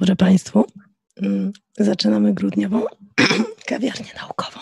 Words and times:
Dobry 0.00 0.16
Państwu. 0.16 0.64
Mm, 1.16 1.52
zaczynamy 1.78 2.34
grudniową 2.34 2.84
kawiarnię 3.70 4.12
naukową. 4.14 4.60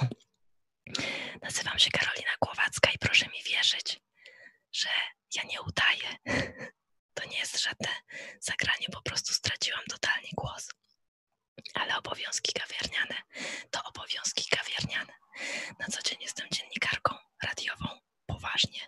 Nazywam 1.42 1.78
się 1.78 1.90
Karolina 1.90 2.30
Głowacka 2.40 2.90
i 2.94 2.98
proszę 2.98 3.26
mi 3.26 3.42
wierzyć, 3.52 4.00
że 4.72 4.88
ja 5.34 5.42
nie 5.42 5.62
udaję. 5.62 6.08
To 7.14 7.28
nie 7.28 7.38
jest 7.38 7.60
żadne 7.60 7.88
zagranie, 8.40 8.86
po 8.92 9.02
prostu 9.02 9.34
straciłam 9.34 9.84
totalnie 9.90 10.28
głos. 10.36 10.68
Ale 11.74 11.98
obowiązki 11.98 12.52
kawiarniane 12.52 13.22
to 13.70 13.80
obowiązki 13.84 14.44
kawiarniane. 14.56 15.12
Na 15.80 15.86
co 15.86 16.02
dzień 16.02 16.18
jestem 16.20 16.46
dziennikarką 16.52 17.14
radiową, 17.42 17.86
poważnie. 18.26 18.80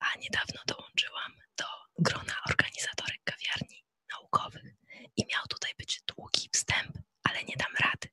A 0.00 0.18
niedawno 0.18 0.60
dołączyłam 0.66 1.32
do 1.58 1.64
grona 1.98 2.34
organizatorek 2.50 3.20
kawiarni 3.24 3.84
naukowych 4.12 4.63
i 5.16 5.26
miał 5.32 5.42
tutaj 5.48 5.72
być 5.78 6.02
długi 6.06 6.48
wstęp, 6.52 6.92
ale 7.22 7.44
nie 7.44 7.56
dam 7.56 7.74
rady. 7.80 8.08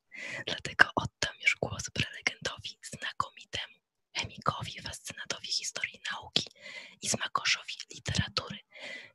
Dlatego 0.48 0.86
oddam 0.96 1.36
już 1.42 1.56
głos 1.62 1.90
prelegentowi 1.90 2.80
znakomitemu, 2.84 3.76
chemikowi, 4.18 4.82
fascynatowi 4.82 5.48
historii 5.48 6.02
nauki 6.12 6.48
i 7.02 7.10
smakoszowi 7.10 7.74
literatury, 7.96 8.58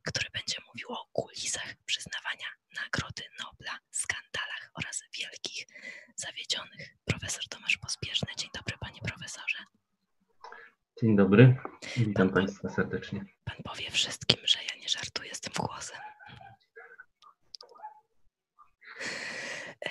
który 0.03 0.29
będzie 0.33 0.57
mówił 0.67 0.87
o 0.89 1.07
kulisach 1.13 1.75
przyznawania 1.85 2.47
Nagrody 2.75 3.23
Nobla, 3.39 3.79
skandalach 3.91 4.71
oraz 4.73 5.03
wielkich 5.19 5.67
zawiedzionych. 6.15 6.95
Profesor 7.05 7.47
Tomasz 7.49 7.77
Pospieszny. 7.77 8.27
Dzień 8.37 8.49
dobry, 8.53 8.77
panie 8.79 9.01
profesorze. 9.01 9.57
Dzień 11.01 11.15
dobry, 11.15 11.57
witam 11.97 12.29
pan, 12.29 12.33
Państwa 12.33 12.69
serdecznie. 12.69 13.25
Pan 13.43 13.57
powie 13.63 13.91
wszystkim, 13.91 14.39
że 14.45 14.59
ja 14.63 14.81
nie 14.81 14.89
żartuję 14.89 15.35
z 15.35 15.41
tym 15.41 15.53
głosem. 15.53 15.97
E, 19.85 19.89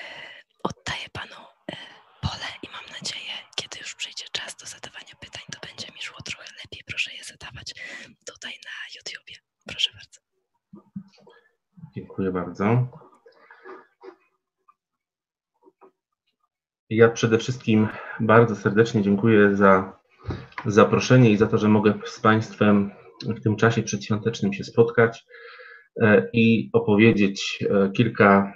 oddaję 0.71 1.07
panu 1.13 1.41
e, 1.73 1.77
pole 2.23 2.49
i 2.63 2.67
mam 2.75 2.87
nadzieję, 2.97 3.35
kiedy 3.57 3.79
już 3.79 3.95
przyjdzie 3.95 4.25
czas 4.33 4.57
do 4.57 4.67
zadawania 4.67 5.15
pytań, 5.21 5.43
to 5.53 5.59
będzie 5.69 5.87
mi 5.95 6.03
szło 6.03 6.19
trochę 6.25 6.49
lepiej. 6.65 6.83
Proszę 6.87 7.11
je 7.15 7.25
zadawać 7.25 7.75
tutaj 8.27 8.53
na 8.69 8.77
YouTubie. 8.97 9.35
Proszę 9.67 9.91
bardzo. 9.93 10.21
Dziękuję 11.97 12.31
bardzo. 12.31 12.89
Ja 16.91 17.09
przede 17.09 17.39
wszystkim 17.39 17.89
bardzo 18.21 18.57
serdecznie 18.57 19.03
dziękuję 19.03 19.57
za 19.57 19.99
zaproszenie 20.67 21.31
i 21.31 21.37
za 21.37 21.47
to, 21.47 21.59
że 21.59 21.69
mogę 21.69 21.95
z 22.05 22.21
Państwem 22.21 22.91
w 23.27 23.43
tym 23.43 23.57
czasie 23.57 23.83
przedświątecznym 23.83 24.53
się 24.53 24.65
spotkać 24.65 25.25
e, 26.01 26.29
i 26.33 26.71
opowiedzieć 26.73 27.65
kilka 27.97 28.53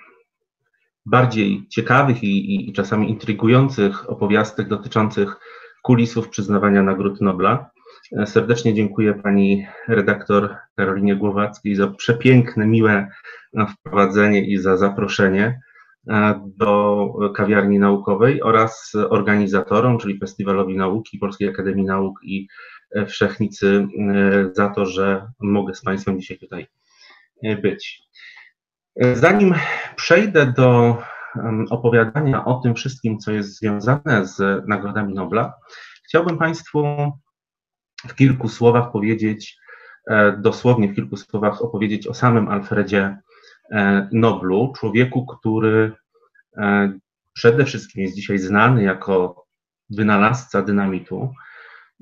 bardziej 1.10 1.66
ciekawych 1.68 2.24
i, 2.24 2.68
i 2.70 2.72
czasami 2.72 3.10
intrygujących 3.10 4.10
opowiastek 4.10 4.68
dotyczących 4.68 5.36
kulisów 5.82 6.28
przyznawania 6.28 6.82
Nagród 6.82 7.20
Nobla. 7.20 7.70
E, 8.18 8.26
serdecznie 8.26 8.74
dziękuję 8.74 9.14
pani 9.14 9.66
redaktor 9.88 10.56
Karolinie 10.76 11.16
Głowackiej 11.16 11.74
za 11.74 11.86
przepiękne, 11.86 12.66
miłe 12.66 13.08
e, 13.54 13.66
wprowadzenie 13.66 14.46
i 14.46 14.58
za 14.58 14.76
zaproszenie 14.76 15.60
e, 16.08 16.40
do 16.56 17.08
kawiarni 17.34 17.78
naukowej 17.78 18.42
oraz 18.42 18.92
organizatorom, 19.08 19.98
czyli 19.98 20.18
Festiwalowi 20.18 20.76
Nauki, 20.76 21.18
Polskiej 21.18 21.48
Akademii 21.48 21.84
Nauk 21.84 22.18
i 22.22 22.48
Wszechnicy 23.06 23.88
za 24.52 24.68
to, 24.68 24.86
że 24.86 25.26
mogę 25.40 25.74
z 25.74 25.82
Państwem 25.82 26.20
dzisiaj 26.20 26.38
tutaj 26.38 26.66
być. 27.62 28.02
Zanim 29.00 29.54
przejdę 29.96 30.46
do 30.46 30.96
opowiadania 31.70 32.44
o 32.44 32.54
tym 32.54 32.74
wszystkim, 32.74 33.18
co 33.18 33.32
jest 33.32 33.58
związane 33.58 34.26
z 34.26 34.68
Nagrodami 34.68 35.14
Nobla, 35.14 35.54
chciałbym 36.08 36.38
Państwu 36.38 36.84
w 38.08 38.14
kilku 38.14 38.48
słowach 38.48 38.92
powiedzieć, 38.92 39.56
e, 40.10 40.32
dosłownie 40.32 40.88
w 40.88 40.94
kilku 40.94 41.16
słowach 41.16 41.62
opowiedzieć 41.62 42.06
o 42.06 42.14
samym 42.14 42.48
Alfredzie 42.48 43.16
e, 43.70 44.08
Noblu, 44.12 44.72
człowieku, 44.76 45.26
który 45.26 45.92
e, 46.56 46.92
przede 47.32 47.64
wszystkim 47.64 48.02
jest 48.02 48.14
dzisiaj 48.14 48.38
znany 48.38 48.82
jako 48.82 49.44
wynalazca 49.90 50.62
dynamitu. 50.62 51.32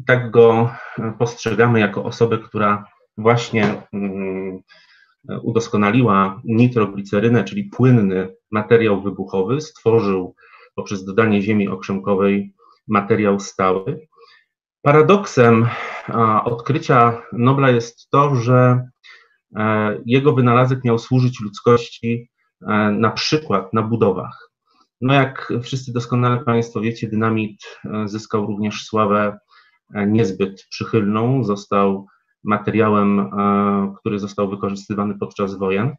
Tak 0.07 0.31
go 0.31 0.75
postrzegamy 1.19 1.81
jako 1.81 2.05
osobę, 2.05 2.39
która 2.39 2.85
właśnie 3.17 3.83
mm, 3.93 4.63
udoskonaliła 5.43 6.41
nitroglicerynę, 6.45 7.45
czyli 7.45 7.65
płynny 7.65 8.35
materiał 8.51 9.03
wybuchowy, 9.03 9.61
stworzył 9.61 10.35
poprzez 10.75 11.05
dodanie 11.05 11.43
ziemi 11.43 11.69
okrzemkowej 11.69 12.55
materiał 12.89 13.41
stały. 13.41 14.09
Paradoksem 14.83 15.67
odkrycia 16.45 17.23
Nobla 17.33 17.71
jest 17.71 18.11
to, 18.11 18.35
że 18.35 18.89
e, 19.57 19.99
jego 20.07 20.33
wynalazek 20.33 20.85
miał 20.85 20.99
służyć 20.99 21.41
ludzkości 21.41 22.31
e, 22.63 22.91
na 22.91 23.11
przykład 23.11 23.73
na 23.73 23.83
budowach. 23.83 24.51
No 25.01 25.15
jak 25.15 25.53
wszyscy 25.63 25.93
doskonale 25.93 26.45
Państwo 26.45 26.81
wiecie, 26.81 27.09
dynamit 27.09 27.61
e, 27.85 28.09
zyskał 28.09 28.47
również 28.47 28.85
sławę 28.85 29.39
niezbyt 30.07 30.67
przychylną, 30.71 31.45
został 31.45 32.07
materiałem, 32.49 33.21
e, 33.21 33.95
który 34.01 34.19
został 34.19 34.51
wykorzystywany 34.51 35.19
podczas 35.19 35.59
wojen. 35.59 35.95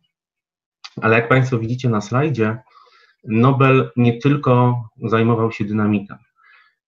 Ale 1.02 1.16
jak 1.16 1.30
Państwo 1.30 1.60
widzicie 1.60 1.90
na 1.90 2.02
slajdzie, 2.02 2.58
Nobel 3.24 3.92
nie 3.96 4.20
tylko 4.20 4.84
zajmował 5.04 5.52
się 5.52 5.66
dynamitem 5.66 6.18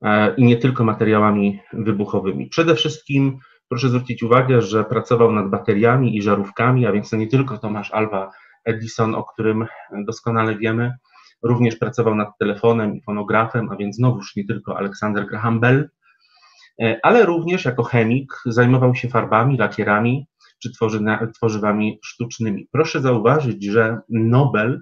e, 0.02 0.36
i 0.36 0.44
nie 0.44 0.58
tylko 0.58 0.84
materiałami 0.84 1.60
wybuchowymi. 1.74 2.50
Przede 2.50 2.76
wszystkim 2.76 3.40
proszę 3.70 3.90
zwrócić 3.90 4.24
uwagę, 4.24 4.62
że 4.62 4.84
pracował 4.84 5.32
nad 5.32 5.50
bateriami 5.50 6.18
i 6.18 6.22
żarówkami, 6.22 6.86
a 6.86 6.92
więc 6.92 7.10
to 7.10 7.18
nie 7.18 7.28
tylko 7.28 7.58
Tomasz 7.58 7.92
Alva 7.92 8.32
Edison, 8.66 9.16
o 9.16 9.24
którym 9.24 9.66
doskonale 10.06 10.58
wiemy, 10.58 10.94
również 11.44 11.76
pracował 11.76 12.16
nad 12.16 12.38
telefonem 12.40 12.96
i 12.96 13.02
fonografem, 13.02 13.70
a 13.70 13.76
więc 13.76 13.96
znowuż 13.96 14.36
nie 14.36 14.46
tylko 14.46 14.78
Alexander 14.78 15.28
Graham 15.28 15.60
Bell, 15.60 15.90
ale 17.04 17.26
również 17.26 17.66
jako 17.66 17.84
chemik 17.84 18.34
zajmował 18.46 18.96
się 18.96 19.10
farbami, 19.10 19.58
lakierami 19.58 20.28
czy 20.62 20.72
tworzywami 21.34 22.00
sztucznymi. 22.04 22.68
Proszę 22.72 23.02
zauważyć, 23.02 23.66
że 23.66 24.00
Nobel 24.10 24.82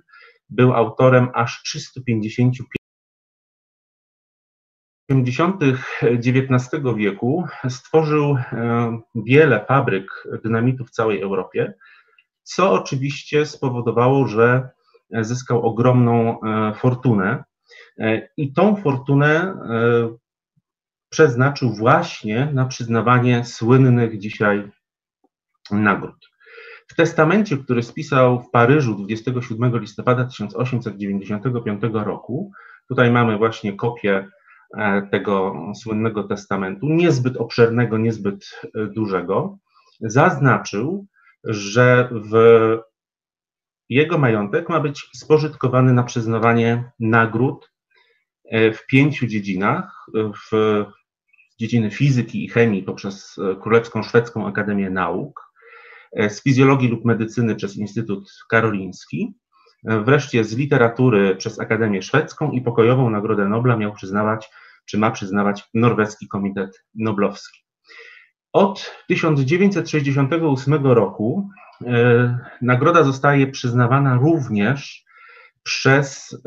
był 0.50 0.74
autorem 0.74 1.30
aż 1.34 1.64
355 1.64 2.62
w 2.62 2.80
50. 5.10 5.62
XIX 6.02 6.84
wieku 6.96 7.46
stworzył 7.70 8.36
e, 8.36 9.00
wiele 9.16 9.66
fabryk 9.66 10.28
dynamitu 10.44 10.86
w 10.86 10.92
całej 10.92 11.22
Europie, 11.22 11.74
co 12.44 12.72
oczywiście 12.72 13.46
spowodowało, 13.46 14.28
że 14.28 14.70
zyskał 15.22 15.62
ogromną 15.66 16.42
e, 16.42 16.74
fortunę. 16.74 17.44
I 18.38 18.54
tą 18.54 18.76
fortunę 18.76 19.56
przeznaczył 21.10 21.74
właśnie 21.74 22.50
na 22.54 22.66
przyznawanie 22.66 23.46
słynnych 23.46 24.20
dzisiaj 24.20 24.72
nagród. 25.72 26.30
W 26.88 26.96
testamencie, 26.96 27.58
który 27.58 27.84
spisał 27.84 28.44
w 28.44 28.50
Paryżu 28.50 28.96
27 28.96 29.80
listopada 29.80 30.26
1895 30.26 31.82
roku, 31.94 32.52
tutaj 32.88 33.12
mamy 33.12 33.38
właśnie 33.38 33.74
kopię 33.74 34.28
e, 34.78 35.08
tego 35.12 35.56
słynnego 35.76 36.24
testamentu, 36.24 36.86
niezbyt 36.86 37.38
obszernego, 37.38 37.98
niezbyt 37.98 38.62
e, 38.64 38.86
dużego, 38.86 39.58
zaznaczył, 40.02 41.06
że 41.44 42.10
w 42.12 42.34
jego 43.90 44.18
majątek 44.18 44.70
ma 44.70 44.80
być 44.80 45.10
spożytkowany 45.16 45.94
na 45.94 46.04
przyznawanie 46.04 46.92
nagród 47.00 47.72
e, 48.46 48.72
w 48.74 48.86
pięciu 48.86 49.28
dziedzinach, 49.28 50.06
w 50.14 50.86
dziedziny 51.60 51.92
fizyki 51.92 52.46
i 52.46 52.50
chemii 52.50 52.84
poprzez 52.84 53.40
e, 53.40 53.56
Królewską 53.56 54.04
Szwedzką 54.04 54.48
Akademię 54.48 54.90
Nauk, 54.90 55.52
e, 56.14 56.30
z 56.30 56.44
fizjologii 56.44 56.90
lub 56.90 57.06
medycyny 57.06 57.56
przez 57.56 57.78
Instytut 57.78 58.32
Karoliński, 58.50 59.34
e, 59.86 60.00
wreszcie 60.00 60.44
z 60.44 60.58
literatury 60.58 61.36
przez 61.36 61.60
Akademię 61.60 62.02
Szwedzką 62.02 62.52
i 62.52 62.62
pokojową 62.62 63.10
Nagrodę 63.10 63.50
Nobla 63.50 63.78
miał 63.78 63.94
przyznawać, 63.94 64.50
czy 64.86 64.98
ma 64.98 65.12
przyznawać 65.12 65.64
Norweski 65.74 66.28
Komitet 66.28 66.86
Noblowski. 66.96 67.60
Od 68.54 68.96
1968 69.08 70.86
roku 70.86 71.50
nagroda 72.62 73.04
zostaje 73.04 73.48
przyznawana 73.48 74.16
również 74.16 75.06
przez 75.64 76.38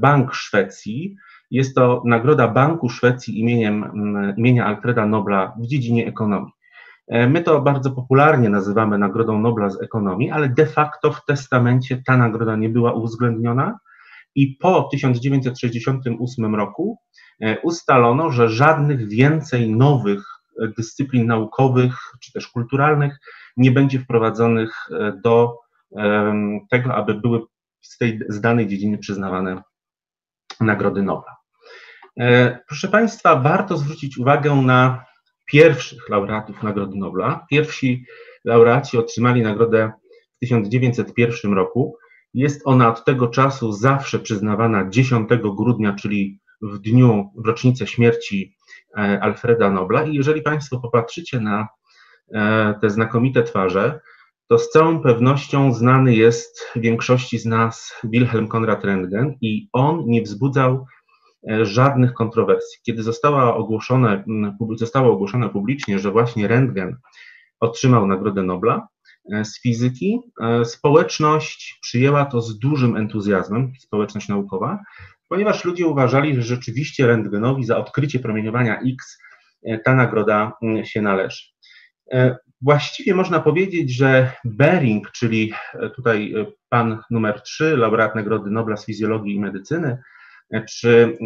Bank 0.00 0.34
Szwecji 0.34 1.16
jest 1.50 1.74
to 1.74 2.02
nagroda 2.04 2.48
Banku 2.48 2.88
Szwecji 2.88 3.40
imieniem, 3.40 3.84
mm, 3.84 4.36
imienia 4.36 4.66
Alfreda 4.66 5.06
Nobla 5.06 5.52
w 5.58 5.66
dziedzinie 5.66 6.06
ekonomii. 6.06 6.52
My 7.28 7.42
to 7.42 7.60
bardzo 7.60 7.90
popularnie 7.90 8.48
nazywamy 8.48 8.98
Nagrodą 8.98 9.38
Nobla 9.38 9.70
z 9.70 9.82
ekonomii, 9.82 10.30
ale 10.30 10.48
de 10.48 10.66
facto 10.66 11.12
w 11.12 11.24
testamencie 11.24 12.02
ta 12.06 12.16
nagroda 12.16 12.56
nie 12.56 12.68
była 12.68 12.92
uwzględniona 12.92 13.78
i 14.34 14.56
po 14.56 14.82
1968 14.82 16.54
roku 16.54 16.98
ustalono, 17.62 18.30
że 18.30 18.48
żadnych 18.48 19.08
więcej 19.08 19.70
nowych 19.70 20.24
dyscyplin 20.76 21.26
naukowych 21.26 21.94
czy 22.20 22.32
też 22.32 22.48
kulturalnych 22.48 23.18
nie 23.56 23.70
będzie 23.70 24.00
wprowadzonych 24.00 24.88
do 25.24 25.56
tego, 26.70 26.94
aby 26.94 27.14
były 27.14 27.40
z 27.80 27.98
tej 27.98 28.20
z 28.28 28.40
danej 28.40 28.68
dziedziny 28.68 28.98
przyznawane 28.98 29.62
Nagrody 30.60 31.02
Nobla. 31.02 31.39
E, 32.18 32.58
proszę 32.66 32.88
Państwa, 32.88 33.36
warto 33.36 33.76
zwrócić 33.76 34.18
uwagę 34.18 34.54
na 34.54 35.04
pierwszych 35.46 36.08
laureatów 36.08 36.62
Nagrody 36.62 36.96
Nobla. 36.96 37.46
Pierwsi 37.50 38.04
laureaci 38.44 38.98
otrzymali 38.98 39.42
nagrodę 39.42 39.92
w 40.36 40.38
1901 40.40 41.52
roku. 41.52 41.96
Jest 42.34 42.62
ona 42.64 42.88
od 42.88 43.04
tego 43.04 43.28
czasu 43.28 43.72
zawsze 43.72 44.18
przyznawana 44.18 44.90
10 44.90 45.28
grudnia, 45.56 45.94
czyli 45.94 46.40
w 46.62 46.78
dniu, 46.78 47.30
w 47.36 47.46
rocznicę 47.46 47.86
śmierci 47.86 48.56
e, 48.98 49.20
Alfreda 49.22 49.70
Nobla. 49.70 50.04
I 50.04 50.14
jeżeli 50.14 50.42
Państwo 50.42 50.80
popatrzycie 50.80 51.40
na 51.40 51.68
e, 52.34 52.74
te 52.80 52.90
znakomite 52.90 53.42
twarze, 53.42 54.00
to 54.48 54.58
z 54.58 54.70
całą 54.70 55.02
pewnością 55.02 55.72
znany 55.72 56.14
jest 56.14 56.66
większości 56.76 57.38
z 57.38 57.46
nas 57.46 57.94
Wilhelm 58.04 58.48
Konrad 58.48 58.84
Röntgen 58.84 59.32
i 59.40 59.68
on 59.72 60.04
nie 60.06 60.22
wzbudzał 60.22 60.86
żadnych 61.62 62.12
kontrowersji. 62.12 62.78
Kiedy 62.82 63.02
została 63.02 63.56
ogłoszone, 63.56 64.24
zostało 64.76 65.12
ogłoszone 65.12 65.48
publicznie, 65.48 65.98
że 65.98 66.10
właśnie 66.10 66.48
Röntgen 66.48 66.92
otrzymał 67.60 68.06
Nagrodę 68.06 68.42
Nobla 68.42 68.88
e, 69.32 69.44
z 69.44 69.60
fizyki, 69.60 70.20
e, 70.40 70.64
społeczność 70.64 71.78
przyjęła 71.82 72.24
to 72.24 72.40
z 72.40 72.58
dużym 72.58 72.96
entuzjazmem, 72.96 73.72
społeczność 73.78 74.28
naukowa, 74.28 74.78
ponieważ 75.28 75.64
ludzie 75.64 75.86
uważali, 75.86 76.34
że 76.34 76.42
rzeczywiście 76.42 77.06
Röntgenowi 77.06 77.64
za 77.64 77.78
odkrycie 77.78 78.18
promieniowania 78.18 78.80
X 78.80 79.18
ta 79.84 79.94
nagroda 79.94 80.52
się 80.84 81.02
należy. 81.02 81.42
Właściwie 82.62 83.14
można 83.14 83.40
powiedzieć, 83.40 83.96
że 83.96 84.32
Bering, 84.44 85.10
czyli 85.10 85.52
e, 85.74 85.90
tutaj 85.90 86.34
e, 86.34 86.46
pan 86.68 86.98
numer 87.10 87.40
3, 87.42 87.76
laureat 87.76 88.14
Nagrody 88.14 88.50
Nobla 88.50 88.76
z 88.76 88.86
fizjologii 88.86 89.34
i 89.34 89.40
medycyny, 89.40 89.88
e, 89.88 89.98
czy 90.68 91.18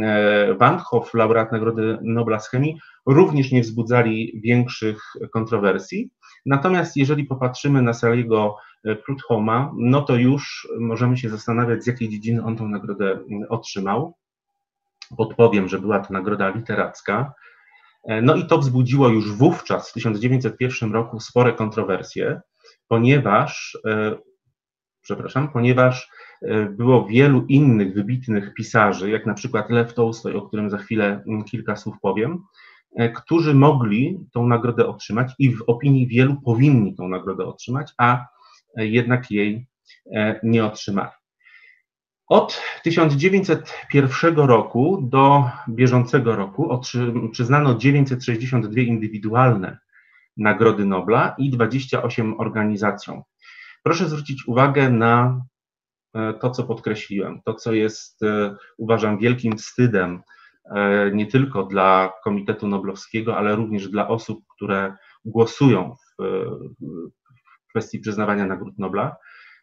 Van 0.58 0.78
Hoff, 0.78 1.14
laureat 1.14 1.52
Nagrody 1.52 1.98
Nobla 2.02 2.40
z 2.40 2.48
chemii, 2.48 2.80
również 3.06 3.52
nie 3.52 3.62
wzbudzali 3.62 4.40
większych 4.44 5.02
kontrowersji. 5.32 6.10
Natomiast 6.46 6.96
jeżeli 6.96 7.24
popatrzymy 7.24 7.82
na 7.82 7.92
Saliego 7.92 8.56
Prudhoma, 9.04 9.72
no 9.76 10.02
to 10.02 10.16
już 10.16 10.68
możemy 10.80 11.16
się 11.16 11.28
zastanawiać, 11.28 11.84
z 11.84 11.86
jakiej 11.86 12.08
dziedziny 12.08 12.44
on 12.44 12.56
tę 12.56 12.64
nagrodę 12.64 13.18
otrzymał. 13.48 14.14
Podpowiem, 15.16 15.68
że 15.68 15.78
była 15.78 16.00
to 16.00 16.12
nagroda 16.12 16.48
literacka. 16.48 17.34
E, 18.04 18.22
no 18.22 18.34
i 18.34 18.46
to 18.46 18.58
wzbudziło 18.58 19.08
już 19.08 19.32
wówczas, 19.32 19.90
w 19.90 19.92
1901 19.92 20.92
roku, 20.92 21.20
spore 21.20 21.52
kontrowersje, 21.52 22.40
ponieważ, 22.88 23.78
e, 23.86 24.16
przepraszam, 25.04 25.48
ponieważ 25.52 26.10
e, 26.42 26.64
było 26.64 27.06
wielu 27.06 27.46
innych 27.46 27.94
wybitnych 27.94 28.54
pisarzy, 28.54 29.10
jak 29.10 29.26
na 29.26 29.34
przykład 29.34 29.70
Lew 29.70 29.94
Tolstoj, 29.94 30.34
o 30.34 30.42
którym 30.42 30.70
za 30.70 30.78
chwilę 30.78 31.22
mm, 31.28 31.44
kilka 31.44 31.76
słów 31.76 31.96
powiem, 32.02 32.42
którzy 33.14 33.54
mogli 33.54 34.18
tą 34.32 34.46
nagrodę 34.46 34.86
otrzymać 34.86 35.32
i 35.38 35.50
w 35.56 35.62
opinii 35.66 36.06
wielu 36.06 36.40
powinni 36.40 36.94
tą 36.94 37.08
nagrodę 37.08 37.44
otrzymać, 37.44 37.92
a 37.98 38.26
jednak 38.76 39.30
jej 39.30 39.66
nie 40.42 40.64
otrzymali. 40.64 41.10
Od 42.28 42.62
1901 42.82 44.36
roku 44.36 45.02
do 45.02 45.50
bieżącego 45.68 46.36
roku 46.36 46.80
przyznano 47.32 47.74
962 47.74 48.80
indywidualne 48.80 49.78
Nagrody 50.36 50.84
Nobla 50.84 51.34
i 51.38 51.50
28 51.50 52.40
organizacjom. 52.40 53.22
Proszę 53.84 54.08
zwrócić 54.08 54.48
uwagę 54.48 54.90
na 54.90 55.44
e, 56.14 56.34
to, 56.34 56.50
co 56.50 56.64
podkreśliłem, 56.64 57.40
to, 57.44 57.54
co 57.54 57.72
jest, 57.72 58.22
e, 58.22 58.56
uważam, 58.78 59.18
wielkim 59.18 59.56
wstydem 59.56 60.22
e, 60.74 61.10
nie 61.14 61.26
tylko 61.26 61.62
dla 61.62 62.12
Komitetu 62.24 62.68
Noblowskiego, 62.68 63.36
ale 63.36 63.56
również 63.56 63.88
dla 63.88 64.08
osób, 64.08 64.44
które 64.56 64.96
głosują 65.24 65.96
w 66.18 66.24
kwestii 67.70 67.98
przyznawania 67.98 68.46
nagród 68.46 68.78
Nobla, 68.78 69.16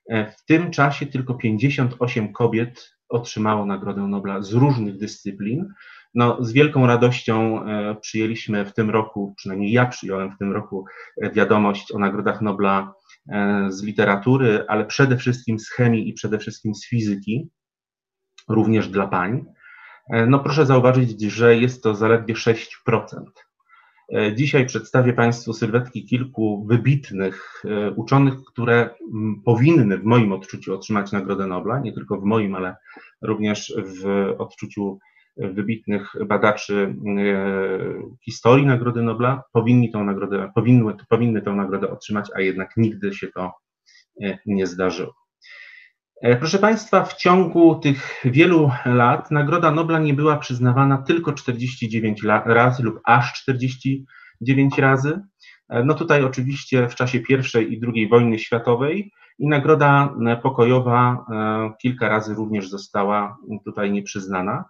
w 0.10 0.46
tym 0.46 0.72
czasie 0.72 1.06
tylko 1.06 1.34
58 1.34 2.34
kobiet 2.34 2.98
otrzymało 3.10 3.66
Nagrodę 3.66 4.02
Nobla 4.02 4.42
z 4.42 4.54
różnych 4.54 4.98
dyscyplin. 4.98 5.74
No, 6.14 6.44
z 6.44 6.52
wielką 6.52 6.88
radością 6.88 7.66
przyjęliśmy 8.02 8.66
w 8.66 8.74
tym 8.74 8.90
roku, 8.90 9.34
przynajmniej 9.38 9.72
ja 9.72 9.86
przyjąłem 9.86 10.32
w 10.32 10.38
tym 10.38 10.52
roku 10.52 10.86
wiadomość 11.34 11.92
o 11.92 12.00
Nagrodach 12.00 12.42
Nobla 12.42 12.94
z 13.70 13.84
literatury, 13.84 14.66
ale 14.68 14.86
przede 14.86 15.18
wszystkim 15.18 15.60
z 15.60 15.70
chemii 15.70 16.10
i 16.10 16.14
przede 16.14 16.40
wszystkim 16.40 16.76
z 16.76 16.88
fizyki, 16.88 17.50
również 18.50 18.88
dla 18.88 19.08
pań. 19.08 19.46
No 20.28 20.40
proszę 20.40 20.66
zauważyć, 20.66 21.22
że 21.22 21.58
jest 21.58 21.84
to 21.84 21.96
zaledwie 21.96 22.34
6%. 22.34 22.56
E, 24.16 24.36
dzisiaj 24.36 24.66
przedstawię 24.66 25.14
Państwu 25.14 25.54
sylwetki 25.54 26.06
kilku 26.06 26.66
wybitnych 26.70 27.64
e, 27.66 27.92
uczonych, 27.92 28.34
które 28.48 28.90
powinny 29.46 29.98
w 29.98 30.04
moim 30.04 30.32
odczuciu 30.32 30.76
otrzymać 30.76 31.12
Nagrodę 31.12 31.48
Nobla, 31.48 31.80
nie 31.80 31.94
tylko 31.94 32.20
w 32.20 32.24
moim, 32.24 32.56
ale 32.56 32.76
również 33.22 33.74
w 33.86 34.34
odczuciu 34.38 35.00
wybitnych 35.38 36.14
badaczy 36.26 36.96
e, 37.18 37.44
historii 38.26 38.66
Nagrody 38.66 39.02
Nobla, 39.02 39.44
powinni 39.54 39.92
tą 39.92 40.04
nagrodę, 40.04 40.52
powinny, 40.56 40.94
powinny 41.10 41.42
tę 41.42 41.52
nagrodę 41.52 41.90
otrzymać, 41.90 42.30
a 42.36 42.42
jednak 42.42 42.78
nigdy 42.78 43.14
się 43.14 43.28
to 43.28 43.52
nie 44.46 44.68
zdarzyło. 44.68 45.22
E, 46.22 46.36
proszę 46.36 46.60
Państwa, 46.60 47.06
w 47.06 47.14
ciągu 47.14 47.76
tych 47.76 48.22
wielu 48.26 48.72
lat 48.86 49.32
Nagroda 49.32 49.72
Nobla 49.72 50.00
nie 50.00 50.14
była 50.14 50.38
przyznawana 50.38 50.98
tylko 50.98 51.34
49 51.34 52.24
razy 52.46 52.84
lub 52.84 53.00
aż 53.06 53.34
49 53.34 54.78
razy. 54.78 55.22
E, 55.70 55.84
no 55.84 55.94
tutaj 55.94 56.24
oczywiście 56.24 56.90
w 56.90 56.96
czasie 56.96 57.18
I 57.18 57.74
i 57.74 57.82
II 57.96 58.10
wojny 58.10 58.40
światowej 58.40 59.12
i 59.40 59.48
Nagroda 59.48 60.16
Pokojowa 60.44 61.26
e, 61.32 61.72
kilka 61.82 62.10
razy 62.10 62.34
również 62.34 62.70
została 62.70 63.38
tutaj 63.66 63.92
nieprzyznana. 63.92 64.66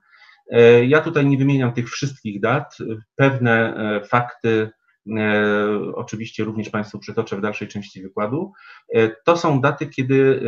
Ja 0.87 1.01
tutaj 1.01 1.25
nie 1.25 1.37
wymieniam 1.37 1.73
tych 1.73 1.89
wszystkich 1.89 2.41
dat. 2.41 2.77
Pewne 3.15 3.75
fakty 4.09 4.71
E, 5.17 5.95
oczywiście 5.95 6.43
również 6.43 6.69
Państwu 6.69 6.99
przytoczę 6.99 7.37
w 7.37 7.41
dalszej 7.41 7.67
części 7.67 8.01
wykładu. 8.01 8.53
E, 8.93 9.09
to 9.09 9.37
są 9.37 9.61
daty, 9.61 9.87
kiedy 9.87 10.41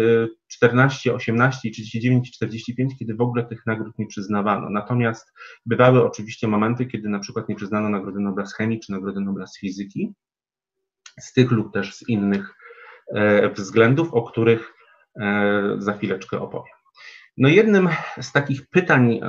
14, 0.48 1.14
18, 1.14 1.72
39, 1.72 2.32
45, 2.32 2.94
kiedy 3.00 3.16
w 3.16 3.22
ogóle 3.22 3.44
tych 3.44 3.66
nagród 3.66 4.00
nie 4.00 4.08
przyznawano. 4.08 4.70
Natomiast 4.70 5.34
bywały 5.66 6.06
oczywiście 6.06 6.48
momenty, 6.48 6.86
kiedy 6.86 7.10
na 7.10 7.20
przykład 7.20 7.50
nie 7.50 7.56
przyznano 7.56 7.90
Nagrody 7.90 8.20
Nobla 8.20 8.46
z 8.46 8.54
chemii 8.54 8.80
czy 8.80 8.92
Nagrody 8.92 9.22
Nobla 9.22 9.48
z 9.48 9.60
fizyki, 9.60 10.14
z 11.20 11.34
tych 11.34 11.52
lub 11.52 11.74
też 11.74 11.96
z 11.96 12.10
innych 12.10 12.56
e, 13.16 13.50
względów, 13.50 14.14
o 14.14 14.24
których 14.24 14.74
za 15.78 15.94
chwileczkę 15.94 16.40
opowiem. 16.40 16.83
No 17.38 17.50
jednym 17.50 17.90
z 18.22 18.32
takich 18.32 18.70
pytań 18.70 19.20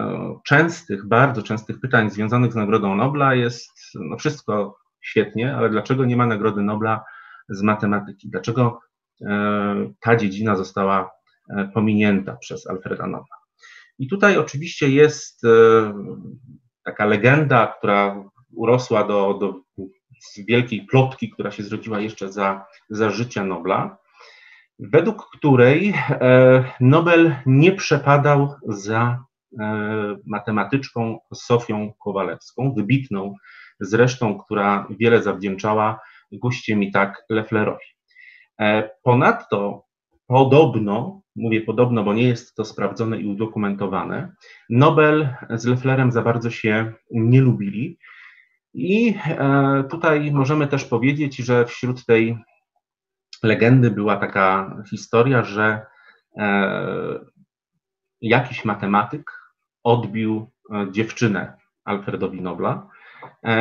częstych, 0.44 1.08
bardzo 1.08 1.42
częstych 1.42 1.80
pytań 1.80 2.10
związanych 2.10 2.52
z 2.52 2.56
Nagrodą 2.56 2.94
Nobla 2.94 3.34
jest 3.34 3.70
no 3.94 4.16
wszystko 4.16 4.76
świetnie, 5.00 5.56
ale 5.56 5.70
dlaczego 5.70 6.04
nie 6.04 6.16
ma 6.16 6.26
Nagrody 6.26 6.62
Nobla 6.62 7.04
z 7.48 7.62
matematyki? 7.62 8.30
Dlaczego 8.30 8.80
e, 9.22 9.92
ta 10.00 10.16
dziedzina 10.16 10.56
została 10.56 11.10
e, 11.50 11.70
pominięta 11.74 12.36
przez 12.36 12.66
Alfreda 12.66 13.06
Nobla? 13.06 13.36
I 13.98 14.08
tutaj 14.08 14.38
oczywiście 14.38 14.88
jest 14.88 15.44
e, 15.44 15.48
taka 16.84 17.04
legenda, 17.04 17.74
która 17.78 18.24
urosła 18.56 19.04
do, 19.04 19.34
do 19.34 19.54
wielkiej 20.48 20.86
plotki, 20.86 21.30
która 21.30 21.50
się 21.50 21.62
zrodziła 21.62 22.00
jeszcze 22.00 22.32
za, 22.32 22.66
za 22.90 23.10
życia 23.10 23.44
Nobla, 23.44 23.96
według 24.78 25.30
której 25.36 25.94
Nobel 26.80 27.34
nie 27.46 27.72
przepadał 27.72 28.54
za 28.62 29.24
matematyczką 30.26 31.18
Sofią 31.34 31.92
Kowalewską, 31.98 32.74
wybitną 32.74 33.34
zresztą, 33.80 34.38
która 34.38 34.86
wiele 34.90 35.22
zawdzięczała 35.22 36.00
goście 36.32 36.76
mi 36.76 36.92
tak 36.92 37.24
Lefflerowi. 37.30 37.84
E, 38.60 38.90
ponadto 39.02 39.84
podobno, 40.26 41.22
mówię 41.36 41.60
podobno, 41.60 42.04
bo 42.04 42.14
nie 42.14 42.22
jest 42.22 42.54
to 42.54 42.64
sprawdzone 42.64 43.20
i 43.20 43.26
udokumentowane, 43.26 44.32
Nobel 44.70 45.28
z 45.50 45.64
Lefflerem 45.64 46.12
za 46.12 46.22
bardzo 46.22 46.50
się 46.50 46.92
nie 47.10 47.40
lubili. 47.40 47.98
I 48.74 49.14
tutaj 49.90 50.32
możemy 50.32 50.66
też 50.66 50.84
powiedzieć, 50.84 51.36
że 51.36 51.66
wśród 51.66 52.06
tej 52.06 52.38
legendy 53.44 53.90
była 53.90 54.16
taka 54.16 54.76
historia, 54.90 55.44
że 55.44 55.86
jakiś 58.20 58.64
matematyk 58.64 59.30
odbił 59.84 60.50
dziewczynę 60.90 61.56
Alfredowi 61.84 62.42
Nobla. 62.42 62.88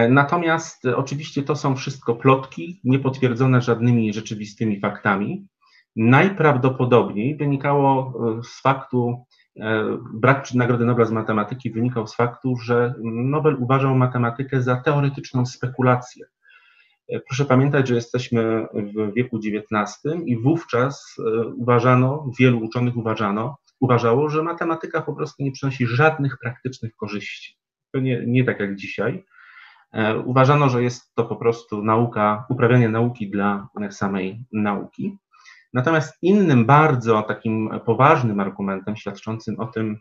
Natomiast 0.10 0.86
oczywiście 0.86 1.44
to 1.44 1.56
są 1.56 1.76
wszystko 1.76 2.16
plotki, 2.16 2.82
niepotwierdzone 2.84 3.62
żadnymi 3.62 4.14
rzeczywistymi 4.14 4.80
faktami. 4.80 5.48
Najprawdopodobniej 5.96 7.38
wynikało 7.38 8.14
z 8.44 8.62
faktu, 8.62 9.26
brak 10.14 10.54
Nagrody 10.54 10.86
Nobla 10.86 11.06
z 11.06 11.12
matematyki 11.12 11.72
wynikał 11.72 12.08
z 12.08 12.16
faktu, 12.16 12.56
że 12.56 12.94
Nobel 13.04 13.56
uważał 13.60 13.96
matematykę 13.96 14.62
za 14.62 14.76
teoretyczną 14.76 15.46
spekulację. 15.46 16.26
Proszę 17.28 17.46
pamiętać, 17.46 17.88
że 17.88 17.96
jesteśmy 17.96 18.68
w 18.74 19.14
wieku 19.14 19.38
XIX 19.38 20.16
i 20.26 20.38
wówczas 20.38 21.16
uważano, 21.58 22.30
wielu 22.40 22.60
uczonych 22.60 22.98
uważano, 22.98 23.58
uważało, 23.80 24.30
że 24.30 24.44
matematyka 24.44 25.02
po 25.02 25.14
prostu 25.14 25.44
nie 25.44 25.52
przynosi 25.52 25.88
żadnych 25.88 26.38
praktycznych 26.38 26.96
korzyści. 26.96 27.58
To 27.92 28.00
nie, 28.00 28.24
nie 28.28 28.44
tak 28.44 28.60
jak 28.60 28.76
dzisiaj. 28.76 29.26
E, 29.92 30.18
uważano, 30.18 30.70
że 30.70 30.84
jest 30.84 31.16
to 31.16 31.26
po 31.26 31.36
prostu 31.36 31.84
nauka, 31.84 32.46
uprawianie 32.50 32.90
nauki 32.90 33.30
dla 33.30 33.68
samej 33.90 34.46
nauki. 34.52 35.18
Natomiast 35.74 36.18
innym 36.22 36.66
bardzo 36.66 37.22
takim 37.22 37.70
poważnym 37.86 38.40
argumentem 38.40 38.96
świadczącym 38.96 39.60
o 39.60 39.68
tym, 39.68 40.00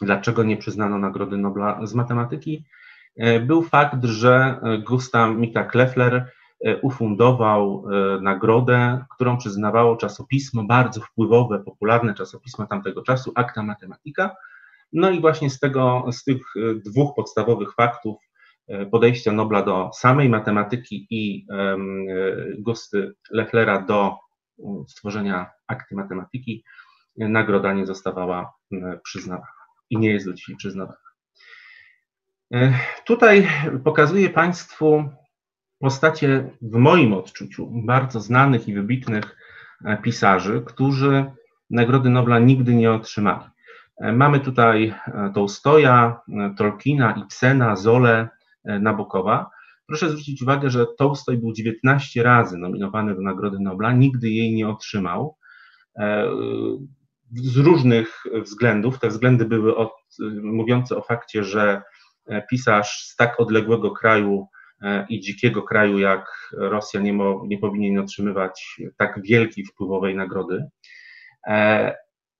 dlaczego 0.00 0.42
nie 0.42 0.56
przyznano 0.56 0.98
Nagrody 0.98 1.38
Nobla 1.38 1.86
z 1.86 1.94
matematyki, 1.94 2.64
e, 2.64 2.81
był 3.46 3.62
fakt, 3.62 4.04
że 4.04 4.60
Gustav 4.86 5.34
Mika 5.34 5.64
Kleffler 5.64 6.14
e, 6.64 6.76
ufundował 6.80 7.84
nagrodę, 8.20 9.04
którą 9.14 9.36
przyznawało 9.36 9.96
czasopismo, 9.96 10.64
bardzo 10.64 11.00
wpływowe, 11.00 11.58
popularne 11.64 12.14
czasopismo 12.14 12.66
tamtego 12.66 13.02
czasu, 13.02 13.32
Acta 13.34 13.62
Mathematica. 13.62 14.36
No 14.92 15.10
i 15.10 15.20
właśnie 15.20 15.50
z, 15.50 15.58
tego, 15.58 16.04
z 16.12 16.24
tych 16.24 16.42
dwóch 16.84 17.14
podstawowych 17.16 17.74
faktów 17.74 18.16
E, 18.68 18.86
podejścia 18.86 19.32
Nobla 19.32 19.62
do 19.62 19.90
samej 19.94 20.28
matematyki 20.28 21.06
i 21.10 21.46
gusty 22.58 23.14
Lefflera 23.30 23.80
do 23.80 24.16
stworzenia 24.88 25.50
akty 25.66 25.94
matematyki, 25.94 26.64
nagroda 27.16 27.72
nie 27.72 27.86
zostawała 27.86 28.52
przyznawana 29.04 29.46
i 29.90 29.98
nie 29.98 30.10
jest 30.10 30.26
do 30.26 30.32
dzisiaj 30.32 30.56
przyznawana. 30.56 31.11
E, 32.52 32.74
tutaj 33.04 33.48
pokazuję 33.84 34.30
Państwu 34.30 35.04
postacie 35.78 36.50
w 36.62 36.76
moim 36.76 37.12
odczuciu 37.12 37.70
bardzo 37.86 38.20
znanych 38.20 38.68
i 38.68 38.74
wybitnych 38.74 39.36
e, 39.84 39.96
pisarzy, 39.96 40.62
którzy 40.66 41.24
Nagrody 41.70 42.10
Nobla 42.10 42.38
nigdy 42.38 42.74
nie 42.74 42.92
otrzymali. 42.92 43.44
Mamy 44.12 44.40
tutaj 44.40 44.94
Tolstoja, 45.34 46.20
Tolkiena, 46.56 47.12
Ibsena, 47.12 47.76
Zole, 47.76 48.28
E, 48.64 48.78
Nabokowa. 48.78 49.50
Proszę 49.86 50.10
zwrócić 50.10 50.42
uwagę, 50.42 50.70
że 50.70 50.86
Tolstoj 50.98 51.38
był 51.38 51.52
19 51.52 52.22
razy 52.22 52.58
nominowany 52.58 53.14
do 53.14 53.20
Nagrody 53.20 53.58
Nobla, 53.60 53.92
nigdy 53.92 54.30
jej 54.30 54.54
nie 54.54 54.68
otrzymał. 54.68 55.36
E, 55.96 56.28
z 57.34 57.56
różnych 57.56 58.24
względów. 58.42 58.98
Te 58.98 59.08
względy 59.08 59.44
były 59.44 59.76
od, 59.76 59.92
mówiące 60.42 60.96
o 60.96 61.02
fakcie, 61.02 61.44
że 61.44 61.82
pisarz 62.50 63.06
z 63.06 63.16
tak 63.16 63.40
odległego 63.40 63.90
kraju 63.90 64.46
e, 64.82 65.06
i 65.08 65.20
dzikiego 65.20 65.62
kraju 65.62 65.98
jak 65.98 66.50
Rosja 66.52 67.00
nie, 67.00 67.12
mo, 67.12 67.44
nie 67.46 67.58
powinien 67.58 67.98
otrzymywać 67.98 68.80
tak 68.96 69.20
wielkiej, 69.22 69.64
wpływowej 69.64 70.16
nagrody. 70.16 70.64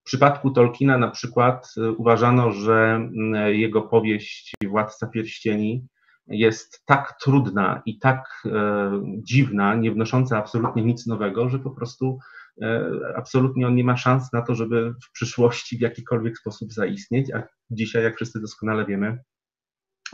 W 0.00 0.04
przypadku 0.04 0.50
Tolkiena 0.50 0.98
na 0.98 1.10
przykład 1.10 1.74
uważano, 1.96 2.52
że 2.52 3.08
jego 3.46 3.82
powieść 3.82 4.54
Władca 4.68 5.06
Pierścieni 5.06 5.86
jest 6.26 6.82
tak 6.86 7.18
trudna 7.22 7.82
i 7.86 7.98
tak 7.98 8.42
e, 8.46 8.90
dziwna, 9.18 9.74
nie 9.74 9.92
wnosząca 9.92 10.38
absolutnie 10.38 10.84
nic 10.84 11.06
nowego, 11.06 11.48
że 11.48 11.58
po 11.58 11.70
prostu 11.70 12.18
e, 12.62 12.90
absolutnie 13.16 13.66
on 13.66 13.74
nie 13.74 13.84
ma 13.84 13.96
szans 13.96 14.32
na 14.32 14.42
to, 14.42 14.54
żeby 14.54 14.94
w 15.02 15.12
przyszłości 15.12 15.78
w 15.78 15.80
jakikolwiek 15.80 16.38
sposób 16.38 16.72
zaistnieć, 16.72 17.32
a 17.32 17.42
dzisiaj, 17.70 18.02
jak 18.02 18.16
wszyscy 18.16 18.40
doskonale 18.40 18.86
wiemy, 18.86 19.18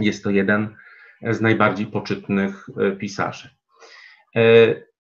jest 0.01 0.25
to 0.25 0.31
jeden 0.31 0.75
z 1.23 1.41
najbardziej 1.41 1.87
poczytnych 1.87 2.67
e, 2.77 2.93
pisarzy. 2.93 3.49
E, 4.37 4.41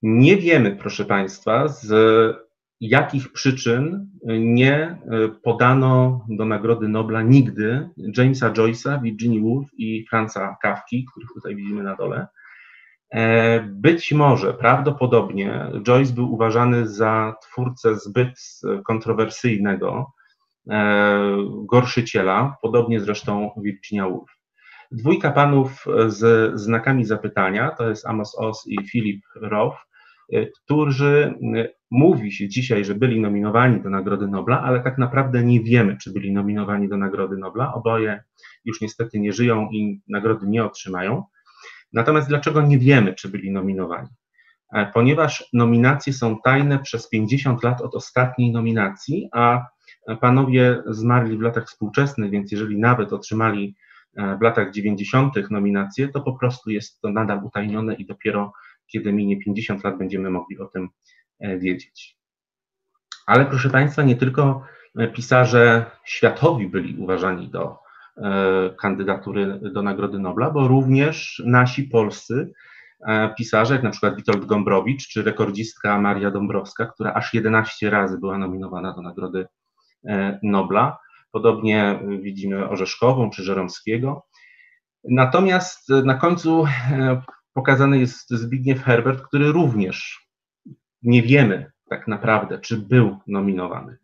nie 0.03 0.37
wiemy, 0.37 0.77
proszę 0.77 1.05
Państwa, 1.05 1.69
z 1.69 1.93
jakich 2.81 3.33
przyczyn 3.33 4.11
nie 4.39 4.75
e, 4.77 4.99
podano 5.43 6.25
do 6.29 6.45
Nagrody 6.45 6.89
Nobla 6.89 7.23
nigdy 7.23 7.89
Jamesa 8.17 8.51
Joyce'a, 8.51 9.03
Virginia 9.03 9.41
Woolf 9.43 9.69
i 9.79 10.07
Franza 10.11 10.57
Kafki, 10.63 11.07
których 11.11 11.29
tutaj 11.35 11.57
widzimy 11.57 11.83
na 11.83 11.97
dole. 11.97 12.27
Być 13.67 14.13
może, 14.13 14.55
prawdopodobnie, 14.55 15.71
Joyce 15.83 16.13
był 16.13 16.33
uważany 16.33 16.89
za 16.89 17.35
twórcę 17.43 17.97
zbyt 17.97 18.61
kontrowersyjnego 18.87 20.13
gorszyciela, 21.71 22.57
podobnie 22.63 23.01
zresztą 23.01 23.51
Virginia 23.63 24.09
Woolf. 24.09 24.38
Dwójka 24.91 25.31
panów 25.31 25.85
z 26.07 26.53
znakami 26.61 27.05
zapytania, 27.05 27.71
to 27.71 27.89
jest 27.89 28.07
Amos 28.07 28.39
Oz 28.39 28.67
i 28.67 28.85
Philip 28.85 29.23
Roth, 29.35 29.77
którzy 30.65 31.35
Mówi 31.91 32.33
się 32.33 32.49
dzisiaj, 32.49 32.85
że 32.85 32.95
byli 32.95 33.21
nominowani 33.21 33.83
do 33.83 33.91
Nagrody 33.91 34.29
Nobla, 34.29 34.63
ale 34.63 34.81
tak 34.81 34.99
naprawdę 34.99 35.45
nie 35.45 35.61
wiemy, 35.61 35.97
czy 35.97 36.13
byli 36.13 36.33
nominowani 36.33 36.89
do 36.89 36.97
Nagrody 36.97 37.37
Nobla. 37.37 37.75
Oboje 37.75 38.23
już 38.65 38.81
niestety 38.81 39.21
nie 39.21 39.33
żyją 39.33 39.69
i 39.73 40.01
nagrody 40.09 40.47
nie 40.47 40.65
otrzymają. 40.65 41.25
Natomiast 41.93 42.29
dlaczego 42.29 42.63
nie 42.63 42.79
wiemy, 42.79 43.15
czy 43.15 43.29
byli 43.29 43.51
nominowani? 43.51 44.09
E, 44.73 44.87
ponieważ 44.95 45.49
nominacje 45.53 46.13
są 46.13 46.37
tajne 46.45 46.79
przez 46.79 47.09
50 47.09 47.63
lat 47.63 47.81
od 47.81 47.95
ostatniej 47.95 48.53
nominacji, 48.53 49.29
a 49.33 49.67
panowie 50.21 50.83
zmarli 50.87 51.39
w 51.39 51.41
latach 51.41 51.67
współczesnych, 51.67 52.31
więc 52.31 52.53
jeżeli 52.53 52.79
nawet 52.79 53.13
otrzymali 53.13 53.75
e, 53.75 53.88
w 54.39 54.43
latach 54.43 54.71
90. 54.71 55.51
nominacje, 55.51 56.09
to 56.09 56.21
po 56.21 56.33
prostu 56.33 56.71
jest 56.71 57.01
to 57.01 57.11
nadal 57.11 57.45
utajnione 57.45 57.95
i 57.95 58.07
dopiero 58.07 58.53
kiedy 58.87 59.13
minie 59.13 59.39
50 59.39 59.85
lat 59.85 59.99
będziemy 59.99 60.31
mogli 60.31 60.59
o 60.59 60.65
tym 60.67 60.89
E, 61.41 61.59
wiedzieć. 61.59 62.17
Ale 63.27 63.47
proszę 63.47 63.71
Państwa, 63.71 64.03
nie 64.03 64.17
tylko 64.17 64.63
e, 64.99 65.09
pisarze 65.09 65.91
światowi 66.05 66.69
byli 66.69 66.97
uważani 66.97 67.49
do 67.49 67.79
e, 68.17 68.71
kandydatury 68.81 69.61
do 69.73 69.83
Nagrody 69.83 70.19
Nobla, 70.19 70.51
bo 70.51 70.69
również 70.69 71.43
nasi 71.47 71.85
polscy 71.85 72.53
pisarze, 73.37 73.75
jak 73.75 73.83
na 73.83 73.91
przykład 73.91 74.17
Witold 74.17 74.45
Gombrowicz, 74.45 75.09
czy 75.09 75.23
rekordzistka 75.23 76.01
Maria 76.01 76.31
Dąbrowska, 76.31 76.87
która 76.87 77.15
aż 77.15 77.35
11 77.35 77.91
razy 77.91 78.19
była 78.19 78.39
nominowana 78.39 78.93
do 78.93 79.03
Nagrody 79.03 79.47
Nobla. 80.43 80.99
Podobnie 81.33 82.01
widzimy 82.21 82.69
Orzeszkową 82.69 83.31
czy 83.31 83.43
Żeromskiego. 83.43 84.27
Natomiast 85.05 85.89
na 85.89 86.15
końcu 86.15 86.67
pokazany 87.53 87.99
jest 87.99 88.31
Zbigniew 88.31 88.83
Herbert, 88.83 89.23
który 89.23 89.53
również 89.53 90.29
nie 91.03 91.23
wiemy 91.23 91.73
tak 91.91 92.09
naprawdę, 92.09 92.59
czy 92.59 92.77
był 92.77 93.19
nominowany. 93.27 93.99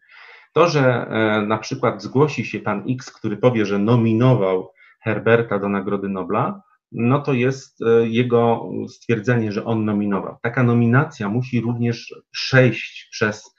To, 0.52 0.68
że 0.68 0.82
e, 0.82 1.46
na 1.46 1.58
przykład 1.58 2.02
zgłosi 2.02 2.44
się 2.44 2.60
pan 2.60 2.84
X, 2.90 3.12
który 3.12 3.36
powie, 3.36 3.66
że 3.66 3.78
nominował 3.78 4.72
Herberta 5.02 5.58
do 5.58 5.68
Nagrody 5.68 6.08
Nobla, 6.08 6.62
no 6.92 7.20
to 7.20 7.32
jest 7.32 7.82
e, 7.82 8.08
jego 8.08 8.70
stwierdzenie, 8.88 9.52
że 9.52 9.64
on 9.64 9.84
nominował. 9.84 10.36
Taka 10.42 10.62
nominacja 10.62 11.28
musi 11.28 11.60
również 11.60 12.14
przejść 12.30 13.08
przez 13.10 13.44
e, 13.46 13.53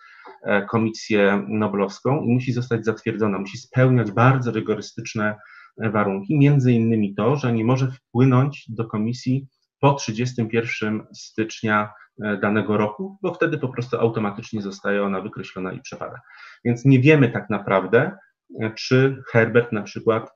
Komisję 0.69 1.45
Noblowską 1.47 2.21
i 2.21 2.33
musi 2.33 2.53
zostać 2.53 2.85
zatwierdzona, 2.85 3.39
musi 3.39 3.57
spełniać 3.57 4.11
bardzo 4.11 4.51
rygorystyczne 4.51 5.35
warunki, 5.77 6.37
między 6.37 6.71
innymi 6.71 7.15
to, 7.15 7.35
że 7.35 7.53
nie 7.53 7.65
może 7.65 7.91
wpłynąć 7.91 8.65
do 8.69 8.85
komisji 8.85 9.47
po 9.79 9.93
31 9.93 11.07
stycznia 11.13 11.89
E, 12.23 12.37
danego 12.37 12.77
roku, 12.77 13.17
bo 13.21 13.33
wtedy 13.33 13.57
po 13.57 13.69
prostu 13.69 13.97
automatycznie 13.97 14.61
zostaje 14.61 15.03
ona 15.03 15.21
wykreślona 15.21 15.71
i 15.71 15.81
przepada. 15.81 16.21
Więc 16.65 16.85
nie 16.85 16.99
wiemy 16.99 17.29
tak 17.29 17.49
naprawdę, 17.49 18.17
e, 18.61 18.71
czy 18.71 19.23
Herbert 19.31 19.71
na 19.71 19.81
przykład 19.81 20.29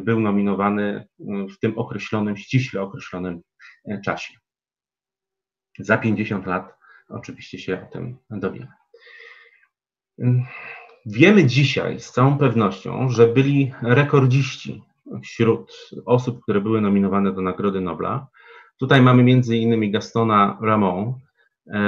był 0.00 0.20
nominowany 0.20 1.08
w 1.54 1.58
tym 1.60 1.78
określonym, 1.78 2.36
ściśle 2.36 2.82
określonym 2.82 3.40
e, 3.88 4.00
czasie. 4.00 4.34
Za 5.78 5.98
50 5.98 6.46
lat 6.46 6.74
oczywiście 7.08 7.58
się 7.58 7.82
o 7.82 7.92
tym 7.92 8.16
dowiemy. 8.30 8.72
Wiemy 11.06 11.44
dzisiaj 11.44 12.00
z 12.00 12.12
całą 12.12 12.38
pewnością, 12.38 13.10
że 13.10 13.28
byli 13.28 13.72
rekordziści 13.82 14.82
wśród 15.22 15.90
osób, 16.06 16.42
które 16.42 16.60
były 16.60 16.80
nominowane 16.80 17.32
do 17.32 17.42
Nagrody 17.42 17.80
Nobla. 17.80 18.26
Tutaj 18.78 19.02
mamy 19.02 19.22
między 19.22 19.56
innymi 19.56 19.90
Gastona 19.90 20.58
Ramon, 20.62 21.14
e, 21.66 21.80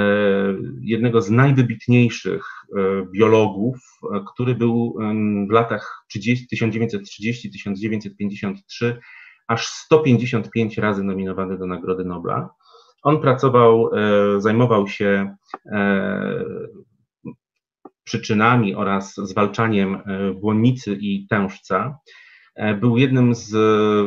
jednego 0.81 1.21
z 1.21 1.29
najwybitniejszych 1.29 2.45
e, 2.45 2.47
biologów, 3.11 3.77
który 4.33 4.55
był 4.55 4.97
w 5.49 5.51
latach 5.51 6.05
1930-1953 6.15 8.95
aż 9.47 9.67
155 9.67 10.77
razy 10.77 11.03
nominowany 11.03 11.57
do 11.57 11.65
Nagrody 11.65 12.05
Nobla. 12.05 12.49
On 13.03 13.21
pracował, 13.21 13.89
zajmował 14.37 14.87
się 14.87 15.35
przyczynami 18.03 18.75
oraz 18.75 19.15
zwalczaniem 19.15 19.95
e, 19.95 20.33
błonnicy 20.33 20.97
i 21.01 21.27
tężca. 21.27 21.99
E, 22.55 22.73
był 22.73 22.97
jednym 22.97 23.35
z 23.35 23.51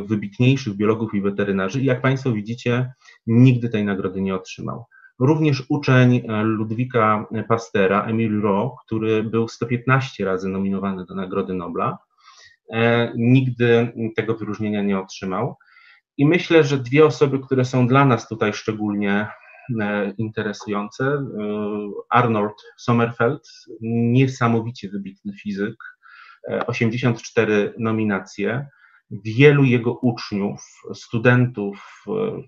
wybitniejszych 0.09 0.75
biologów 0.75 1.15
i 1.15 1.21
weterynarzy 1.21 1.81
i 1.81 1.85
jak 1.85 2.03
Państwo 2.03 2.33
widzicie, 2.33 2.93
nigdy 3.27 3.69
tej 3.69 3.85
nagrody 3.85 4.21
nie 4.21 4.35
otrzymał. 4.35 4.85
Również 5.19 5.63
uczeń 5.69 6.17
e, 6.17 6.43
Ludwika 6.43 7.27
Pastera, 7.49 8.05
Emil 8.05 8.41
Roh, 8.41 8.73
który 8.87 9.23
był 9.23 9.49
115 9.49 10.25
razy 10.25 10.49
nominowany 10.49 11.05
do 11.05 11.15
Nagrody 11.15 11.55
Nobla, 11.55 11.99
nigdy 13.17 13.93
tego 14.17 14.35
wyróżnienia 14.35 14.83
nie 14.83 14.99
otrzymał. 14.99 15.57
I 16.17 16.27
myślę, 16.27 16.65
że 16.65 16.79
dwie 16.79 17.07
osoby, 17.07 17.39
które 17.39 17.65
są 17.65 17.89
dla 17.89 18.05
nas 18.05 18.29
tutaj 18.29 18.53
szczególnie 18.53 19.27
E, 19.27 19.44
interesujące. 20.19 21.05
E, 21.05 21.25
Arnold 22.11 22.55
Sommerfeld, 22.77 23.49
niesamowicie 23.81 24.89
wybitny 24.89 25.33
fizyk, 25.33 25.77
84 26.67 27.55
e, 27.55 27.73
nominacje. 27.79 28.67
Wielu 29.11 29.65
jego 29.65 29.93
uczniów, 29.93 30.61
studentów 30.95 32.05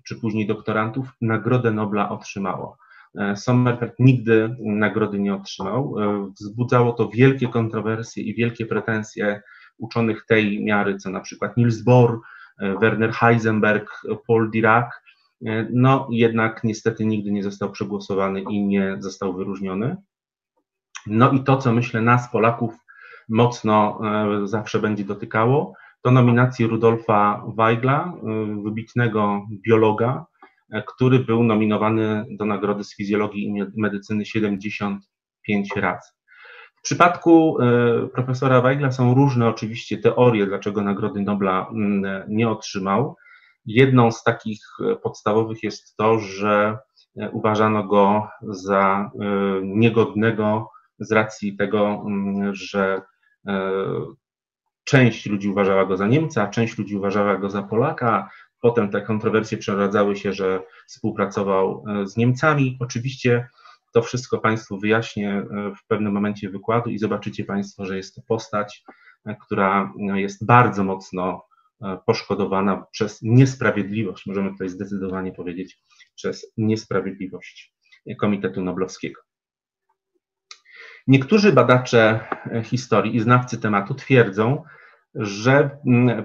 czy 0.07 0.15
później 0.15 0.47
doktorantów 0.47 1.07
Nagrodę 1.21 1.71
Nobla 1.71 2.09
otrzymało. 2.09 2.77
Sommerfeld 3.35 3.93
nigdy 3.99 4.55
nagrody 4.59 5.19
nie 5.19 5.35
otrzymał. 5.35 5.95
Wzbudzało 6.39 6.93
to 6.93 7.09
wielkie 7.09 7.47
kontrowersje 7.47 8.23
i 8.23 8.35
wielkie 8.35 8.65
pretensje 8.65 9.41
uczonych 9.77 10.25
tej 10.25 10.63
miary, 10.63 10.97
co 10.97 11.09
na 11.09 11.19
przykład 11.19 11.57
Niels 11.57 11.81
Bohr, 11.81 12.19
Werner 12.59 13.11
Heisenberg, 13.11 14.01
Paul 14.27 14.51
Dirac, 14.51 14.85
E, 14.85 15.06
no 15.69 16.07
jednak 16.11 16.63
niestety 16.63 17.05
nigdy 17.05 17.31
nie 17.31 17.43
został 17.43 17.71
przegłosowany 17.71 18.41
i 18.41 18.65
nie 18.65 18.95
został 18.99 19.33
wyróżniony. 19.33 19.97
No 21.07 21.31
i 21.31 21.43
to, 21.43 21.57
co 21.57 21.73
myślę 21.73 22.01
nas, 22.01 22.31
Polaków, 22.31 22.73
mocno 23.29 23.99
e, 24.43 24.47
zawsze 24.47 24.79
będzie 24.79 25.03
dotykało, 25.03 25.73
to 26.01 26.11
nominacje 26.11 26.67
Rudolfa 26.67 27.43
Weigla, 27.57 28.13
e, 28.13 28.61
wybitnego 28.63 29.45
biologa, 29.51 30.25
który 30.87 31.19
był 31.19 31.43
nominowany 31.43 32.25
do 32.29 32.45
Nagrody 32.45 32.83
z 32.83 32.95
Fizjologii 32.95 33.45
i 33.45 33.81
Medycyny 33.81 34.25
75 34.25 35.75
razy. 35.75 36.09
W 36.75 36.81
przypadku 36.81 37.57
profesora 38.13 38.61
Weigla 38.61 38.91
są 38.91 39.13
różne 39.13 39.47
oczywiście 39.47 39.97
teorie, 39.97 40.45
dlaczego 40.45 40.81
Nagrody 40.81 41.21
Nobla 41.21 41.67
mm, 41.71 42.23
nie 42.27 42.49
otrzymał. 42.49 43.15
Jedną 43.67 44.11
z 44.11 44.23
takich 44.23 44.59
e, 44.79 44.95
podstawowych 44.95 45.63
jest 45.63 45.97
to, 45.97 46.19
że 46.19 46.77
e, 47.17 47.29
uważano 47.29 47.83
go 47.83 48.27
za 48.41 49.11
e, 49.21 49.25
niegodnego 49.63 50.69
z 50.99 51.11
racji 51.11 51.57
tego, 51.57 52.03
mm, 52.05 52.55
że 52.55 53.01
część 54.83 55.25
ludzi 55.25 55.49
uważała 55.49 55.85
go 55.85 55.97
za 55.97 56.07
Niemca, 56.07 56.47
część 56.47 56.77
ludzi 56.77 56.95
uważała 56.95 57.37
go 57.37 57.49
za 57.49 57.63
Polaka. 57.63 58.29
Potem 58.61 58.91
te 58.91 59.01
kontrowersje 59.01 59.57
przeradzały 59.57 60.15
się, 60.15 60.33
że 60.33 60.61
współpracował 60.87 61.83
z 62.05 62.17
Niemcami. 62.17 62.77
Oczywiście 62.79 63.47
to 63.93 64.01
wszystko 64.01 64.37
Państwu 64.37 64.79
wyjaśnię 64.79 65.45
w 65.83 65.87
pewnym 65.87 66.13
momencie 66.13 66.49
wykładu 66.49 66.89
i 66.89 66.99
zobaczycie 66.99 67.43
Państwo, 67.43 67.85
że 67.85 67.97
jest 67.97 68.15
to 68.15 68.21
postać, 68.27 68.83
która 69.39 69.93
jest 70.15 70.45
bardzo 70.45 70.83
mocno 70.83 71.47
poszkodowana 72.05 72.85
przez 72.91 73.19
niesprawiedliwość, 73.21 74.25
możemy 74.25 74.51
tutaj 74.51 74.69
zdecydowanie 74.69 75.31
powiedzieć, 75.31 75.79
przez 76.15 76.53
niesprawiedliwość 76.57 77.73
Komitetu 78.19 78.61
Noblowskiego. 78.61 79.21
Niektórzy 81.07 81.53
badacze 81.53 82.19
historii 82.63 83.15
i 83.15 83.19
znawcy 83.19 83.57
tematu 83.57 83.93
twierdzą, 83.93 84.63
że 85.15 85.79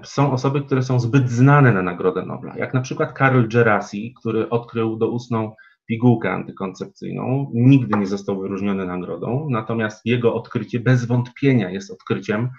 są 0.05 0.33
osoby, 0.33 0.63
które 0.63 0.83
są 0.83 1.01
zbyt 1.01 1.31
znane 1.31 1.73
na 1.73 1.83
Nagrodę 1.83 2.27
Nobla, 2.27 2.55
jak 2.57 2.75
na 2.75 2.81
przykład 2.81 3.13
Karl 3.13 3.49
Gerasi, 3.49 4.15
który 4.21 4.49
odkrył 4.49 4.97
doustną 4.97 5.55
pigułkę 5.87 6.31
antykoncepcyjną, 6.31 7.51
nigdy 7.55 7.99
nie 7.99 8.07
został 8.07 8.41
wyróżniony 8.41 8.87
nagrodą, 8.87 9.49
natomiast 9.51 10.07
jego 10.07 10.35
odkrycie 10.35 10.81
bez 10.81 11.05
wątpienia 11.05 11.71
jest 11.71 11.91
odkryciem, 11.91 12.51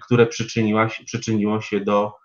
które 0.00 0.26
przyczyniło 1.06 1.60
się 1.60 1.80
do 1.80 2.12
E, 2.12 2.21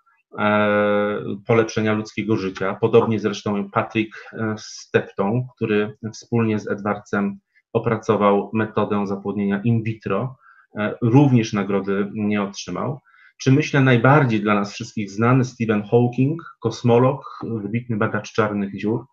polepszenia 1.46 1.92
ludzkiego 1.92 2.36
życia. 2.36 2.76
Podobnie 2.80 3.20
zresztą 3.20 3.70
Patrick 3.70 4.32
e, 4.32 4.54
Stepton, 4.58 5.42
który 5.56 5.96
wspólnie 6.12 6.58
z 6.58 6.68
Edwardsem 6.68 7.38
opracował 7.72 8.50
metodę 8.52 9.06
zapłodnienia 9.06 9.60
in 9.64 9.82
vitro, 9.82 10.36
e, 10.78 10.94
również 11.02 11.52
nagrody 11.52 12.10
nie 12.14 12.42
otrzymał. 12.42 13.00
Czy 13.40 13.52
myślę 13.52 13.80
najbardziej 13.80 14.40
dla 14.40 14.54
nas 14.54 14.72
wszystkich 14.72 15.10
znany 15.10 15.44
Stephen 15.44 15.82
Hawking, 15.82 16.42
kosmolog, 16.60 17.40
wybitny 17.42 17.96
badacz 17.96 18.32
czarnych 18.32 18.76
dziur. 18.76 19.04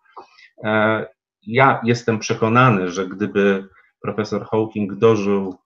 Ja 1.42 1.80
jestem 1.84 2.18
przekonany, 2.18 2.90
że 2.90 3.08
gdyby 3.08 3.68
profesor 4.02 4.46
Hawking 4.46 4.94
dożył 4.94 5.56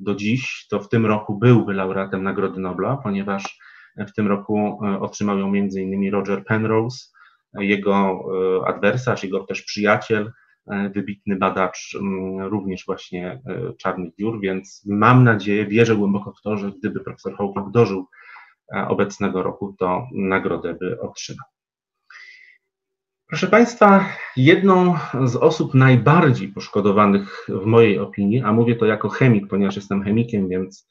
do 0.00 0.14
dziś, 0.14 0.66
to 0.70 0.80
w 0.80 0.88
tym 0.88 1.06
roku 1.06 1.38
byłby 1.38 1.74
laureatem 1.74 2.22
Nagrody 2.22 2.60
Nobla, 2.60 2.96
ponieważ 2.96 3.58
w 3.96 4.12
tym 4.12 4.28
roku 4.28 4.80
e, 4.84 5.00
otrzymał 5.00 5.38
ją 5.38 5.46
m.in. 5.46 6.12
Roger 6.12 6.44
Penrose, 6.44 7.08
jego 7.54 8.24
e, 8.62 8.68
adwersarz, 8.68 9.24
jego 9.24 9.44
też 9.44 9.62
przyjaciel, 9.62 10.32
e, 10.66 10.88
wybitny 10.88 11.36
badacz 11.36 11.96
również 12.38 12.86
właśnie 12.86 13.40
czarnych 13.78 14.14
dziur, 14.14 14.40
więc 14.40 14.82
mam 14.86 15.24
nadzieję, 15.24 15.66
wierzę 15.66 15.96
głęboko 15.96 16.32
w 16.32 16.42
to, 16.42 16.56
że 16.56 16.72
gdyby 16.72 17.00
profesor 17.00 17.36
Hawking 17.36 17.70
dożył 17.70 18.06
obecnego 18.88 19.42
roku, 19.42 19.76
to 19.78 20.06
nagrodę 20.14 20.74
by 20.74 21.00
otrzymał. 21.00 21.46
Proszę 23.26 23.46
Państwa, 23.46 24.04
jedną 24.36 24.94
z 25.24 25.36
osób 25.36 25.74
najbardziej 25.74 26.48
poszkodowanych 26.48 27.46
w 27.48 27.66
mojej 27.66 27.98
opinii, 27.98 28.42
a 28.42 28.52
mówię 28.52 28.76
to 28.76 28.86
jako 28.86 29.08
chemik, 29.08 29.48
ponieważ 29.48 29.76
jestem 29.76 30.02
chemikiem, 30.02 30.48
więc 30.48 30.88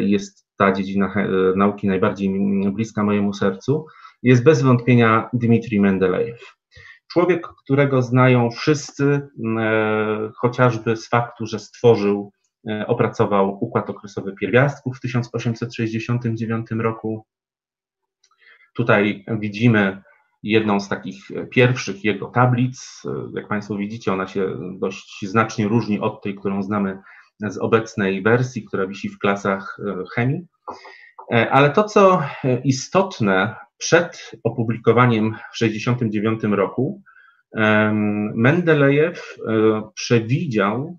jest 0.00 0.47
ta 0.58 0.72
dziedzina 0.72 1.14
e, 1.16 1.28
nauki 1.56 1.86
najbardziej 1.86 2.30
bliska 2.72 3.04
mojemu 3.04 3.32
sercu, 3.32 3.86
jest 4.22 4.44
bez 4.44 4.62
wątpienia 4.62 5.30
Dmitrij 5.32 5.80
Mendelejew. 5.80 6.56
Człowiek, 7.12 7.48
którego 7.48 8.02
znają 8.02 8.50
wszyscy, 8.50 9.28
e, 9.58 10.30
chociażby 10.36 10.96
z 10.96 11.08
faktu, 11.08 11.46
że 11.46 11.58
stworzył, 11.58 12.32
e, 12.68 12.86
opracował 12.86 13.58
układ 13.60 13.90
okresowy 13.90 14.32
pierwiastków 14.32 14.96
w 14.96 15.00
1869 15.00 16.80
roku. 16.80 17.26
Tutaj 18.74 19.24
widzimy 19.40 20.02
jedną 20.42 20.80
z 20.80 20.88
takich 20.88 21.28
pierwszych 21.50 22.04
jego 22.04 22.26
tablic. 22.26 23.02
Jak 23.34 23.48
Państwo 23.48 23.76
widzicie, 23.76 24.12
ona 24.12 24.26
się 24.26 24.58
dość 24.78 25.26
znacznie 25.26 25.68
różni 25.68 26.00
od 26.00 26.22
tej, 26.22 26.34
którą 26.34 26.62
znamy 26.62 26.98
z 27.40 27.58
obecnej 27.58 28.22
wersji, 28.22 28.64
która 28.64 28.86
wisi 28.86 29.08
w 29.08 29.18
klasach 29.18 29.78
e, 29.80 30.04
chemii. 30.14 30.46
E, 31.32 31.50
ale 31.50 31.70
to, 31.70 31.84
co 31.84 32.22
istotne, 32.64 33.54
przed 33.78 34.30
opublikowaniem 34.44 35.34
w 35.52 35.58
1969 35.58 36.56
roku 36.56 37.02
Mendelejew 38.34 39.36
e, 39.48 39.82
przewidział 39.94 40.98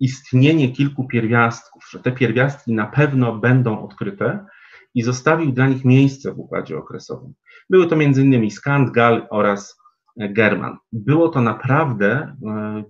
istnienie 0.00 0.72
kilku 0.72 1.06
pierwiastków, 1.06 1.88
że 1.90 2.00
te 2.00 2.12
pierwiastki 2.12 2.72
na 2.72 2.86
pewno 2.86 3.38
będą 3.38 3.84
odkryte 3.84 4.46
i 4.94 5.02
zostawił 5.02 5.52
dla 5.52 5.66
nich 5.66 5.84
miejsce 5.84 6.32
w 6.32 6.38
układzie 6.38 6.78
okresowym. 6.78 7.34
Były 7.70 7.86
to 7.86 7.94
m.in. 7.94 8.50
Skand, 8.50 8.90
Gall 8.90 9.26
oraz 9.30 9.78
German. 10.16 10.76
Było 10.92 11.28
to 11.28 11.40
naprawdę 11.40 12.36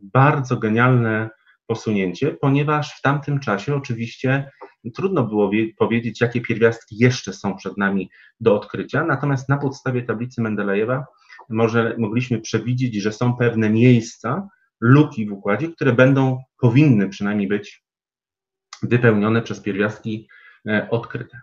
bardzo 0.02 0.56
genialne 0.56 1.30
posunięcie, 1.66 2.30
ponieważ 2.30 2.98
w 2.98 3.02
tamtym 3.02 3.40
czasie 3.40 3.74
oczywiście 3.74 4.50
trudno 4.94 5.24
było 5.24 5.50
powiedzieć, 5.78 6.20
jakie 6.20 6.40
pierwiastki 6.40 6.96
jeszcze 6.98 7.32
są 7.32 7.56
przed 7.56 7.76
nami 7.78 8.10
do 8.40 8.56
odkrycia, 8.56 9.04
natomiast 9.04 9.48
na 9.48 9.58
podstawie 9.58 10.02
tablicy 10.02 10.42
Mendelejewa 10.42 11.04
może, 11.48 11.94
mogliśmy 11.98 12.40
przewidzieć, 12.40 12.94
że 12.94 13.12
są 13.12 13.36
pewne 13.36 13.70
miejsca, 13.70 14.48
luki 14.80 15.26
w 15.26 15.32
układzie, 15.32 15.68
które 15.68 15.92
będą, 15.92 16.42
powinny 16.60 17.08
przynajmniej 17.08 17.48
być 17.48 17.84
wypełnione 18.82 19.42
przez 19.42 19.60
pierwiastki 19.60 20.28
e, 20.68 20.90
odkryte. 20.90 21.40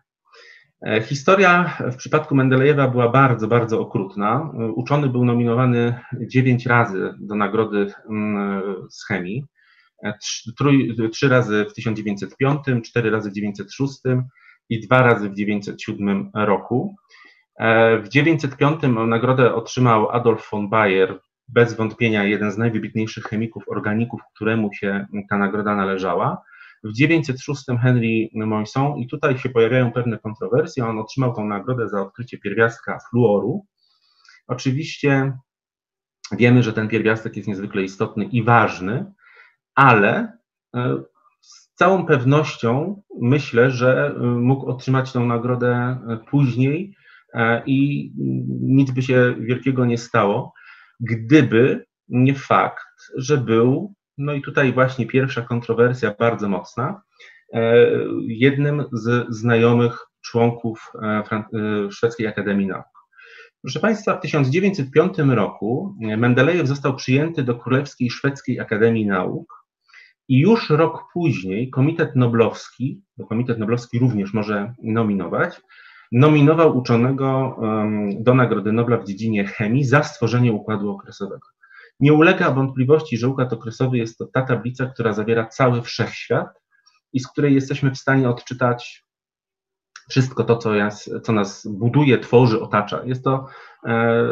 E, 0.86 1.02
historia 1.02 1.78
w 1.92 1.96
przypadku 1.96 2.36
Mendelejewa 2.36 2.88
była 2.88 3.10
bardzo, 3.10 3.48
bardzo 3.48 3.80
okrutna. 3.80 4.52
Uczony 4.76 5.10
był 5.10 5.26
nominowany 5.26 6.00
dziewięć 6.28 6.66
razy 6.66 7.14
do 7.20 7.36
nagrody 7.36 7.94
z 8.90 9.06
chemii. 9.06 9.46
Trzy, 11.12 11.30
razy 11.30 11.66
w 11.70 11.74
1905, 11.74 12.60
cztery 12.84 13.10
razy 13.10 13.30
w 13.30 13.34
1906 13.34 14.00
i 14.70 14.80
dwa 14.80 15.02
razy 15.02 15.30
w 15.30 15.36
1907 15.36 16.32
roku. 16.34 16.96
E, 17.60 17.98
w 17.98 18.10
1905 18.10 18.82
nagrodę 19.08 19.56
otrzymał 19.56 20.10
Adolf 20.10 20.50
von 20.52 20.70
Bayer, 20.70 21.20
bez 21.48 21.74
wątpienia 21.74 22.24
jeden 22.24 22.52
z 22.52 22.58
najwybitniejszych 22.58 23.24
chemików, 23.24 23.64
organików, 23.68 24.22
któremu 24.36 24.74
się 24.74 25.06
ta 25.30 25.38
nagroda 25.38 25.76
należała. 25.76 26.42
W 26.84 26.94
906 26.94 27.66
Henry 27.82 28.30
Moisson 28.34 28.98
i 28.98 29.08
tutaj 29.08 29.38
się 29.38 29.50
pojawiają 29.50 29.92
pewne 29.92 30.18
kontrowersje. 30.20 30.86
On 30.86 31.00
otrzymał 31.00 31.36
tą 31.36 31.46
nagrodę 31.46 31.90
za 31.90 32.02
odkrycie 32.02 32.38
pierwiastka 32.38 33.00
fluoru. 33.10 33.66
Oczywiście 34.48 35.34
wiemy, 36.32 36.64
że 36.64 36.74
ten 36.74 36.88
pierwiastek 36.88 37.36
jest 37.36 37.48
niezwykle 37.48 37.84
istotny 37.84 38.26
i 38.26 38.44
ważny, 38.44 39.14
ale 39.76 40.38
e, 40.76 41.04
z 41.42 41.74
całą 41.76 42.06
pewnością 42.06 43.02
myślę, 43.22 43.72
że 43.72 44.08
e, 44.08 44.20
mógł 44.24 44.66
otrzymać 44.66 45.12
tę 45.12 45.20
nagrodę 45.20 45.74
e, 45.74 46.18
później 46.30 46.96
i 47.66 48.12
nic 48.62 48.92
by 48.92 49.02
się 49.02 49.36
wielkiego 49.40 49.86
nie 49.86 49.98
stało, 49.98 50.54
gdyby 51.00 51.86
nie 52.10 52.36
fakt, 52.36 52.86
że 53.16 53.38
był 53.38 53.94
no 54.18 54.34
i 54.34 54.42
tutaj 54.42 54.74
właśnie 54.74 55.06
pierwsza 55.08 55.42
kontrowersja 55.42 56.16
bardzo 56.20 56.50
mocna. 56.50 57.02
Jednym 58.28 58.84
z 58.92 59.26
znajomych 59.30 60.08
członków 60.22 60.92
Szwedzkiej 61.92 62.28
Akademii 62.28 62.68
Nauk. 62.68 62.86
Proszę 63.62 63.80
Państwa, 63.80 64.18
w 64.18 64.22
1905 64.22 65.18
roku 65.18 65.96
Mendelejew 66.00 66.68
został 66.68 66.96
przyjęty 66.96 67.44
do 67.44 67.56
Królewskiej 67.56 68.10
Szwedzkiej 68.10 68.60
Akademii 68.60 69.06
Nauk 69.06 69.61
i 70.32 70.40
już 70.40 70.70
rok 70.70 71.04
później 71.14 71.70
Komitet 71.70 72.16
Noblowski, 72.16 73.02
bo 73.18 73.28
Komitet 73.28 73.60
Noblowski 73.60 74.00
również 74.00 74.34
może 74.34 74.74
nominować, 74.84 75.62
nominował 76.12 76.78
uczonego 76.78 77.58
do 78.20 78.34
Nagrody 78.34 78.72
Nobla 78.72 78.98
w 78.98 79.06
dziedzinie 79.06 79.46
chemii 79.46 79.84
za 79.84 80.04
stworzenie 80.04 80.54
układu 80.54 80.90
okresowego. 80.90 81.48
Nie 82.00 82.14
ulega 82.14 82.52
wątpliwości, 82.52 83.18
że 83.18 83.28
układ 83.28 83.54
okresowy 83.54 83.98
jest 83.98 84.18
to 84.18 84.26
ta 84.26 84.42
tablica, 84.42 84.86
która 84.86 85.14
zawiera 85.14 85.46
cały 85.46 85.82
wszechświat 85.82 86.48
i 87.14 87.20
z 87.20 87.28
której 87.28 87.54
jesteśmy 87.54 87.92
w 87.92 87.98
stanie 87.98 88.30
odczytać 88.30 89.06
wszystko 90.10 90.44
to, 90.44 90.58
co, 90.58 90.74
nas, 90.74 91.10
co 91.24 91.34
nas 91.34 91.68
buduje, 91.68 92.20
tworzy, 92.20 92.62
otacza. 92.62 93.02
Jest 93.06 93.24
to 93.24 93.48
e, 93.86 94.28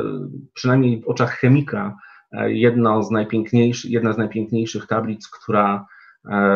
przynajmniej 0.54 1.02
w 1.02 1.08
oczach 1.08 1.32
chemika 1.32 1.98
e, 2.32 2.54
jedno 2.54 3.04
z 3.04 3.12
najpiękniejszych, 3.12 3.92
jedna 3.92 4.14
z 4.14 4.18
najpiękniejszych 4.18 4.88
tablic, 4.88 5.28
która 5.28 5.86
e, 6.26 6.52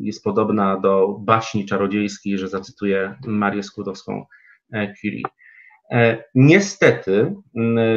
jest 0.00 0.24
podobna 0.24 0.80
do 0.80 1.18
baśni 1.20 1.66
czarodziejskiej, 1.66 2.38
że 2.38 2.48
zacytuję 2.48 3.14
Marię 3.26 3.62
Skłodowską-Curie. 3.62 5.22
E, 5.90 6.24
niestety, 6.34 7.34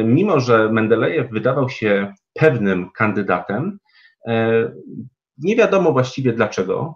mimo 0.04 0.40
że 0.40 0.72
Mendelejew 0.72 1.30
wydawał 1.30 1.68
się 1.68 2.14
pewnym 2.34 2.90
kandydatem, 2.90 3.78
nie 5.38 5.56
wiadomo 5.56 5.92
właściwie 5.92 6.32
dlaczego. 6.32 6.94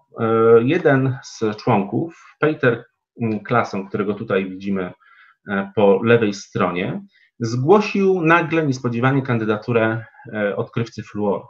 Jeden 0.62 1.18
z 1.22 1.57
członków, 1.57 2.37
Peter 2.38 2.85
Klason, 3.44 3.88
którego 3.88 4.14
tutaj 4.14 4.50
widzimy 4.50 4.92
po 5.74 6.03
lewej 6.03 6.35
stronie, 6.35 7.03
zgłosił 7.40 8.22
nagle 8.22 8.66
niespodziewanie 8.66 9.22
kandydaturę 9.22 10.05
odkrywcy 10.57 11.03
fluoru. 11.03 11.46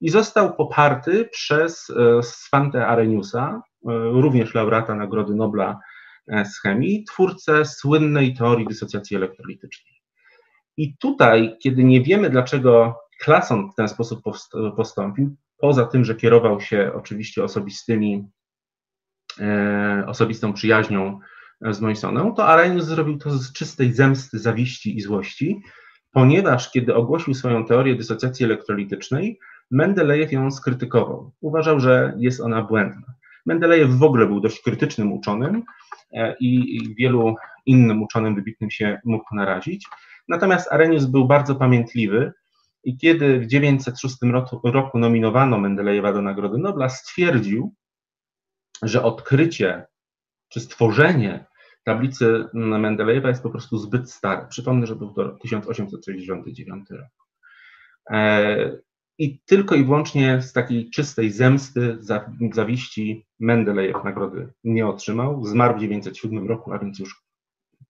I 0.00 0.08
został 0.08 0.56
poparty 0.56 1.28
przez 1.32 1.92
Svante 2.22 2.86
Arrheniusa, 2.86 3.62
również 4.12 4.54
laureata 4.54 4.94
Nagrody 4.94 5.34
Nobla 5.34 5.80
E, 6.28 6.44
z 6.44 6.60
chemii, 6.60 7.04
twórcę 7.04 7.64
słynnej 7.64 8.34
teorii 8.34 8.66
dysocjacji 8.66 9.16
elektrolitycznej. 9.16 10.02
I 10.76 10.96
tutaj, 10.96 11.56
kiedy 11.62 11.84
nie 11.84 12.02
wiemy, 12.02 12.30
dlaczego 12.30 12.98
Klason 13.20 13.70
w 13.70 13.74
ten 13.74 13.88
sposób 13.88 14.20
postąpił, 14.76 15.36
poza 15.58 15.86
tym, 15.86 16.04
że 16.04 16.14
kierował 16.14 16.60
się 16.60 16.92
oczywiście 16.94 17.44
osobistymi, 17.44 18.28
e, 19.40 20.04
osobistą 20.06 20.52
przyjaźnią 20.52 21.20
z 21.70 21.80
Moisonem, 21.80 22.34
to 22.34 22.48
Arrhenius 22.48 22.84
zrobił 22.84 23.18
to 23.18 23.30
z 23.38 23.52
czystej 23.52 23.92
zemsty, 23.92 24.38
zawiści 24.38 24.96
i 24.96 25.00
złości, 25.00 25.62
ponieważ 26.12 26.70
kiedy 26.70 26.94
ogłosił 26.94 27.34
swoją 27.34 27.66
teorię 27.66 27.94
dysocjacji 27.94 28.44
elektrolitycznej, 28.44 29.38
Mendelejew 29.70 30.32
ją 30.32 30.50
skrytykował. 30.50 31.32
Uważał, 31.40 31.80
że 31.80 32.14
jest 32.18 32.40
ona 32.40 32.62
błędna. 32.62 33.14
Mendelejew 33.46 33.90
w 33.90 34.02
ogóle 34.02 34.26
był 34.26 34.40
dość 34.40 34.62
krytycznym 34.62 35.12
uczonym 35.12 35.62
e, 36.12 36.36
i 36.40 36.94
wielu 36.98 37.34
innym 37.66 38.02
uczonym 38.02 38.34
wybitnym 38.34 38.70
się 38.70 39.00
mógł 39.04 39.34
narazić. 39.34 39.86
Natomiast 40.28 40.72
Arrhenius 40.72 41.04
był 41.04 41.26
bardzo 41.26 41.54
pamiętliwy 41.54 42.32
i 42.84 42.96
kiedy 42.96 43.40
w 43.40 43.44
1906 43.44 44.16
roku 44.64 44.98
nominowano 44.98 45.58
Mendelejewa 45.58 46.12
do 46.12 46.22
Nagrody 46.22 46.58
Nobla, 46.58 46.88
stwierdził, 46.88 47.74
że 48.82 49.02
odkrycie 49.02 49.86
czy 50.48 50.60
stworzenie 50.60 51.44
tablicy 51.84 52.44
Mendelejewa 52.54 53.28
jest 53.28 53.42
po 53.42 53.50
prostu 53.50 53.78
zbyt 53.78 54.10
stare. 54.10 54.46
Przypomnę, 54.50 54.86
że 54.86 54.96
był 54.96 55.12
to 55.12 55.28
1869 55.28 56.90
rok. 56.90 57.08
E, 58.10 58.76
i 59.18 59.40
tylko 59.40 59.74
i 59.74 59.84
wyłącznie 59.84 60.42
z 60.42 60.52
takiej 60.52 60.90
czystej 60.90 61.30
zemsty, 61.30 61.98
zawiści 62.52 63.26
Mendelejew 63.40 64.04
nagrody 64.04 64.52
nie 64.64 64.86
otrzymał. 64.86 65.44
Zmarł 65.44 65.74
w 65.74 65.80
1907 65.80 66.48
roku, 66.48 66.72
a 66.72 66.78
więc 66.78 66.98
już 66.98 67.22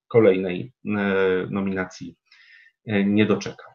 kolejnej 0.07 0.73
e, 0.85 0.89
nominacji 1.49 2.15
e, 2.85 3.03
nie 3.03 3.25
doczekał. 3.25 3.72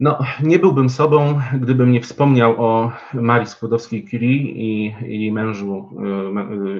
No, 0.00 0.18
nie 0.42 0.58
byłbym 0.58 0.90
sobą, 0.90 1.40
gdybym 1.60 1.92
nie 1.92 2.00
wspomniał 2.00 2.64
o 2.64 2.92
Marii 3.14 3.46
Skłodowskiej-Curie 3.46 4.36
i, 4.36 4.94
i 5.06 5.32
mężu 5.32 5.90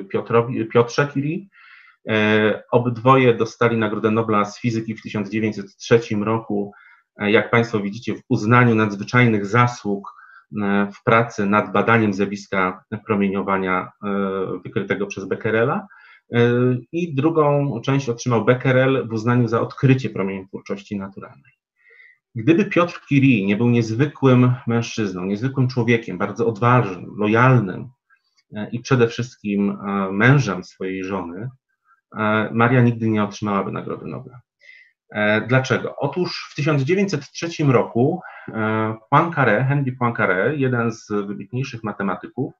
e, 0.01 0.05
Piotrowi, 0.05 0.67
Piotrze 0.67 1.09
Curie. 1.13 1.47
Obydwoje 2.73 3.35
dostali 3.35 3.77
Nagrodę 3.77 4.11
Nobla 4.11 4.45
z 4.45 4.61
fizyki 4.61 4.95
w 4.95 5.03
1903 5.03 6.01
roku 6.21 6.73
E, 7.19 7.31
jak 7.31 7.51
Państwo 7.51 7.81
widzicie, 7.81 8.15
w 8.15 8.23
uznaniu 8.29 8.75
nadzwyczajnych 8.75 9.47
zasług 9.47 10.15
e, 10.63 10.89
w 10.93 11.05
pracy 11.05 11.47
nad 11.47 11.73
badaniem 11.73 12.13
zjawiska 12.13 12.85
promieniowania 13.07 13.93
e, 14.05 14.09
wykrytego 14.65 15.07
przez 15.07 15.25
Becquerela. 15.25 15.87
I 16.93 17.15
drugą 17.15 17.81
część 17.81 18.09
otrzymał 18.09 18.45
Becquerel 18.45 19.09
w 19.09 19.13
uznaniu 19.13 19.49
za 19.49 19.61
odkrycie 19.61 20.11
promieniotwórczości 20.11 20.99
naturalnej. 20.99 21.58
Gdyby 22.39 22.65
Piotr 22.65 23.01
Curie 23.09 23.47
nie 23.47 23.57
był 23.57 23.71
niezwykłym 23.71 24.55
mężczyzną, 24.67 25.25
niezwykłym 25.25 25.69
człowiekiem, 25.69 26.19
bardzo 26.19 26.47
odważnym, 26.47 27.15
lojalnym 27.17 27.89
i 28.73 28.81
przede 28.81 29.09
wszystkim 29.09 29.79
mężem 30.13 30.65
swojej 30.65 31.05
żony, 31.05 31.51
Maria 32.53 32.83
nigdy 32.83 33.09
nie 33.09 33.25
otrzymałaby 33.25 33.73
Nagrody 33.73 34.07
Nobla. 34.07 34.41
E, 35.11 35.41
dlaczego? 35.41 35.97
Otóż 35.97 36.49
w 36.51 36.55
1903 36.55 37.65
roku 37.65 38.21
e, 38.49 38.97
Poincaré, 39.15 39.69
Henri 39.69 39.97
Poincaré, 39.97 40.55
jeden 40.57 40.93
z 40.93 41.09
wybitniejszych 41.09 41.85
matematyków, 41.85 42.55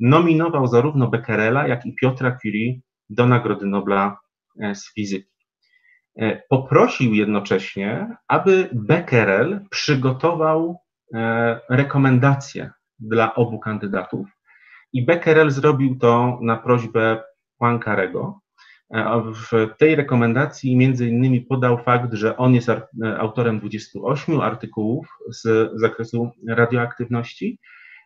nominował 0.00 0.66
zarówno 0.66 1.08
Becquerela, 1.08 1.68
jak 1.68 1.86
i 1.86 1.94
Piotra 1.94 2.38
Curie 2.42 2.80
do 3.10 3.26
Nagrody 3.26 3.66
Nobla 3.66 4.18
e, 4.60 4.74
z 4.74 4.92
fizyki. 4.94 5.33
Poprosił 6.48 7.14
jednocześnie, 7.14 8.16
aby 8.28 8.68
Becquerel 8.72 9.60
przygotował 9.70 10.80
rekomendacje 11.70 12.70
dla 12.98 13.34
obu 13.34 13.58
kandydatów 13.58 14.28
i 14.92 15.04
Becquerel 15.04 15.50
zrobił 15.50 15.98
to 15.98 16.38
na 16.42 16.56
prośbę 16.56 17.22
Poincarego. 17.58 18.40
W 19.50 19.68
tej 19.78 19.96
rekomendacji 19.96 20.76
między 20.76 21.08
innymi 21.08 21.40
podał 21.40 21.78
fakt, 21.78 22.14
że 22.14 22.36
on 22.36 22.54
jest 22.54 22.70
autorem 23.18 23.58
28 23.58 24.40
artykułów 24.40 25.08
z 25.28 25.70
zakresu 25.80 26.30
radioaktywności, 26.48 27.58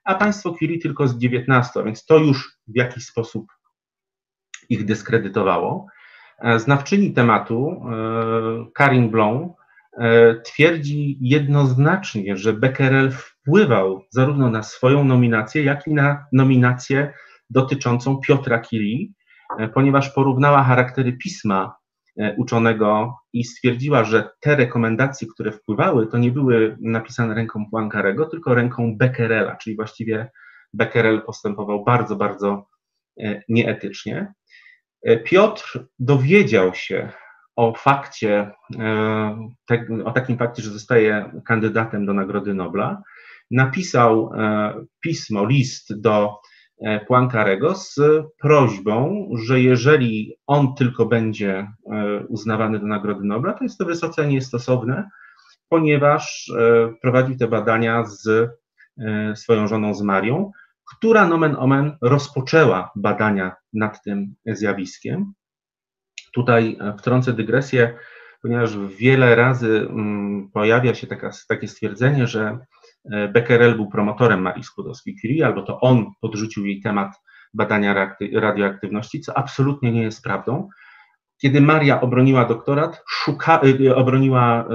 a 0.05 0.14
państwo 0.14 0.53
Curie 0.53 0.79
tylko 0.79 1.09
z 1.09 1.18
19, 1.18 1.85
więc 1.85 2.05
to 2.05 2.18
już 2.18 2.59
w 2.68 2.77
jakiś 2.77 3.05
sposób 3.05 3.47
ich 4.68 4.85
dyskredytowało. 4.85 5.87
Znawczyni 6.57 7.12
tematu 7.12 7.70
e, 7.70 8.70
Karin 8.74 9.11
Blom 9.11 9.53
e, 9.98 10.35
twierdzi 10.40 11.18
jednoznacznie, 11.20 12.37
że 12.37 12.53
Becquerel 12.53 13.11
wpływał 13.11 14.03
zarówno 14.11 14.51
na 14.51 14.62
swoją 14.62 15.05
nominację, 15.05 15.62
jak 15.62 15.87
i 15.87 15.94
na 15.94 16.27
nominację 16.33 17.12
dotyczącą 17.51 18.16
Piotra 18.16 18.61
Curie, 18.61 19.09
ponieważ 19.74 20.11
porównała 20.11 20.62
charaktery 20.62 21.12
pisma 21.12 21.77
uczonego 22.37 23.16
i 23.33 23.44
stwierdziła, 23.44 24.05
że 24.05 24.31
te 24.40 24.57
rekomendacje, 24.57 25.29
które 25.35 25.53
wpływały, 25.53 26.07
to 26.07 26.18
nie 26.18 26.31
były 26.31 26.77
napisane 26.81 27.35
ręką 27.35 27.64
Poincarego, 27.70 28.27
tylko 28.27 28.55
ręką 28.55 28.96
Becquerela, 28.96 29.57
czyli 29.57 29.77
właściwie 29.77 30.31
Becquerel 30.74 31.22
postępował 31.22 31.85
bardzo, 31.85 32.16
bardzo 32.16 32.66
nieetycznie. 33.48 34.35
Piotr 35.25 35.85
dowiedział 35.99 36.75
się 36.75 37.13
o 37.57 37.75
fakcie, 37.75 38.51
o 40.05 40.11
takim 40.11 40.39
fakcie, 40.39 40.63
że 40.63 40.71
zostaje 40.71 41.41
kandydatem 41.45 42.07
do 42.07 42.15
Nagrody 42.15 42.55
Nobla, 42.55 43.03
napisał 43.51 44.31
e, 44.35 44.75
pismo, 45.01 45.47
list 45.47 46.01
do 46.01 46.41
e, 46.81 47.01
Poincarego 47.01 47.75
z 47.75 47.97
prośbą, 48.41 49.29
że 49.47 49.61
jeżeli 49.61 50.37
on 50.47 50.75
tylko 50.75 51.07
będzie 51.07 51.73
e, 51.93 52.27
uznawany 52.29 52.79
do 52.79 52.87
Nagrody 52.87 53.25
Nobla, 53.25 53.53
to 53.53 53.65
jest 53.65 53.79
to 53.79 53.85
wysoce 53.85 54.27
niestosowne, 54.27 55.09
ponieważ 55.69 56.53
prowadził 57.03 57.37
te 57.37 57.49
badania 57.49 58.05
z 58.05 58.51
swoją 59.35 59.69
żoną, 59.69 59.95
z 59.95 60.03
Marią, 60.03 60.51
która 60.96 61.29
nomen 61.29 61.57
omen 61.59 61.96
rozpoczęła 62.03 62.90
badania 62.96 63.57
nad 63.72 64.03
tym 64.03 64.35
zjawiskiem. 64.46 65.33
Tutaj 66.35 66.79
wtrącę 66.98 67.33
dygresję, 67.33 67.98
ponieważ 68.42 68.79
wiele 68.79 69.35
razy 69.35 69.87
mm, 69.90 70.51
pojawia 70.51 70.94
się 70.94 71.07
taka, 71.07 71.31
takie 71.48 71.68
stwierdzenie, 71.68 72.27
że 72.27 72.59
E, 73.12 73.29
Becquerel 73.29 73.77
był 73.77 73.88
promotorem 73.88 74.40
Marii 74.42 74.64
Skłodowskiej-Curie, 74.64 75.46
albo 75.46 75.62
to 75.62 75.81
on 75.81 76.07
podrzucił 76.20 76.66
jej 76.66 76.81
temat 76.81 77.12
badania 77.55 78.16
radioaktywności, 78.35 79.20
co 79.20 79.38
absolutnie 79.38 79.92
nie 79.92 80.03
jest 80.03 80.22
prawdą. 80.22 80.68
Kiedy 81.40 81.61
Maria 81.61 82.01
obroniła 82.01 82.44
doktorat, 82.44 83.03
szuka, 83.09 83.61
e, 83.87 83.96
obroniła 83.96 84.68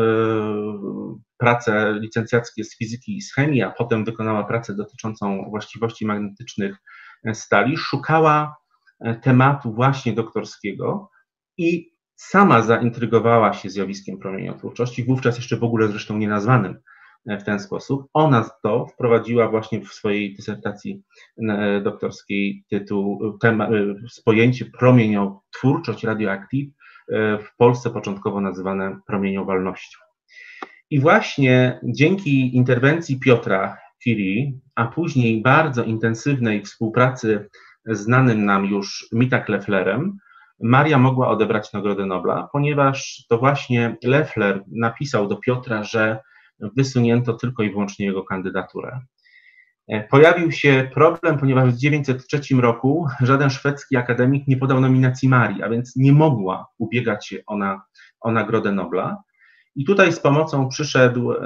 pracę 1.43 1.93
licencjackie 1.99 2.63
z 2.63 2.77
fizyki 2.77 3.17
i 3.17 3.21
z 3.21 3.33
chemii, 3.33 3.61
a 3.61 3.71
potem 3.71 4.05
wykonała 4.05 4.43
pracę 4.43 4.75
dotyczącą 4.75 5.45
właściwości 5.49 6.05
magnetycznych 6.05 6.75
stali, 7.33 7.77
szukała 7.77 8.55
tematu 9.21 9.73
właśnie 9.73 10.13
doktorskiego 10.13 11.09
i 11.57 11.91
sama 12.15 12.61
zaintrygowała 12.61 13.53
się 13.53 13.69
zjawiskiem 13.69 14.17
promieniotwórczości, 14.19 15.03
wówczas 15.03 15.37
jeszcze 15.37 15.57
w 15.57 15.63
ogóle 15.63 15.87
zresztą 15.87 16.17
nie 16.17 16.27
nazwanym 16.27 16.79
w 17.25 17.43
ten 17.43 17.59
sposób. 17.59 18.07
Ona 18.13 18.49
to 18.63 18.85
wprowadziła 18.85 19.49
właśnie 19.49 19.81
w 19.81 19.93
swojej 19.93 20.35
dysertacji 20.35 21.03
e, 21.37 21.81
doktorskiej 21.81 22.63
tytuł, 22.69 23.37
tema, 23.37 23.67
e, 23.67 23.71
pojęcie 24.25 24.65
promieniotwórczość 24.65 26.03
radioaktyw, 26.03 26.59
e, 26.59 27.37
w 27.37 27.55
Polsce 27.57 27.89
początkowo 27.89 28.41
nazywane 28.41 28.99
promieniowalnością. 29.07 30.02
I 30.93 30.99
właśnie 30.99 31.79
dzięki 31.83 32.55
interwencji 32.55 33.19
Piotra 33.19 33.77
Curie, 34.03 34.51
a 34.75 34.85
później 34.85 35.41
bardzo 35.41 35.83
intensywnej 35.83 36.63
współpracy 36.63 37.49
z 37.85 37.99
znanym 37.99 38.45
nam 38.45 38.65
już 38.65 39.07
Mitak 39.11 39.49
Lefflerem, 39.49 40.17
Maria 40.61 40.97
mogła 40.97 41.29
odebrać 41.29 41.73
Nagrodę 41.73 42.05
Nobla, 42.05 42.49
ponieważ 42.51 43.25
to 43.29 43.37
właśnie 43.37 43.97
Leffler 44.03 44.63
napisał 44.67 45.27
do 45.27 45.35
Piotra, 45.35 45.83
że 45.83 46.19
wysunięto 46.77 47.33
tylko 47.33 47.63
i 47.63 47.69
wyłącznie 47.69 48.05
jego 48.05 48.23
kandydaturę. 48.23 48.99
E, 49.87 50.07
pojawił 50.07 50.51
się 50.51 50.89
problem, 50.93 51.37
ponieważ 51.37 51.69
w 51.69 51.75
1903 51.75 52.55
roku 52.55 53.07
żaden 53.21 53.49
szwedzki 53.49 53.97
akademik 53.97 54.47
nie 54.47 54.57
podał 54.57 54.81
nominacji 54.81 55.29
Marii, 55.29 55.63
a 55.63 55.69
więc 55.69 55.95
nie 55.95 56.11
mogła 56.11 56.67
ubiegać 56.77 57.27
się 57.27 57.37
ona 57.47 57.81
o 58.21 58.31
Nagrodę 58.31 58.71
Nobla. 58.71 59.23
I 59.75 59.85
tutaj 59.85 60.13
z 60.13 60.19
pomocą 60.19 60.69
przyszedł 60.69 61.31
e, 61.31 61.37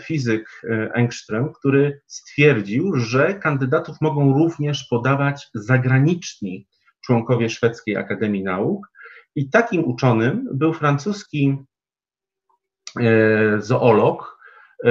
fizyk 0.00 0.62
e, 0.64 0.92
Engström, 0.94 1.52
który 1.52 2.00
stwierdził, 2.06 2.96
że 2.96 3.34
kandydatów 3.34 4.00
mogą 4.00 4.34
również 4.34 4.86
podawać 4.90 5.48
zagraniczni 5.54 6.66
członkowie 7.04 7.50
Szwedzkiej 7.50 7.96
Akademii 7.96 8.44
Nauk. 8.44 8.88
I 9.34 9.50
takim 9.50 9.84
uczonym 9.84 10.48
był 10.52 10.72
francuski 10.72 11.56
zoolog 13.58 14.36
E, 14.84 14.90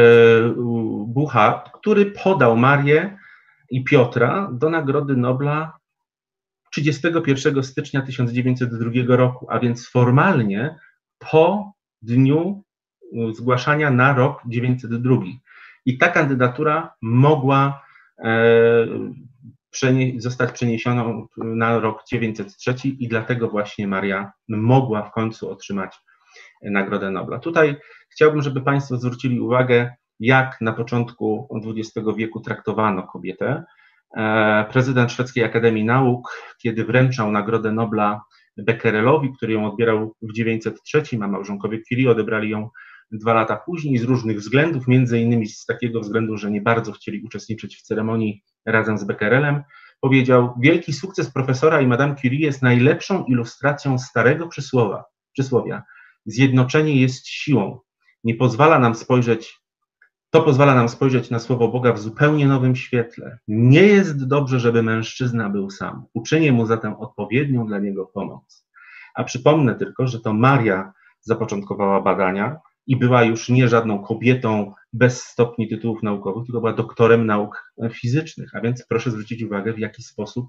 Bucha, 1.08 1.64
który 1.74 2.06
podał 2.06 2.58
Marię 2.58 3.18
i 3.70 3.84
Piotra 3.84 4.50
do 4.54 4.70
Nagrody 4.70 5.16
Nobla 5.16 5.78
31 6.72 7.64
stycznia 7.64 8.02
1902 8.02 9.16
roku, 9.16 9.48
a 9.50 9.60
więc 9.60 9.90
formalnie 9.90 10.76
po 11.20 11.74
dniu 12.02 12.64
zgłaszania 13.34 13.92
na 13.92 14.14
rok 14.14 14.42
902. 14.46 15.16
I 15.86 15.98
ta 15.98 16.08
kandydatura 16.08 16.94
mogła 17.02 17.82
e, 18.20 18.88
zostać 20.18 20.52
przeniesiona 20.52 21.06
na 21.38 21.80
rok 21.80 22.04
903 22.12 22.88
i 22.88 23.08
dlatego 23.08 23.50
właśnie 23.50 23.88
Maria 23.88 24.32
mogła 24.48 25.02
w 25.02 25.12
końcu 25.12 25.50
otrzymać 25.50 25.96
Nagrodę 26.62 27.12
Nobla. 27.12 27.40
Tutaj 27.40 27.76
chciałbym, 28.10 28.42
żeby 28.42 28.62
Państwo 28.62 28.98
zwrócili 28.98 29.40
uwagę, 29.40 29.94
jak 30.20 30.58
na 30.62 30.74
początku 30.74 31.48
XX 31.66 32.08
wieku 32.18 32.40
traktowano 32.40 33.04
kobietę. 33.04 33.64
E, 34.18 34.66
prezydent 34.72 35.12
Szwedzkiej 35.12 35.44
Akademii 35.44 35.86
Nauk, 35.86 36.56
kiedy 36.62 36.86
wręczał 36.86 37.32
Nagrodę 37.32 37.72
Nobla 37.72 38.22
Becquerelowi, 38.58 39.34
który 39.38 39.54
ją 39.54 39.66
odbierał 39.66 40.16
w 40.22 40.34
1903, 40.34 41.04
a 41.22 41.28
małżonkowie 41.28 41.82
Curie 41.82 42.12
odebrali 42.12 42.50
ją 42.50 42.70
dwa 43.12 43.34
lata 43.34 43.56
później 43.56 43.98
z 43.98 44.04
różnych 44.04 44.38
względów, 44.38 44.88
między 44.88 45.20
innymi 45.20 45.48
z 45.48 45.66
takiego 45.66 46.00
względu, 46.00 46.38
że 46.38 46.52
nie 46.52 46.62
bardzo 46.62 46.92
chcieli 46.92 47.24
uczestniczyć 47.24 47.78
w 47.78 47.82
ceremonii 47.82 48.44
razem 48.66 48.98
z 48.98 49.04
Becquerelem, 49.04 49.64
powiedział: 50.02 50.54
Wielki 50.60 50.94
sukces 50.94 51.32
profesora 51.32 51.82
i 51.82 51.88
Madame 51.88 52.16
Curie 52.16 52.40
jest 52.40 52.62
najlepszą 52.62 53.24
ilustracją 53.24 54.00
starego 54.00 54.48
przysłowa, 54.48 55.04
przysłowia. 55.34 55.84
Zjednoczenie 56.26 57.02
jest 57.02 57.28
siłą. 57.28 57.80
Nie 58.24 58.36
pozwala 58.36 58.80
nam 58.80 58.96
spojrzeć, 58.96 59.62
to 60.30 60.42
pozwala 60.42 60.76
nam 60.76 60.90
spojrzeć 60.90 61.30
na 61.30 61.40
słowo 61.40 61.68
Boga 61.68 61.94
w 61.94 62.00
zupełnie 62.00 62.48
nowym 62.48 62.76
świetle. 62.76 63.38
Nie 63.48 63.84
jest 63.84 64.28
dobrze, 64.28 64.60
żeby 64.60 64.84
mężczyzna 64.84 65.50
był 65.50 65.70
sam. 65.70 66.06
Uczynię 66.14 66.52
mu 66.52 66.66
zatem 66.66 66.94
odpowiednią 66.94 67.68
dla 67.68 67.80
niego 67.80 68.06
pomoc. 68.06 68.68
A 69.16 69.24
przypomnę 69.24 69.76
tylko, 69.76 70.08
że 70.08 70.20
to 70.20 70.34
Maria 70.34 70.94
zapoczątkowała 71.22 72.02
badania 72.02 72.60
i 72.88 72.96
była 72.96 73.24
już 73.24 73.50
nie 73.50 73.68
żadną 73.68 74.00
kobietą 74.00 74.74
bez 74.94 75.24
stopni 75.24 75.68
tytułów 75.68 76.04
naukowych, 76.04 76.46
tylko 76.46 76.60
była 76.60 76.74
doktorem 76.74 77.26
nauk 77.26 77.74
fizycznych. 77.94 78.56
A 78.56 78.62
więc 78.62 78.86
proszę 78.90 79.12
zwrócić 79.12 79.44
uwagę, 79.44 79.74
w 79.74 79.80
jaki 79.80 80.04
sposób 80.04 80.48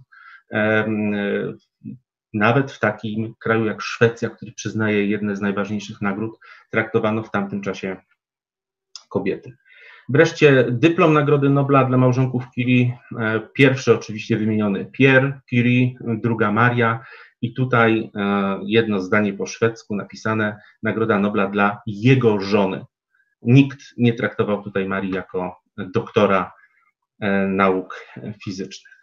nawet 2.35 2.73
w 2.73 2.79
takim 2.79 3.35
kraju 3.39 3.65
jak 3.65 3.83
Szwecja, 3.83 4.31
który 4.31 4.53
przyznaje 4.53 5.07
jedne 5.07 5.37
z 5.37 5.41
najważniejszych 5.41 6.01
nagród, 6.01 6.39
traktowano 6.71 7.23
w 7.23 7.31
tamtym 7.31 7.61
czasie 7.61 7.97
kobiety. 9.09 9.57
Wreszcie 10.09 10.67
dyplom 10.71 11.13
Nagrody 11.13 11.51
Nobla 11.51 11.85
dla 11.85 11.99
małżonków 11.99 12.45
Curie, 12.55 12.99
e, 13.19 13.41
pierwszy 13.55 13.95
oczywiście 13.95 14.37
wymieniony 14.37 14.91
Pierre 14.93 15.41
Curie, 15.51 15.95
druga 16.01 16.53
Maria 16.53 17.05
i 17.43 17.55
tutaj 17.55 18.11
e, 18.15 18.59
jedno 18.63 19.01
zdanie 19.01 19.33
po 19.33 19.47
szwedzku 19.47 19.97
napisane 19.97 20.61
Nagroda 20.83 21.19
Nobla 21.19 21.47
dla 21.47 21.81
jego 21.87 22.41
żony. 22.41 22.85
Nikt 23.43 23.79
nie 23.97 24.13
traktował 24.13 24.63
tutaj 24.63 24.89
Marii 24.89 25.15
jako 25.15 25.61
doktora 25.77 26.53
e, 27.21 27.47
nauk 27.47 28.07
fizycznych. 28.45 28.97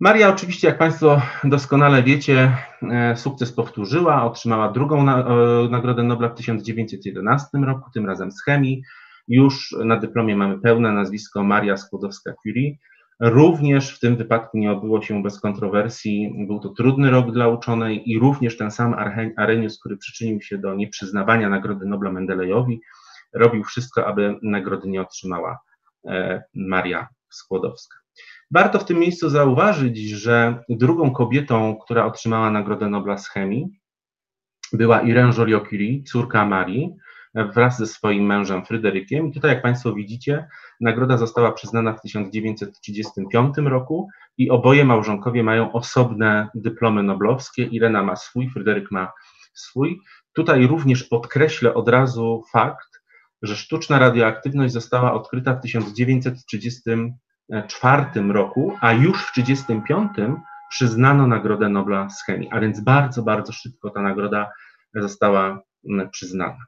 Maria 0.00 0.28
oczywiście, 0.28 0.68
jak 0.68 0.78
Państwo 0.78 1.22
doskonale 1.44 2.02
wiecie, 2.02 2.56
e, 2.82 3.16
sukces 3.16 3.52
powtórzyła, 3.52 4.24
otrzymała 4.24 4.72
drugą 4.72 5.04
na, 5.04 5.24
Nagrodę 5.70 6.02
Nobla 6.02 6.28
w 6.28 6.34
1911 6.34 7.58
roku, 7.58 7.90
tym 7.94 8.06
razem 8.06 8.32
z 8.32 8.42
chemii. 8.42 8.82
Już 9.28 9.76
na 9.84 9.96
dyplomie 9.96 10.36
mamy 10.36 10.58
pełne 10.58 10.92
nazwisko 10.92 11.44
Maria 11.44 11.74
Skłodowska-Curie. 11.74 12.76
Również 13.24 13.96
w 13.96 14.00
tym 14.00 14.16
wypadku 14.16 14.58
nie 14.58 14.72
odbyło 14.72 15.02
się 15.02 15.22
bez 15.22 15.40
kontrowersji. 15.40 16.34
Był 16.46 16.60
to 16.60 16.68
trudny 16.68 17.10
rok 17.10 17.32
dla 17.32 17.48
uczonej 17.48 18.10
i 18.10 18.18
również 18.18 18.56
ten 18.56 18.70
sam 18.70 18.94
Arrhenius, 19.36 19.80
który 19.80 19.96
przyczynił 19.96 20.40
się 20.40 20.58
do 20.58 20.74
nieprzyznawania 20.74 21.48
Nagrody 21.48 21.86
Nobla 21.86 22.12
Mendelejowi, 22.12 22.80
robił 23.32 23.64
wszystko, 23.64 24.06
aby 24.06 24.38
nagrody 24.42 24.88
nie 24.88 25.00
otrzymała 25.00 25.58
e, 26.06 26.42
Maria 26.54 27.08
Skłodowska. 27.30 27.96
Warto 28.50 28.78
w 28.78 28.84
tym 28.84 28.98
miejscu 28.98 29.30
zauważyć, 29.30 29.98
że 29.98 30.64
drugą 30.68 31.10
kobietą, 31.10 31.76
która 31.84 32.06
otrzymała 32.06 32.50
Nagrodę 32.50 32.88
Nobla 32.88 33.18
z 33.18 33.28
chemii, 33.28 33.80
była 34.72 35.00
Irene 35.00 35.32
Joliot-Curie, 35.32 36.02
córka 36.02 36.46
Marii. 36.46 36.96
Wraz 37.34 37.78
ze 37.78 37.86
swoim 37.86 38.26
mężem 38.26 38.64
Fryderykiem. 38.64 39.28
I 39.28 39.32
tutaj, 39.32 39.50
jak 39.50 39.62
Państwo 39.62 39.94
widzicie, 39.94 40.48
nagroda 40.80 41.18
została 41.18 41.52
przyznana 41.52 41.92
w 41.92 42.00
1935 42.00 43.54
roku 43.56 44.08
i 44.38 44.50
oboje 44.50 44.84
małżonkowie 44.84 45.42
mają 45.42 45.72
osobne 45.72 46.48
dyplomy 46.54 47.02
noblowskie. 47.02 47.64
Irena 47.64 48.02
ma 48.02 48.16
swój, 48.16 48.50
Fryderyk 48.50 48.90
ma 48.90 49.12
swój. 49.54 50.00
Tutaj 50.32 50.66
również 50.66 51.04
podkreślę 51.04 51.74
od 51.74 51.88
razu 51.88 52.42
fakt, 52.52 53.02
że 53.42 53.56
sztuczna 53.56 53.98
radioaktywność 53.98 54.72
została 54.72 55.12
odkryta 55.12 55.54
w 55.54 55.60
1934 55.60 58.32
roku, 58.32 58.76
a 58.80 58.92
już 58.92 59.26
w 59.26 59.32
1935 59.32 60.10
przyznano 60.70 61.26
Nagrodę 61.26 61.68
Nobla 61.68 62.10
z 62.10 62.24
chemii, 62.24 62.48
a 62.50 62.60
więc 62.60 62.80
bardzo, 62.80 63.22
bardzo 63.22 63.52
szybko 63.52 63.90
ta 63.90 64.02
nagroda 64.02 64.50
została 64.94 65.62
przyznana. 66.12 66.58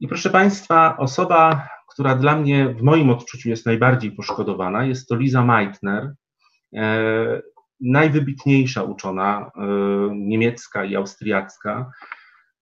I 0.00 0.08
proszę 0.08 0.30
Państwa, 0.30 0.96
osoba, 0.96 1.68
która 1.88 2.14
dla 2.14 2.36
mnie 2.36 2.68
w 2.68 2.82
moim 2.82 3.10
odczuciu 3.10 3.48
jest 3.48 3.66
najbardziej 3.66 4.12
poszkodowana, 4.12 4.84
jest 4.84 5.08
to 5.08 5.16
Lisa 5.16 5.44
Meitner, 5.44 6.14
e, 6.76 7.42
najwybitniejsza 7.80 8.82
uczona 8.82 9.50
e, 9.56 9.60
niemiecka 10.14 10.84
i 10.84 10.96
austriacka. 10.96 11.90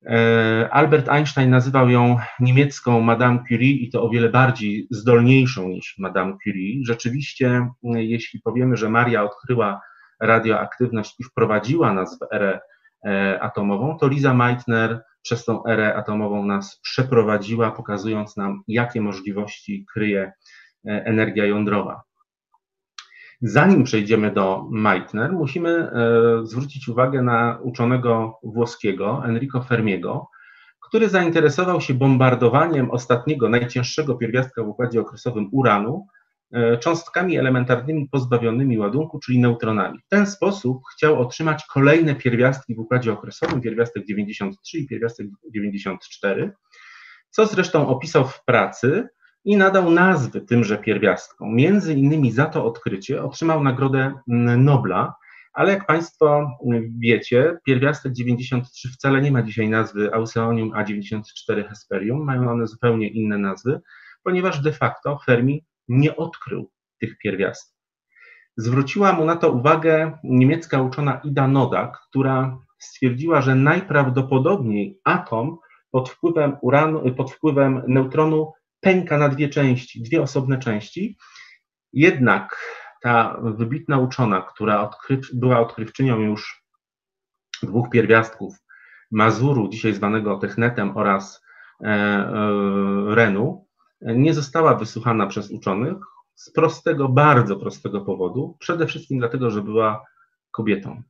E, 0.06 0.68
Albert 0.72 1.08
Einstein 1.08 1.50
nazywał 1.50 1.90
ją 1.90 2.18
niemiecką 2.40 3.00
Madame 3.00 3.38
Curie 3.48 3.72
i 3.72 3.90
to 3.90 4.02
o 4.02 4.10
wiele 4.10 4.28
bardziej 4.28 4.86
zdolniejszą 4.90 5.68
niż 5.68 5.94
Madame 5.98 6.36
Curie. 6.44 6.80
Rzeczywiście, 6.84 7.68
jeśli 7.82 8.40
powiemy, 8.40 8.76
że 8.76 8.90
Maria 8.90 9.24
odkryła 9.24 9.80
radioaktywność 10.20 11.14
i 11.20 11.24
wprowadziła 11.24 11.92
nas 11.92 12.18
w 12.18 12.34
erę 12.34 12.60
e, 13.06 13.42
atomową, 13.42 13.98
to 13.98 14.08
Lisa 14.08 14.34
Meitner 14.34 15.02
przez 15.22 15.44
tą 15.44 15.66
erę 15.66 15.94
atomową 15.96 16.44
nas 16.44 16.80
przeprowadziła, 16.82 17.70
pokazując 17.70 18.36
nam, 18.36 18.62
jakie 18.68 19.00
możliwości 19.00 19.86
kryje 19.92 20.22
e, 20.22 20.32
energia 21.04 21.46
jądrowa. 21.46 22.02
Zanim 23.42 23.84
przejdziemy 23.84 24.30
do 24.30 24.66
Meitner, 24.70 25.32
musimy 25.32 25.70
e, 25.70 25.90
zwrócić 26.42 26.88
uwagę 26.88 27.22
na 27.22 27.58
uczonego 27.62 28.38
włoskiego 28.42 29.22
Enrico 29.24 29.62
Fermiego, 29.62 30.28
który 30.88 31.08
zainteresował 31.08 31.80
się 31.80 31.94
bombardowaniem 31.94 32.90
ostatniego, 32.90 33.48
najcięższego 33.48 34.14
pierwiastka 34.14 34.62
w 34.62 34.68
układzie 34.68 35.00
okresowym 35.00 35.48
uranu 35.52 36.06
cząstkami 36.80 37.36
elementarnymi 37.36 38.08
pozbawionymi 38.08 38.78
ładunku, 38.78 39.18
czyli 39.18 39.38
neutronami. 39.38 39.98
W 40.06 40.08
ten 40.08 40.26
sposób 40.26 40.82
chciał 40.94 41.20
otrzymać 41.20 41.66
kolejne 41.66 42.14
pierwiastki 42.14 42.74
w 42.74 42.78
układzie 42.78 43.12
okresowym, 43.12 43.60
pierwiastek 43.60 44.04
93 44.06 44.78
i 44.78 44.86
pierwiastek 44.86 45.26
94, 45.54 46.52
co 47.30 47.46
zresztą 47.46 47.88
opisał 47.88 48.24
w 48.24 48.44
pracy 48.44 49.08
i 49.44 49.56
nadał 49.56 49.90
nazwy 49.90 50.40
tymże 50.40 50.78
pierwiastkom. 50.78 51.54
Między 51.54 51.94
innymi 51.94 52.32
za 52.32 52.46
to 52.46 52.64
odkrycie 52.64 53.22
otrzymał 53.22 53.62
Nagrodę 53.62 54.12
Nobla, 54.56 55.14
ale 55.52 55.72
jak 55.72 55.86
Państwo 55.86 56.50
wiecie, 56.98 57.56
pierwiastek 57.66 58.12
93 58.12 58.88
wcale 58.88 59.22
nie 59.22 59.32
ma 59.32 59.42
dzisiaj 59.42 59.68
nazwy 59.68 60.14
Auseonium 60.14 60.70
A94 60.70 61.68
Hesperium, 61.68 62.24
mają 62.24 62.50
one 62.50 62.66
zupełnie 62.66 63.08
inne 63.08 63.38
nazwy, 63.38 63.80
ponieważ 64.24 64.60
de 64.60 64.72
facto 64.72 65.18
Fermi 65.26 65.64
nie 65.88 66.16
odkrył 66.16 66.70
tych 67.00 67.18
pierwiastków. 67.18 67.78
Zwróciła 68.56 69.12
mu 69.12 69.24
na 69.24 69.36
to 69.36 69.52
uwagę 69.52 70.18
niemiecka 70.24 70.82
uczona 70.82 71.20
Ida 71.24 71.48
Nodak, 71.48 72.00
która 72.08 72.58
stwierdziła, 72.78 73.40
że 73.40 73.54
najprawdopodobniej 73.54 75.00
atom 75.04 75.58
pod 75.90 76.10
wpływem 76.10 76.56
uranu, 76.62 77.14
pod 77.14 77.32
wpływem 77.32 77.82
neutronu 77.88 78.52
pęka 78.80 79.18
na 79.18 79.28
dwie 79.28 79.48
części, 79.48 80.02
dwie 80.02 80.22
osobne 80.22 80.58
części. 80.58 81.16
Jednak 81.92 82.56
ta 83.02 83.40
wybitna 83.42 83.98
uczona, 83.98 84.42
która 84.42 84.90
była 85.32 85.60
odkrywczynią 85.60 86.20
już 86.20 86.64
dwóch 87.62 87.90
pierwiastków, 87.90 88.54
Mazuru, 89.10 89.68
dzisiaj 89.68 89.94
zwanego 89.94 90.36
Technetem, 90.36 90.96
oraz 90.96 91.42
e, 91.80 91.86
e, 91.86 92.34
Renu, 93.14 93.67
nie 94.00 94.34
została 94.34 94.74
wysłuchana 94.74 95.26
przez 95.26 95.50
uczonych 95.50 95.96
z 96.34 96.52
prostego, 96.52 97.08
bardzo 97.08 97.56
prostego 97.56 98.00
powodu. 98.00 98.56
Przede 98.58 98.86
wszystkim 98.86 99.18
dlatego, 99.18 99.50
że 99.50 99.62
była 99.62 100.04
kobietą. 100.50 101.02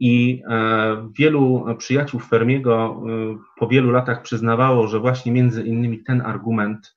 I 0.00 0.42
e, 0.50 1.10
wielu 1.18 1.64
przyjaciół 1.78 2.20
Fermiego 2.20 3.02
e, 3.06 3.36
po 3.58 3.68
wielu 3.68 3.90
latach 3.90 4.22
przyznawało, 4.22 4.88
że 4.88 5.00
właśnie 5.00 5.32
między 5.32 5.62
innymi 5.62 6.02
ten 6.02 6.20
argument 6.20 6.94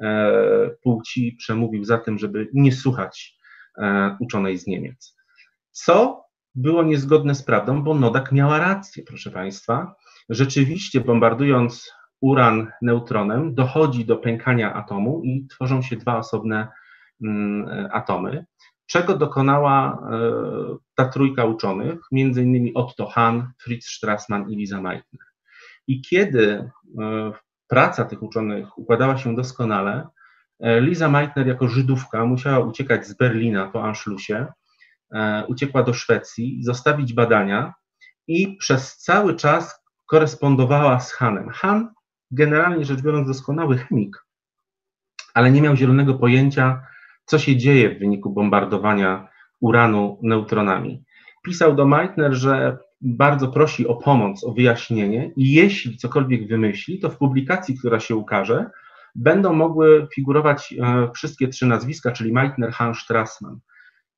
e, 0.00 0.70
płci 0.82 1.36
przemówił 1.38 1.84
za 1.84 1.98
tym, 1.98 2.18
żeby 2.18 2.48
nie 2.52 2.72
słuchać 2.72 3.36
uczonej 4.20 4.58
z 4.58 4.66
Niemiec. 4.66 5.16
Co 5.70 6.24
było 6.54 6.82
niezgodne 6.82 7.34
z 7.34 7.42
prawdą, 7.42 7.82
bo 7.82 7.94
Nodak 7.94 8.32
miała 8.32 8.58
rację, 8.58 9.02
proszę 9.06 9.30
Państwa. 9.30 9.94
Rzeczywiście, 10.28 11.00
bombardując 11.00 11.92
uran 12.20 12.72
neutronem, 12.82 13.54
dochodzi 13.54 14.04
do 14.04 14.16
pękania 14.16 14.74
atomu 14.74 15.22
i 15.24 15.46
tworzą 15.46 15.82
się 15.82 15.96
dwa 15.96 16.18
osobne 16.18 16.68
mm, 17.22 17.88
atomy, 17.92 18.46
czego 18.86 19.16
dokonała 19.16 19.92
e, 19.92 20.20
ta 20.94 21.08
trójka 21.08 21.44
uczonych, 21.44 21.98
między 22.12 22.42
innymi 22.42 22.74
Otto 22.74 23.06
Hahn, 23.06 23.40
Fritz 23.62 23.86
Strassmann 23.86 24.50
i 24.50 24.56
Lisa 24.56 24.80
Meitner. 24.80 25.26
I 25.86 26.00
kiedy 26.00 26.70
e, 26.98 27.32
praca 27.68 28.04
tych 28.04 28.22
uczonych 28.22 28.78
układała 28.78 29.16
się 29.18 29.34
doskonale, 29.34 30.08
e, 30.60 30.80
Lisa 30.80 31.08
Meitner 31.08 31.46
jako 31.46 31.68
Żydówka 31.68 32.24
musiała 32.24 32.58
uciekać 32.58 33.06
z 33.06 33.14
Berlina 33.14 33.66
po 33.66 33.84
Anschlussie, 33.84 34.46
uciekła 35.48 35.82
do 35.82 35.92
Szwecji, 35.92 36.58
zostawić 36.64 37.12
badania 37.12 37.74
i 38.28 38.56
przez 38.56 38.96
cały 38.96 39.34
czas 39.34 39.84
korespondowała 40.06 41.00
z 41.00 41.12
Hanem. 41.12 41.48
Han 41.48 41.94
generalnie 42.30 42.84
rzecz 42.84 43.02
biorąc 43.02 43.28
doskonały 43.28 43.78
chemik, 43.78 44.24
ale 45.34 45.50
nie 45.50 45.62
miał 45.62 45.76
zielonego 45.76 46.14
pojęcia, 46.14 46.82
co 47.24 47.38
się 47.38 47.56
dzieje 47.56 47.90
w 47.94 47.98
wyniku 47.98 48.30
bombardowania 48.30 49.28
uranu 49.60 50.18
neutronami. 50.22 51.04
Pisał 51.44 51.74
do 51.74 51.86
Meitner, 51.86 52.34
że 52.34 52.78
bardzo 53.00 53.48
prosi 53.48 53.86
o 53.86 53.94
pomoc, 53.94 54.44
o 54.44 54.52
wyjaśnienie 54.52 55.32
i 55.36 55.52
jeśli 55.52 55.96
cokolwiek 55.96 56.48
wymyśli, 56.48 57.00
to 57.00 57.10
w 57.10 57.18
publikacji, 57.18 57.78
która 57.78 58.00
się 58.00 58.16
ukaże, 58.16 58.70
będą 59.14 59.52
mogły 59.52 60.06
figurować 60.14 60.74
e, 60.82 61.10
wszystkie 61.14 61.48
trzy 61.48 61.66
nazwiska, 61.66 62.12
czyli 62.12 62.32
Meitner, 62.32 62.70
Hahn, 62.70 62.94
Strassmann. 62.94 63.58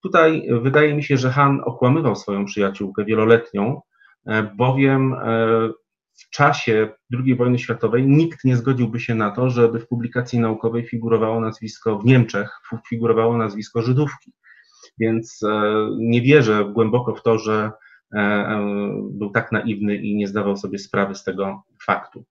Tutaj 0.02 0.48
wydaje 0.62 0.94
mi 0.94 1.02
się, 1.02 1.16
że 1.16 1.30
Hahn 1.30 1.60
okłamywał 1.64 2.16
swoją 2.16 2.44
przyjaciółkę 2.44 3.04
wieloletnią, 3.04 3.80
e, 4.26 4.42
bowiem 4.42 5.14
e, 5.14 5.18
w 6.18 6.30
czasie 6.30 6.88
II 7.12 7.34
wojny 7.36 7.58
światowej 7.58 8.06
nikt 8.06 8.44
nie 8.44 8.56
zgodziłby 8.56 9.00
się 9.00 9.14
na 9.14 9.30
to, 9.30 9.50
żeby 9.50 9.80
w 9.80 9.88
publikacji 9.88 10.38
naukowej 10.38 10.86
figurowało 10.86 11.40
nazwisko 11.40 11.98
w 11.98 12.04
Niemczech, 12.04 12.50
figurowało 12.88 13.36
nazwisko 13.36 13.82
Żydówki. 13.82 14.32
Więc 15.00 15.42
e, 15.42 15.88
nie 15.98 16.22
wierzę 16.22 16.64
głęboko 16.64 17.14
w 17.14 17.22
to, 17.22 17.38
że 17.38 17.70
e, 18.14 18.18
e, 18.18 18.60
był 19.10 19.30
tak 19.30 19.52
naiwny 19.52 19.96
i 19.96 20.16
nie 20.16 20.28
zdawał 20.28 20.56
sobie 20.56 20.78
sprawy 20.78 21.14
z 21.14 21.24
tego 21.24 21.62
faktu. 21.84 22.24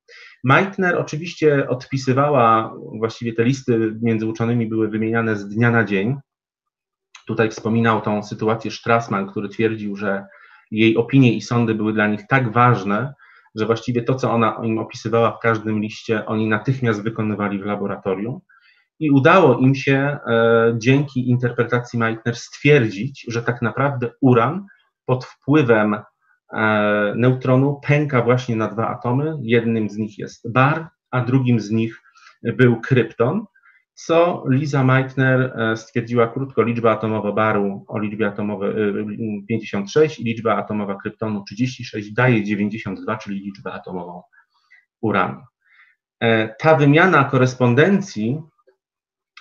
Meitner 0.43 0.97
oczywiście 0.97 1.69
odpisywała, 1.69 2.73
właściwie 2.99 3.33
te 3.33 3.43
listy 3.43 3.95
między 4.01 4.25
uczonymi 4.25 4.67
były 4.67 4.87
wymieniane 4.87 5.35
z 5.35 5.47
dnia 5.47 5.71
na 5.71 5.83
dzień. 5.83 6.15
Tutaj 7.27 7.49
wspominał 7.49 8.01
tą 8.01 8.23
sytuację 8.23 8.71
Strassman, 8.71 9.27
który 9.27 9.49
twierdził, 9.49 9.95
że 9.95 10.25
jej 10.71 10.97
opinie 10.97 11.33
i 11.33 11.41
sądy 11.41 11.75
były 11.75 11.93
dla 11.93 12.07
nich 12.07 12.27
tak 12.27 12.51
ważne, 12.51 13.13
że 13.57 13.65
właściwie 13.65 14.03
to, 14.03 14.15
co 14.15 14.31
ona 14.31 14.61
im 14.63 14.77
opisywała 14.77 15.31
w 15.31 15.39
każdym 15.39 15.79
liście, 15.79 16.25
oni 16.25 16.47
natychmiast 16.47 17.03
wykonywali 17.03 17.59
w 17.59 17.65
laboratorium. 17.65 18.39
I 18.99 19.11
udało 19.11 19.57
im 19.57 19.75
się 19.75 19.95
e, 20.27 20.73
dzięki 20.77 21.29
interpretacji 21.29 21.99
Meitner 21.99 22.35
stwierdzić, 22.35 23.25
że 23.27 23.43
tak 23.43 23.61
naprawdę 23.61 24.09
uran 24.21 24.65
pod 25.05 25.25
wpływem 25.25 25.97
e, 26.53 27.13
neutronu 27.15 27.79
pęka 27.87 28.21
właśnie 28.21 28.55
na 28.55 28.67
dwa 28.67 28.87
atomy. 28.87 29.37
Jednym 29.41 29.89
z 29.89 29.97
nich 29.97 30.17
jest 30.17 30.51
bar, 30.51 30.89
a 31.11 31.21
drugim 31.21 31.59
z 31.59 31.71
nich 31.71 32.01
był 32.43 32.81
krypton 32.81 33.45
co 33.97 34.43
Lisa 34.49 34.83
Meitner 34.83 35.41
e, 35.41 35.77
stwierdziła 35.77 36.27
krótko, 36.27 36.63
liczba 36.63 36.91
atomowa 36.91 37.31
baru 37.31 37.85
o 37.87 37.99
liczbie 37.99 38.27
atomowej 38.27 38.73
56 39.47 40.19
i 40.19 40.23
liczba 40.23 40.55
atomowa 40.57 40.95
kryptonu 40.95 41.43
36 41.43 42.13
daje 42.13 42.43
92, 42.43 43.17
czyli 43.17 43.39
liczbę 43.39 43.73
atomową 43.73 44.21
uranu. 45.01 45.41
E, 46.19 46.47
ta 46.47 46.75
wymiana 46.75 47.23
korespondencji 47.23 48.41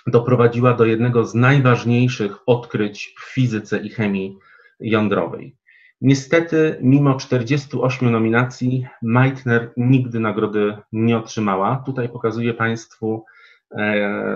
doprowadziła 0.07 0.73
do 0.73 0.85
jednego 0.85 1.25
z 1.25 1.35
najważniejszych 1.35 2.37
odkryć 2.45 3.15
w 3.19 3.33
fizyce 3.33 3.77
i 3.77 3.89
chemii 3.89 4.37
jądrowej. 4.79 5.55
Niestety, 6.01 6.77
mimo 6.81 7.15
48 7.15 8.11
nominacji, 8.11 8.87
Meitner 9.01 9.73
nigdy 9.77 10.19
nagrody 10.19 10.77
nie 10.91 11.17
otrzymała. 11.17 11.83
Tutaj 11.85 12.09
pokazuję 12.09 12.53
Państwu 12.53 13.25
e, 13.25 13.36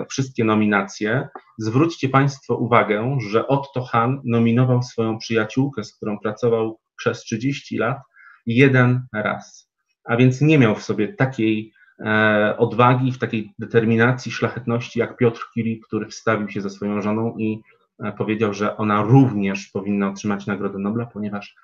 wszystkie 0.08 0.44
nominacje. 0.44 1.28
Zwróćcie 1.58 2.08
Państwo 2.08 2.56
uwagę, 2.56 3.18
że 3.30 3.46
Otto 3.46 3.84
Hahn 3.84 4.14
nominował 4.24 4.82
swoją 4.82 5.18
przyjaciółkę, 5.18 5.84
z 5.84 5.96
którą 5.96 6.18
pracował 6.18 6.80
przez 6.96 7.20
30 7.20 7.78
lat, 7.78 7.98
jeden 8.46 9.06
raz. 9.14 9.70
A 10.04 10.16
więc 10.16 10.40
nie 10.40 10.58
miał 10.58 10.74
w 10.74 10.82
sobie 10.82 11.14
takiej 11.14 11.72
e, 11.98 12.54
odwagi, 12.58 13.12
w 13.12 13.18
takiej 13.18 13.54
determinacji, 13.58 14.32
szlachetności 14.32 14.98
jak 14.98 15.16
Piotr 15.16 15.40
Curie, 15.54 15.80
który 15.80 16.06
wstawił 16.06 16.48
się 16.48 16.60
ze 16.60 16.70
swoją 16.70 17.02
żoną 17.02 17.36
i 17.38 17.60
e, 18.04 18.12
powiedział, 18.12 18.54
że 18.54 18.76
ona 18.76 19.02
również 19.02 19.68
powinna 19.68 20.08
otrzymać 20.08 20.46
Nagrodę 20.46 20.78
Nobla, 20.78 21.06
ponieważ 21.06 21.54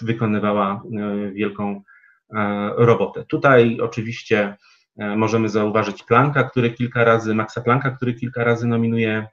wykonywała 0.00 0.82
e, 0.98 1.32
wielką 1.32 1.82
e, 2.34 2.70
robotę. 2.76 3.24
Tutaj 3.24 3.80
oczywiście 3.80 4.38
e, 4.40 4.56
możemy 4.96 5.48
zauważyć 5.48 6.02
Planka, 6.02 6.44
który 6.44 6.70
kilka 6.70 7.04
razy, 7.04 7.34
Maxa 7.34 7.60
Plancka, 7.60 7.90
który 7.90 8.14
kilka 8.14 8.44
razy 8.44 8.66
nominuje 8.66 9.26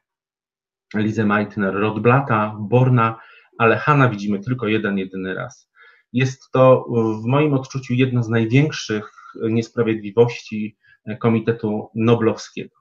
Lizę 0.95 1.25
Meitner, 1.25 1.73
Rodblata, 1.73 2.55
Borna, 2.59 3.19
ale 3.57 3.77
Hanna 3.77 4.09
widzimy 4.09 4.39
tylko 4.39 4.67
jeden, 4.67 4.97
jedyny 4.97 5.33
raz. 5.33 5.71
Jest 6.13 6.51
to 6.51 6.85
w 7.23 7.25
moim 7.25 7.53
odczuciu 7.53 7.93
jedno 7.93 8.23
z 8.23 8.29
największych 8.29 9.11
niesprawiedliwości 9.49 10.77
Komitetu 11.19 11.89
Noblowskiego. 11.95 12.75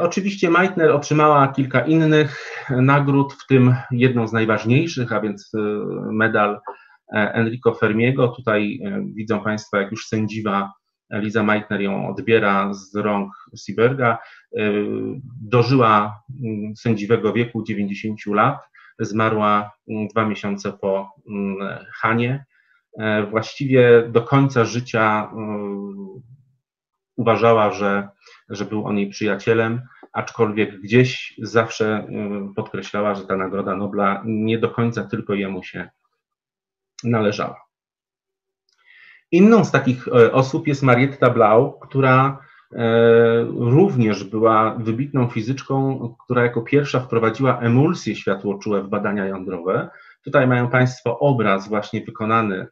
Oczywiście 0.00 0.50
Meitner 0.50 0.90
otrzymała 0.90 1.48
kilka 1.48 1.80
innych 1.80 2.64
nagród, 2.70 3.32
w 3.32 3.46
tym 3.46 3.74
jedną 3.90 4.28
z 4.28 4.32
najważniejszych, 4.32 5.12
a 5.12 5.20
więc 5.20 5.52
medal 6.12 6.60
Enrico 7.12 7.74
Fermiego. 7.74 8.28
Tutaj 8.28 8.80
widzą 9.14 9.40
Państwo, 9.40 9.76
jak 9.76 9.90
już 9.90 10.06
sędziwa 10.06 10.72
Liza 11.12 11.42
Meitner 11.42 11.80
ją 11.80 12.08
odbiera 12.08 12.74
z 12.74 12.96
rąk 12.96 13.32
Sieberga. 13.56 14.18
Dożyła 15.42 16.22
sędziwego 16.76 17.32
wieku 17.32 17.62
90 17.62 18.26
lat, 18.26 18.68
zmarła 18.98 19.72
dwa 20.10 20.26
miesiące 20.26 20.72
po 20.72 21.14
Hanie. 21.94 22.44
Właściwie 23.30 24.08
do 24.08 24.22
końca 24.22 24.64
życia 24.64 25.30
uważała, 27.16 27.70
że, 27.70 28.08
że 28.48 28.64
był 28.64 28.86
on 28.86 28.98
jej 28.98 29.08
przyjacielem, 29.08 29.82
aczkolwiek 30.12 30.80
gdzieś 30.80 31.34
zawsze 31.38 32.06
podkreślała, 32.56 33.14
że 33.14 33.26
ta 33.26 33.36
Nagroda 33.36 33.76
Nobla 33.76 34.22
nie 34.26 34.58
do 34.58 34.70
końca 34.70 35.04
tylko 35.04 35.34
jemu 35.34 35.62
się 35.62 35.88
należała. 37.04 37.69
Inną 39.32 39.64
z 39.64 39.70
takich 39.70 40.08
e, 40.08 40.32
osób 40.32 40.66
jest 40.66 40.82
Marietta 40.82 41.30
Blau, 41.30 41.78
która 41.80 42.38
e, 42.72 43.44
również 43.44 44.24
była 44.24 44.74
wybitną 44.74 45.28
fizyczką, 45.28 45.98
która 46.24 46.42
jako 46.42 46.62
pierwsza 46.62 47.00
wprowadziła 47.00 47.60
emulsje 47.60 48.16
światłoczułe 48.16 48.82
w 48.82 48.88
badania 48.88 49.26
jądrowe. 49.26 49.88
Tutaj 50.24 50.46
mają 50.46 50.70
Państwo 50.70 51.18
obraz 51.18 51.68
właśnie 51.68 52.04
wykonany 52.04 52.66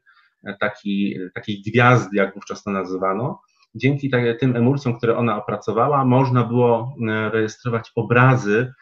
e, 0.44 0.56
taki, 0.61 1.18
takiej 1.34 1.62
gwiazdy, 1.66 2.16
jak 2.16 2.34
wówczas 2.34 2.62
to 2.62 2.70
nazywano. 2.70 3.40
Dzięki 3.74 4.11
tym 4.40 4.56
emulsjom, 4.56 4.98
które 4.98 5.16
ona 5.16 5.36
opracowała, 5.36 6.04
można 6.04 6.44
było 6.44 6.96
rejestrować 7.32 7.92
obrazy 7.94 8.72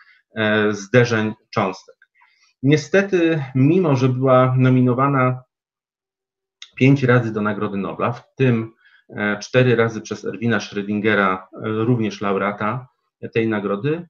zderzeń 0.70 1.34
cząstek. 1.50 1.96
Niestety, 2.62 3.42
mimo 3.54 3.96
że 3.96 4.08
była 4.08 4.54
nominowana 4.58 5.42
pięć 6.76 7.02
razy 7.02 7.32
do 7.32 7.42
Nagrody 7.42 7.76
Nobla, 7.76 8.12
w 8.12 8.34
tym 8.34 8.72
e, 9.08 9.38
cztery 9.38 9.76
razy 9.76 10.00
przez 10.00 10.24
Erwina 10.24 10.58
Schrödingera, 10.58 11.36
e, 11.36 11.46
również 11.62 12.20
laureata 12.20 12.88
tej 13.34 13.48
nagrody, 13.48 14.08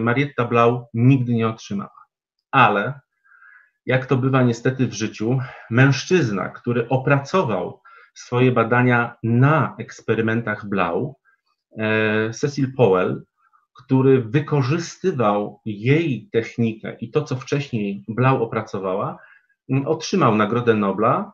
Marietta 0.00 0.44
Blau 0.44 0.86
nigdy 0.94 1.34
nie 1.34 1.48
otrzymała. 1.48 2.04
Ale, 2.50 3.00
jak 3.86 4.06
to 4.06 4.16
bywa 4.16 4.42
niestety 4.42 4.86
w 4.86 4.92
życiu, 4.92 5.38
mężczyzna, 5.70 6.48
który 6.48 6.88
opracował 6.88 7.80
swoje 8.14 8.52
badania 8.52 9.16
na 9.22 9.74
eksperymentach 9.78 10.68
Blau, 10.68 11.16
e, 11.78 12.30
Cecil 12.30 12.74
Powell, 12.76 13.22
który 13.74 14.22
wykorzystywał 14.22 15.60
jej 15.64 16.28
technikę 16.32 16.96
i 17.00 17.10
to, 17.10 17.22
co 17.22 17.36
wcześniej 17.36 18.04
Blau 18.08 18.42
opracowała, 18.42 19.18
otrzymał 19.86 20.36
Nagrodę 20.36 20.74
Nobla 20.74 21.32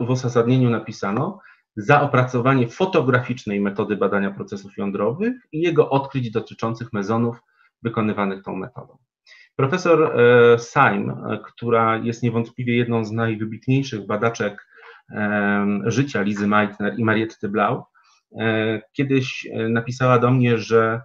w 0.00 0.10
uzasadnieniu 0.10 0.70
napisano 0.70 1.40
za 1.76 2.02
opracowanie 2.02 2.68
fotograficznej 2.68 3.60
metody 3.60 3.96
badania 3.96 4.30
procesów 4.30 4.76
jądrowych 4.76 5.34
i 5.52 5.60
jego 5.60 5.90
odkryć 5.90 6.30
dotyczących 6.30 6.92
mezonów 6.92 7.42
wykonywanych 7.82 8.42
tą 8.42 8.56
metodą. 8.56 8.98
Profesor 9.56 10.02
e, 10.02 10.58
Syme, 10.58 11.12
e, 11.12 11.38
która 11.44 11.96
jest 11.96 12.22
niewątpliwie 12.22 12.76
jedną 12.76 13.04
z 13.04 13.12
najwybitniejszych 13.12 14.06
badaczek 14.06 14.66
e, 15.10 15.66
życia 15.84 16.22
Lizy 16.22 16.46
Meitner 16.46 16.98
i 16.98 17.04
Marietty 17.04 17.48
Blau, 17.48 17.84
kiedyś 18.92 19.48
napisała 19.68 20.18
do 20.18 20.30
mnie, 20.30 20.58
że 20.58 21.00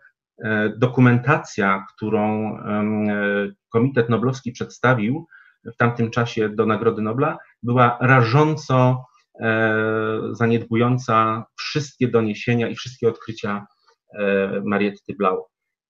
dokumentacja, 0.78 1.86
którą 1.96 2.58
Komitet 3.70 4.10
Noblowski 4.10 4.52
przedstawił 4.52 5.28
w 5.66 5.78
tamtym 5.78 6.12
czasie 6.12 6.50
do 6.50 6.66
Nagrody 6.66 7.02
Nobla, 7.02 7.38
była 7.64 7.98
rażąco 8.02 9.06
e, 9.40 10.20
zaniedbująca 10.32 11.46
wszystkie 11.56 12.08
doniesienia 12.08 12.70
i 12.70 12.76
wszystkie 12.76 13.10
odkrycia 13.10 13.68
e, 14.14 14.62
Marietty 14.66 15.16
Blau. 15.16 15.46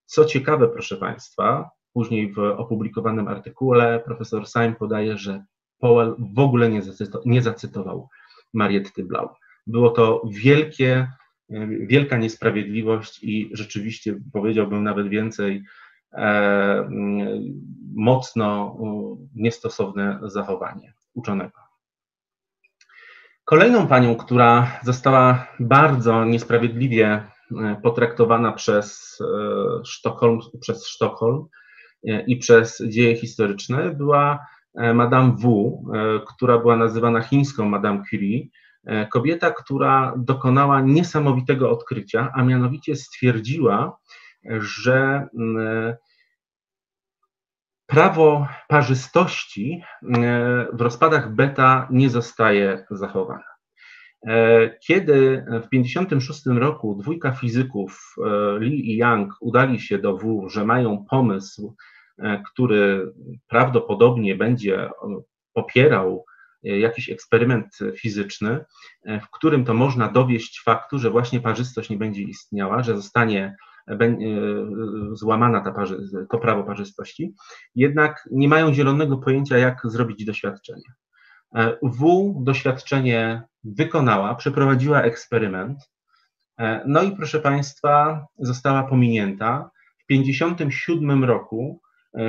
Co 0.05 0.25
ciekawe, 0.25 0.67
proszę 0.67 0.97
Państwa, 0.97 1.69
później 1.93 2.33
w 2.33 2.39
opublikowanym 2.39 3.27
artykule 3.27 3.99
profesor 4.05 4.47
Syme 4.47 4.75
podaje, 4.75 5.17
że 5.17 5.43
Powell 5.79 6.15
w 6.35 6.39
ogóle 6.39 6.69
nie, 6.69 6.81
zacyto, 6.81 7.21
nie 7.25 7.41
zacytował 7.41 8.09
Marietty 8.53 9.03
Blau. 9.03 9.29
Było 9.67 9.89
to 9.89 10.21
wielkie, 10.29 11.07
e, 11.49 11.67
wielka 11.67 12.17
niesprawiedliwość 12.17 13.23
i 13.23 13.49
rzeczywiście 13.53 14.19
powiedziałbym 14.33 14.83
nawet 14.83 15.09
więcej, 15.09 15.63
e, 16.13 16.89
mocno 17.95 18.77
niestosowne 19.35 20.19
zachowanie 20.23 20.93
uczonego. 21.19 21.59
Kolejną 23.49 23.87
panią, 23.87 24.15
która 24.15 24.79
została 24.83 25.47
bardzo 25.59 26.25
niesprawiedliwie 26.25 27.07
e, 27.07 27.81
potraktowana 27.83 28.51
przez 28.51 29.17
e, 29.21 29.25
Sztokholm, 29.85 30.39
przez 30.61 30.87
Sztokholm 30.87 31.45
e, 32.07 32.21
i 32.21 32.37
przez 32.37 32.83
dzieje 32.87 33.15
historyczne, 33.15 33.95
była 33.95 34.39
Madame 34.93 35.35
Wu, 35.39 35.85
która 36.27 36.57
była 36.57 36.75
nazywana 36.75 37.21
chińską 37.21 37.65
Madame 37.65 38.03
Curie. 38.09 38.47
Kobieta, 39.11 39.51
która 39.51 40.13
dokonała 40.17 40.81
niesamowitego 40.81 41.71
odkrycia, 41.71 42.31
a 42.35 42.43
mianowicie 42.43 42.95
stwierdziła, 42.95 43.97
że 44.59 45.27
prawo 47.89 48.47
parzystości 48.67 49.81
e, 50.03 50.67
w 50.73 50.81
rozpadach 50.81 51.35
beta 51.35 51.87
nie 51.91 52.09
zostaje 52.09 52.85
zachowane. 52.91 53.43
E, 54.27 54.69
kiedy 54.79 55.45
w 55.47 55.69
1956 55.69 56.45
roku 56.45 56.95
dwójka 56.95 57.31
fizyków 57.31 58.15
e, 58.17 58.59
Lee 58.59 58.91
i 58.91 58.97
Yang 58.97 59.33
udali 59.41 59.79
się 59.79 59.97
do 59.97 60.17
W, 60.17 60.49
że 60.49 60.65
mają 60.65 61.05
pomysł, 61.09 61.75
który 62.51 63.13
prawdopodobnie 63.47 64.35
będzie 64.35 64.89
popierał 65.53 66.25
jakiś 66.63 67.09
eksperyment 67.09 67.79
fizyczny, 67.95 68.65
w 69.05 69.29
którym 69.31 69.65
to 69.65 69.73
można 69.73 70.07
dowieść 70.07 70.61
faktu, 70.65 70.99
że 70.99 71.09
właśnie 71.09 71.39
parzystość 71.39 71.89
nie 71.89 71.97
będzie 71.97 72.21
istniała, 72.21 72.83
że 72.83 72.95
zostanie 72.95 73.55
E, 73.65 73.68
złamana 75.13 75.61
ta 75.61 75.71
parzy, 75.71 75.97
to 76.29 76.37
prawo 76.37 76.63
parzystości, 76.63 77.33
jednak 77.75 78.29
nie 78.31 78.47
mają 78.47 78.73
zielonego 78.73 79.17
pojęcia, 79.17 79.57
jak 79.57 79.81
zrobić 79.83 80.25
doświadczenie. 80.25 80.93
E, 81.55 81.77
w 81.83 82.33
doświadczenie 82.43 83.43
wykonała, 83.63 84.35
przeprowadziła 84.35 85.01
eksperyment, 85.01 85.91
e, 86.59 86.83
no 86.87 87.03
i 87.03 87.11
proszę 87.11 87.39
Państwa, 87.39 88.25
została 88.37 88.83
pominięta. 88.83 89.69
W 89.97 90.05
1957 90.07 91.23
roku 91.23 91.81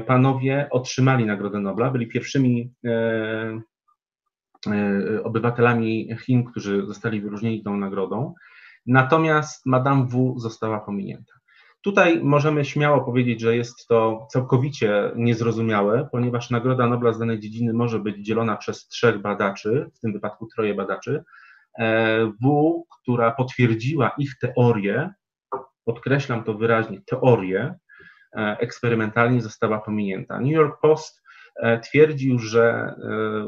panowie 0.07 0.69
otrzymali 0.71 1.27
Nagrodę 1.27 1.61
Nobla, 1.61 1.91
byli 1.91 2.07
pierwszymi 2.07 2.73
obywatelami 5.25 6.09
Chin, 6.25 6.45
którzy 6.45 6.87
zostali 6.87 7.21
wyróżnieni 7.21 7.63
tą 7.63 7.77
nagrodą. 7.77 8.35
Natomiast 8.87 9.67
Madame 9.67 10.07
Wu 10.07 10.39
została 10.39 10.81
pominięta. 10.81 11.40
Tutaj 11.83 12.21
możemy 12.23 12.65
śmiało 12.65 13.01
powiedzieć, 13.01 13.41
że 13.41 13.57
jest 13.57 13.87
to 13.89 14.27
całkowicie 14.31 15.13
niezrozumiałe, 15.17 16.09
ponieważ 16.13 16.51
Nagroda 16.51 16.87
Nobla 16.87 17.13
z 17.13 17.19
danej 17.19 17.41
dziedziny 17.41 17.73
może 17.73 17.99
być 17.99 18.27
dzielona 18.27 18.57
przez 18.57 18.89
trzech 18.89 19.19
badaczy, 19.19 19.91
w 19.95 20.01
tym 20.01 20.13
wypadku 20.13 20.47
troje 20.47 20.75
badaczy. 20.75 21.25
E, 21.79 22.25
w, 22.27 22.83
która 22.91 23.31
potwierdziła 23.31 24.11
ich 24.19 24.39
teorię, 24.39 25.11
podkreślam 25.85 26.45
to 26.45 26.55
wyraźnie, 26.55 27.01
teorię, 27.07 27.75
e, 28.37 28.57
eksperymentalnie 28.61 29.43
została 29.43 29.79
pominięta. 29.79 30.41
New 30.41 30.53
York 30.53 30.81
Post 30.81 31.23
e, 31.57 31.81
twierdził, 31.81 32.39
że 32.39 32.95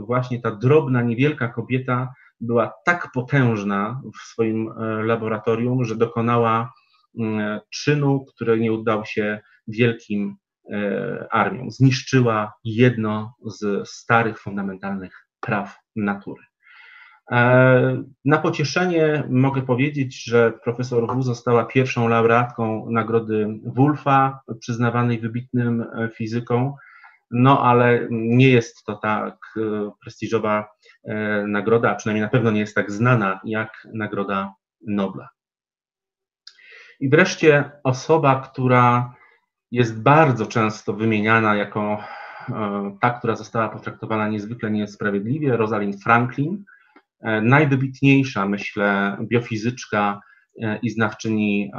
właśnie 0.01 0.41
ta 0.41 0.51
drobna, 0.51 1.03
niewielka 1.03 1.49
kobieta 1.49 2.15
była 2.41 2.73
tak 2.85 3.09
potężna 3.15 4.01
w 4.15 4.23
swoim 4.23 4.75
laboratorium, 5.05 5.85
że 5.85 5.97
dokonała 5.97 6.73
czynu, 7.71 8.25
który 8.25 8.61
nie 8.61 8.73
udał 8.73 9.05
się 9.05 9.41
wielkim 9.69 10.37
e, 10.73 11.27
armiom. 11.31 11.71
Zniszczyła 11.71 12.53
jedno 12.65 13.35
z 13.45 13.89
starych, 13.89 14.39
fundamentalnych 14.39 15.27
praw 15.41 15.79
natury. 15.97 16.43
E, 17.31 18.03
na 18.25 18.39
pocieszenie 18.39 19.25
mogę 19.31 19.63
powiedzieć, 19.63 20.25
że 20.25 20.53
profesor 20.65 21.15
Wu 21.15 21.23
została 21.23 21.65
pierwszą 21.65 22.09
laureatką 22.09 22.91
nagrody 22.91 23.47
Wulfa, 23.65 24.41
przyznawanej 24.61 25.21
wybitnym 25.21 25.81
e, 25.81 26.09
fizykom, 26.09 26.75
no 27.31 27.63
ale 27.63 28.07
nie 28.11 28.49
jest 28.49 28.85
to 28.85 28.97
tak 28.97 29.39
prestiżowa 30.01 30.69
nagroda, 31.47 31.91
a 31.91 31.95
przynajmniej 31.95 32.23
na 32.23 32.29
pewno 32.29 32.51
nie 32.51 32.61
jest 32.61 32.75
tak 32.75 32.91
znana 32.91 33.41
jak 33.45 33.89
Nagroda 33.95 34.55
Nobla. 34.87 35.29
I 37.03 37.09
wreszcie 37.09 37.71
osoba, 37.85 38.41
która 38.41 39.15
jest 39.71 40.03
bardzo 40.03 40.47
często 40.47 40.93
wymieniana 40.93 41.55
jako 41.55 41.99
e, 42.49 42.97
ta, 43.01 43.11
która 43.11 43.37
została 43.37 43.69
potraktowana 43.69 44.29
niezwykle 44.29 44.71
niesprawiedliwie, 44.71 45.57
Rosalind 45.57 46.03
Franklin, 46.03 46.65
e, 47.21 47.41
najwybitniejsza, 47.41 48.47
myślę, 48.47 49.17
biofizyczka 49.21 50.21
e, 50.63 50.79
i 50.83 50.91
znawczyni 50.91 51.71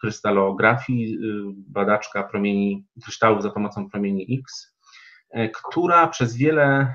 krystalografii, 0.00 1.18
badaczka 1.68 2.22
promieni, 2.22 2.84
kryształów 3.02 3.42
za 3.42 3.50
pomocą 3.50 3.90
promieni 3.90 4.40
X, 4.40 4.74
która 5.52 6.08
przez 6.08 6.36
wiele 6.36 6.94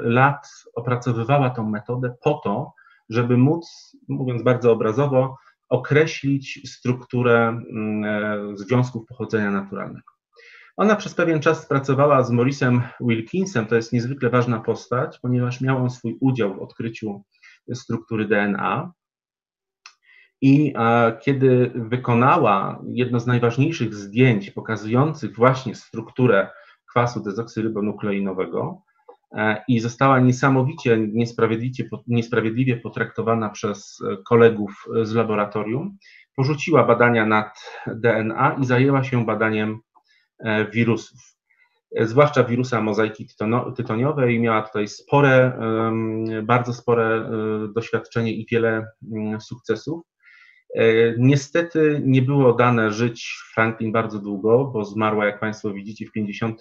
lat 0.00 0.48
opracowywała 0.74 1.50
tą 1.50 1.70
metodę 1.70 2.14
po 2.24 2.34
to, 2.44 2.72
żeby 3.08 3.36
móc, 3.36 3.96
mówiąc 4.08 4.42
bardzo 4.42 4.72
obrazowo, 4.72 5.36
określić 5.68 6.70
strukturę 6.70 7.48
mm, 7.48 8.04
e, 8.04 8.56
związków 8.56 9.06
pochodzenia 9.06 9.50
naturalnego. 9.50 10.12
Ona 10.76 10.96
przez 10.96 11.14
pewien 11.14 11.40
czas 11.40 11.66
pracowała 11.66 12.22
z 12.22 12.30
Morrisem 12.30 12.82
Wilkinsem, 13.00 13.66
to 13.66 13.76
jest 13.76 13.92
niezwykle 13.92 14.30
ważna 14.30 14.60
postać, 14.60 15.18
ponieważ 15.18 15.60
miał 15.60 15.76
on 15.76 15.90
swój 15.90 16.16
udział 16.20 16.54
w 16.54 16.62
odkryciu 16.62 17.24
struktury 17.74 18.28
DNA. 18.28 18.92
I 20.40 20.74
kiedy 21.20 21.72
wykonała 21.74 22.82
jedno 22.86 23.20
z 23.20 23.26
najważniejszych 23.26 23.94
zdjęć 23.94 24.50
pokazujących 24.50 25.36
właśnie 25.36 25.74
strukturę 25.74 26.50
kwasu 26.86 27.22
dezoksyrybonukleinowego, 27.22 28.82
E, 28.87 28.87
i 29.68 29.80
została 29.80 30.20
niesamowicie 30.20 30.98
niesprawiedliwie 32.06 32.76
potraktowana 32.76 33.48
przez 33.48 33.98
e, 34.00 34.16
kolegów 34.16 34.84
z 35.02 35.14
laboratorium. 35.14 35.98
Porzuciła 36.36 36.84
badania 36.84 37.26
nad 37.26 37.58
DNA 37.86 38.56
i 38.62 38.66
zajęła 38.66 39.04
się 39.04 39.26
badaniem 39.26 39.80
e, 40.38 40.70
wirusów, 40.70 41.18
zwłaszcza 42.00 42.44
wirusa 42.44 42.80
mozaiki 42.80 43.26
tytoniowej. 43.76 44.40
Miała 44.40 44.62
tutaj 44.62 44.88
spore, 44.88 45.58
bardzo 46.42 46.72
spore 46.72 47.30
doświadczenie 47.74 48.32
i 48.32 48.46
wiele 48.50 48.86
mm, 49.12 49.40
sukcesów. 49.40 50.02
Niestety 51.18 52.02
nie 52.04 52.22
było 52.22 52.52
dane 52.52 52.92
żyć 52.92 53.38
Franklin 53.54 53.92
bardzo 53.92 54.18
długo, 54.18 54.64
bo 54.64 54.84
zmarła, 54.84 55.26
jak 55.26 55.40
Państwo 55.40 55.72
widzicie, 55.72 56.06
w 56.06 56.12
50 56.12 56.60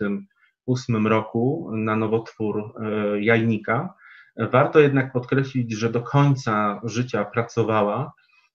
2008 0.68 1.08
roku 1.08 1.72
na 1.74 1.96
nowotwór 1.96 2.74
e, 2.80 3.22
jajnika. 3.22 3.94
Warto 4.38 4.80
jednak 4.80 5.14
podkreślić, 5.14 5.74
że 5.74 5.90
do 5.90 6.02
końca 6.02 6.82
życia 6.84 7.26
pracowała, 7.26 8.14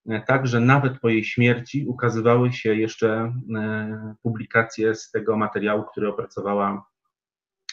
e, 0.09 0.21
tak 0.21 0.47
że 0.47 0.61
nawet 0.61 1.01
po 1.01 1.09
jej 1.09 1.25
śmierci 1.25 1.87
ukazywały 1.87 2.53
się 2.53 2.75
jeszcze 2.75 3.33
e, 3.57 4.15
publikacje 4.23 4.95
z 4.95 5.11
tego 5.11 5.37
materiału, 5.37 5.85
który 5.93 6.09
opracowała 6.09 6.85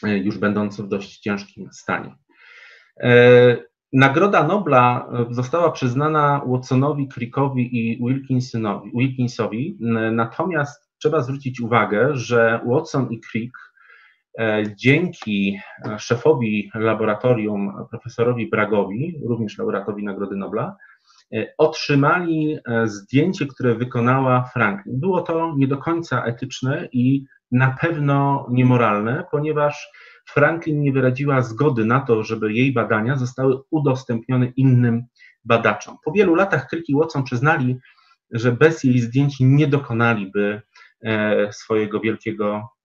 już 0.04 0.38
będąc 0.38 0.82
w 0.82 0.88
dość 0.88 1.20
ciężkim 1.20 1.70
stanie. 1.72 2.16
Nagroda 3.94 4.44
Nobla 4.44 5.10
została 5.30 5.72
przyznana 5.72 6.42
Watsonowi, 6.46 7.08
Crickowi 7.08 7.78
i 7.78 7.98
Wilkinsonowi, 7.98 8.92
Wilkinsowi, 8.96 9.78
natomiast 10.12 10.90
trzeba 10.98 11.22
zwrócić 11.22 11.62
uwagę, 11.62 12.10
że 12.16 12.60
Watson 12.66 13.08
i 13.12 13.22
Crick 13.22 13.69
dzięki 14.76 15.60
e, 15.86 16.00
szefowi 16.00 16.72
laboratorium, 16.76 17.86
profesorowi 17.90 18.50
Bragowi, 18.50 19.20
również 19.26 19.58
laureatowi 19.58 20.04
Nagrody 20.04 20.36
Nobla, 20.36 20.76
e, 21.34 21.54
otrzymali 21.58 22.58
zdjęcie, 22.86 23.46
które 23.46 23.76
wykonała 23.76 24.44
Franklin. 24.54 25.00
Było 25.00 25.22
to 25.22 25.54
nie 25.58 25.68
do 25.68 25.78
końca 25.78 26.24
etyczne 26.24 26.88
i 26.92 27.26
na 27.52 27.78
pewno 27.82 28.48
niemoralne, 28.52 29.24
ponieważ 29.32 29.92
Franklin 30.30 30.82
nie 30.82 30.92
wyraziła 30.92 31.42
zgody 31.42 31.86
na 31.86 32.00
to, 32.00 32.24
żeby 32.24 32.54
jej 32.54 32.74
badania 32.74 33.16
zostały 33.16 33.60
udostępnione 33.72 34.46
innym 34.56 35.04
badaczom. 35.46 35.98
Po 36.06 36.12
wielu 36.12 36.36
latach 36.36 36.68
Crick 36.70 36.90
i 36.90 36.96
Watson 36.96 37.24
przyznali, 37.24 37.78
że 38.32 38.52
bez 38.52 38.84
jej 38.84 39.00
zdjęć 39.00 39.36
nie 39.40 39.68
dokonaliby 39.68 40.62
swojego 41.52 42.00
wielkiego 42.00 42.70
E, 42.70 42.79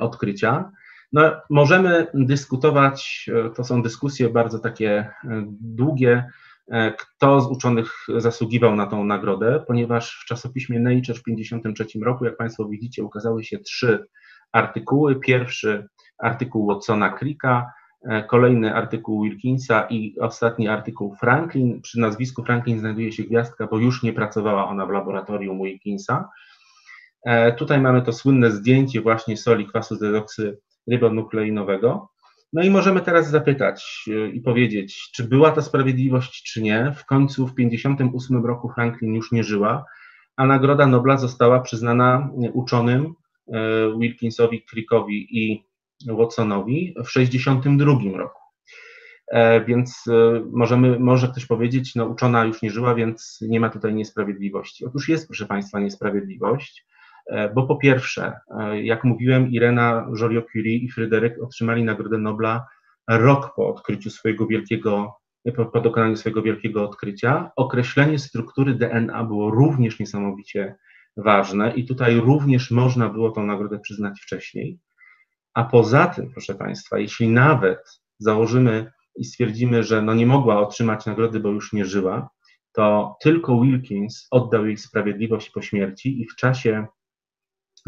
odkrycia. 0.00 0.70
No, 1.12 1.22
możemy 1.50 2.06
dyskutować, 2.14 3.30
e, 3.46 3.50
to 3.50 3.64
są 3.64 3.82
dyskusje 3.82 4.28
bardzo 4.28 4.58
takie 4.58 4.90
e, 4.90 5.12
długie, 5.60 6.30
kto 6.98 7.40
z 7.40 7.46
uczonych 7.46 8.06
zasługiwał 8.16 8.76
na 8.76 8.86
tą 8.86 9.04
nagrodę, 9.04 9.64
ponieważ 9.66 10.20
w 10.22 10.24
czasopiśmie 10.24 10.80
Nature 10.80 11.16
w 11.16 11.22
1953 11.22 11.98
roku, 12.04 12.24
jak 12.24 12.36
Państwo 12.36 12.68
widzicie, 12.68 13.04
ukazały 13.04 13.44
się 13.44 13.58
trzy 13.58 14.06
artykuły. 14.52 15.20
Pierwszy 15.20 15.88
artykuł 16.18 16.66
Watsona 16.66 17.18
Cricka, 17.18 17.72
kolejny 18.28 18.74
artykuł 18.74 19.22
Wilkinsa 19.22 19.86
i 19.90 20.18
ostatni 20.20 20.68
artykuł 20.68 21.14
Franklin. 21.14 21.80
Przy 21.82 22.00
nazwisku 22.00 22.44
Franklin 22.44 22.78
znajduje 22.78 23.12
się 23.12 23.22
gwiazdka, 23.22 23.66
bo 23.66 23.78
już 23.78 24.02
nie 24.02 24.12
pracowała 24.12 24.68
ona 24.68 24.86
w 24.86 24.90
laboratorium 24.90 25.58
Wilkinsa. 25.58 26.28
E, 27.24 27.52
tutaj 27.52 27.80
mamy 27.80 28.02
to 28.02 28.12
słynne 28.12 28.50
zdjęcie 28.50 29.00
właśnie 29.00 29.36
soli 29.36 29.66
kwasu 29.66 29.96
dezoksy 29.98 30.58
rybonukleinowego. 30.90 32.08
No 32.52 32.62
i 32.62 32.70
możemy 32.70 33.00
teraz 33.00 33.30
zapytać 33.30 34.04
e, 34.08 34.28
i 34.28 34.40
powiedzieć, 34.40 35.10
czy 35.14 35.24
była 35.24 35.50
to 35.50 35.62
sprawiedliwość, 35.62 36.52
czy 36.52 36.62
nie. 36.62 36.94
W 36.96 37.06
końcu 37.06 37.46
w 37.46 37.54
1958 37.54 38.46
roku 38.46 38.72
Franklin 38.74 39.14
już 39.14 39.32
nie 39.32 39.44
żyła, 39.44 39.84
a 40.36 40.46
Nagroda 40.46 40.86
Nobla 40.86 41.16
została 41.16 41.60
przyznana 41.60 42.30
uczonym 42.52 43.14
e, 43.52 43.60
Wilkinsowi, 43.98 44.64
Crickowi 44.70 45.38
i 45.38 45.64
Watsonowi 46.06 46.94
w 46.96 47.12
1962 47.12 48.18
roku. 48.18 48.40
Więc 49.66 50.04
możemy, 50.52 50.98
może 50.98 51.28
ktoś 51.28 51.46
powiedzieć, 51.46 51.94
no 51.94 52.06
uczona 52.06 52.44
już 52.44 52.62
nie 52.62 52.70
żyła, 52.70 52.94
więc 52.94 53.38
nie 53.48 53.60
ma 53.60 53.70
tutaj 53.70 53.94
niesprawiedliwości. 53.94 54.86
Otóż 54.86 55.08
jest, 55.08 55.28
proszę 55.28 55.46
Państwa, 55.46 55.80
niesprawiedliwość. 55.80 56.86
E, 57.28 57.48
bo 57.54 57.66
po 57.66 57.76
pierwsze, 57.76 58.32
e, 58.60 58.82
jak 58.82 59.04
mówiłem, 59.04 59.50
Irena 59.50 60.06
Joliot-Curie 60.20 60.76
i 60.76 60.90
Fryderyk 60.90 61.42
otrzymali 61.42 61.84
Nagrodę 61.84 62.18
Nobla 62.18 62.66
rok 63.08 63.54
po 63.56 63.68
odkryciu 63.68 64.10
swojego 64.10 64.46
wielkiego, 64.46 65.16
po, 65.56 65.66
po 65.66 65.80
dokonaniu 65.80 66.16
swojego 66.16 66.42
wielkiego 66.42 66.84
odkrycia. 66.84 67.50
Określenie 67.56 68.18
struktury 68.18 68.74
DNA 68.74 69.24
było 69.24 69.50
również 69.50 69.98
niesamowicie 69.98 70.76
ważne 71.16 71.74
i 71.74 71.86
tutaj 71.86 72.16
również 72.16 72.70
można 72.70 73.08
było 73.08 73.30
tą 73.30 73.46
nagrodę 73.46 73.78
przyznać 73.78 74.20
wcześniej. 74.20 74.78
A 75.54 75.64
poza 75.64 76.06
tym, 76.06 76.30
proszę 76.30 76.54
Państwa, 76.54 76.98
jeśli 76.98 77.28
nawet 77.28 78.00
założymy 78.18 78.92
i 79.16 79.24
stwierdzimy, 79.24 79.82
że 79.82 80.02
no 80.02 80.14
nie 80.14 80.26
mogła 80.26 80.60
otrzymać 80.60 81.06
nagrody, 81.06 81.40
bo 81.40 81.48
już 81.48 81.72
nie 81.72 81.84
żyła, 81.84 82.28
to 82.72 83.16
tylko 83.20 83.60
Wilkins 83.60 84.26
oddał 84.30 84.66
jej 84.66 84.76
sprawiedliwość 84.76 85.50
po 85.50 85.62
śmierci 85.62 86.20
i 86.22 86.26
w 86.26 86.36
czasie 86.36 86.86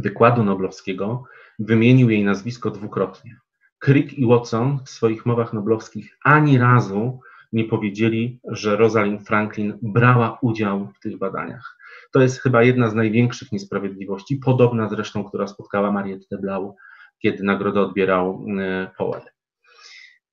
wykładu 0.01 0.45
noblowskiego 0.45 1.25
wymienił 1.59 2.11
jej 2.11 2.25
nazwisko 2.25 2.71
dwukrotnie. 2.71 3.37
Crick 3.79 4.13
i 4.13 4.27
Watson 4.27 4.79
w 4.85 4.91
swoich 4.91 5.27
mowach 5.27 5.53
noblowskich 5.53 6.19
ani 6.25 6.59
razu 6.59 7.21
nie 7.53 7.65
powiedzieli, 7.65 8.41
że 8.45 8.77
Rosalind 8.77 9.27
Franklin 9.27 9.79
brała 9.83 10.39
udział 10.43 10.89
w 10.97 11.01
tych 11.01 11.19
badaniach. 11.19 11.77
To 12.13 12.21
jest 12.21 12.41
chyba 12.41 12.63
jedna 12.63 12.91
z 12.91 12.95
największych 12.95 13.53
niesprawiedliwości, 13.53 14.37
podobna 14.37 14.89
zresztą, 14.89 15.25
która 15.25 15.47
spotkała 15.47 15.93
Mariette 15.93 16.39
Blau, 16.39 16.77
kiedy 17.19 17.45
nagrodę 17.45 17.81
odbierał 17.81 18.45
e, 18.61 18.91
Powell. 18.99 19.23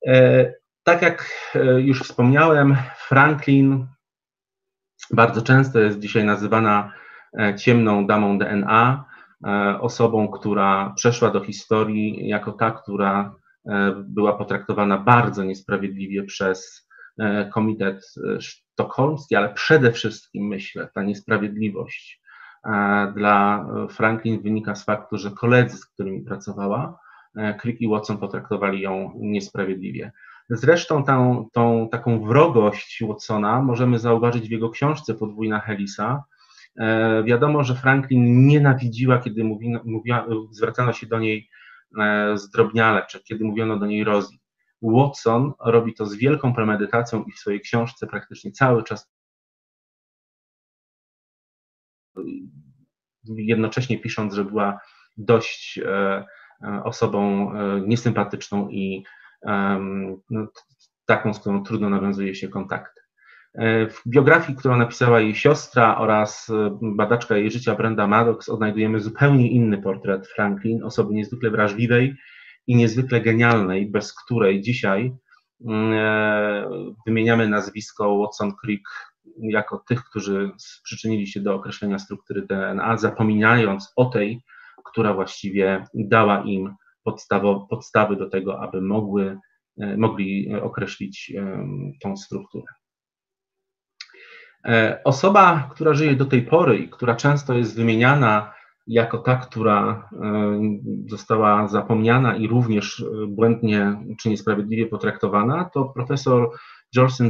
E, 0.08 0.54
tak 0.84 1.02
jak 1.02 1.32
e, 1.56 1.82
już 1.82 2.02
wspomniałem, 2.02 2.76
Franklin 2.98 3.88
bardzo 5.12 5.42
często 5.42 5.80
jest 5.80 6.00
dzisiaj 6.00 6.24
nazywana 6.24 6.94
ciemną 7.58 8.08
damą 8.08 8.38
DNA, 8.40 9.06
osobą, 9.80 10.28
która 10.28 10.94
przeszła 10.96 11.30
do 11.30 11.40
historii 11.40 12.28
jako 12.28 12.52
ta, 12.52 12.72
która 12.72 13.36
była 14.04 14.34
potraktowana 14.34 14.98
bardzo 14.98 15.44
niesprawiedliwie 15.44 16.24
przez 16.24 16.88
Komitet 17.54 18.14
Sztokholmski, 18.40 19.36
ale 19.36 19.54
przede 19.54 19.92
wszystkim 19.92 20.48
myślę, 20.48 20.90
ta 20.94 21.04
niesprawiedliwość 21.04 22.22
dla 23.16 23.66
Franklin 23.90 24.42
wynika 24.42 24.76
z 24.76 24.86
faktu, 24.86 25.18
że 25.18 25.32
koledzy, 25.32 25.78
z 25.78 25.86
którymi 25.86 26.22
pracowała, 26.22 27.00
Crick 27.62 27.82
i 27.82 27.88
Watson 27.88 28.18
potraktowali 28.18 28.82
ją 28.82 29.12
niesprawiedliwie. 29.16 30.12
Zresztą 30.50 31.04
tą, 31.04 31.50
tą 31.54 31.90
taką 31.92 32.22
wrogość 32.22 33.04
Watsona 33.08 33.62
możemy 33.62 34.00
zauważyć 34.00 34.48
w 34.48 34.52
jego 34.52 34.70
książce 34.70 35.14
Podwójna 35.14 35.60
Helisa. 35.60 36.24
E, 36.78 37.24
wiadomo, 37.24 37.64
że 37.64 37.76
Franklin 37.76 38.48
nienawidziła, 38.48 39.20
kiedy 39.20 39.44
mówi, 39.44 39.74
mówiła, 39.86 40.26
zwracano 40.52 40.94
się 40.94 41.08
do 41.08 41.20
niej 41.20 41.50
e, 42.00 42.38
zdrobniale, 42.38 43.06
czy 43.10 43.24
kiedy 43.24 43.46
mówiono 43.46 43.80
do 43.80 43.86
niej 43.86 44.04
Rosie. 44.04 44.38
Watson 44.82 45.54
robi 45.60 45.94
to 45.94 46.06
z 46.06 46.16
wielką 46.16 46.54
premedytacją 46.54 47.24
i 47.24 47.32
w 47.32 47.40
swojej 47.40 47.62
książce 47.62 48.08
praktycznie 48.08 48.52
cały 48.52 48.84
czas 48.84 49.12
jednocześnie 53.26 54.00
pisząc, 54.00 54.34
że 54.34 54.46
była 54.46 54.80
dość 55.18 55.80
e, 55.86 56.26
osobą 56.84 57.52
niesympatyczną 57.88 58.70
i 58.70 59.04
no, 60.30 60.48
taką, 61.06 61.34
z 61.34 61.40
którą 61.40 61.64
trudno 61.64 61.90
nawiązuje 61.90 62.36
się 62.36 62.48
kontakt. 62.48 63.07
W 63.90 64.02
biografii, 64.08 64.58
którą 64.58 64.78
napisała 64.78 65.20
jej 65.20 65.36
siostra 65.36 65.98
oraz 65.98 66.50
e, 66.50 66.80
badaczka 66.82 67.38
jej 67.38 67.52
życia 67.52 67.76
Brenda 67.76 68.08
Maddox 68.08 68.50
odnajdujemy 68.50 69.00
zupełnie 69.00 69.52
inny 69.52 69.78
portret 69.78 70.28
Franklin, 70.28 70.84
osoby 70.84 71.14
niezwykle 71.14 71.50
wrażliwej 71.50 72.16
i 72.68 72.76
niezwykle 72.76 73.22
genialnej, 73.22 73.92
bez 73.92 74.14
której 74.14 74.62
dzisiaj 74.62 75.16
mm, 75.68 75.94
e, 75.94 76.70
wymieniamy 77.06 77.50
nazwisko 77.50 78.18
Watson 78.18 78.52
Crick 78.62 78.90
jako 79.40 79.84
tych, 79.88 80.04
którzy 80.04 80.52
przyczynili 80.84 81.28
się 81.28 81.40
do 81.40 81.56
określenia 81.56 82.00
struktury 82.00 82.42
DNA, 82.42 82.98
zapominając 82.98 83.94
o 83.96 84.06
tej, 84.06 84.42
która 84.86 85.14
właściwie 85.14 85.86
dała 85.94 86.44
im 86.44 86.76
podstawo, 87.04 87.68
podstawy 87.70 88.16
do 88.16 88.30
tego, 88.30 88.62
aby 88.62 88.82
mogły, 88.82 89.38
e, 89.80 89.98
mogli 89.98 90.56
określić 90.62 91.34
tą 92.02 92.18
strukturę. 92.18 92.68
E, 94.68 95.02
osoba, 95.04 95.70
która 95.72 95.94
żyje 95.94 96.16
do 96.16 96.26
tej 96.26 96.42
pory 96.42 96.78
i 96.78 96.90
która 96.90 97.16
często 97.16 97.54
jest 97.54 97.76
wymieniana 97.76 98.54
jako 98.88 99.18
ta, 99.18 99.36
która 99.36 100.10
została 101.08 101.68
zapomniana 101.68 102.36
i 102.36 102.48
również 102.48 103.06
błędnie 103.28 103.96
czy 104.20 104.30
niesprawiedliwie 104.30 104.86
potraktowana, 104.86 105.70
to 105.74 105.86
profesor 105.86 106.50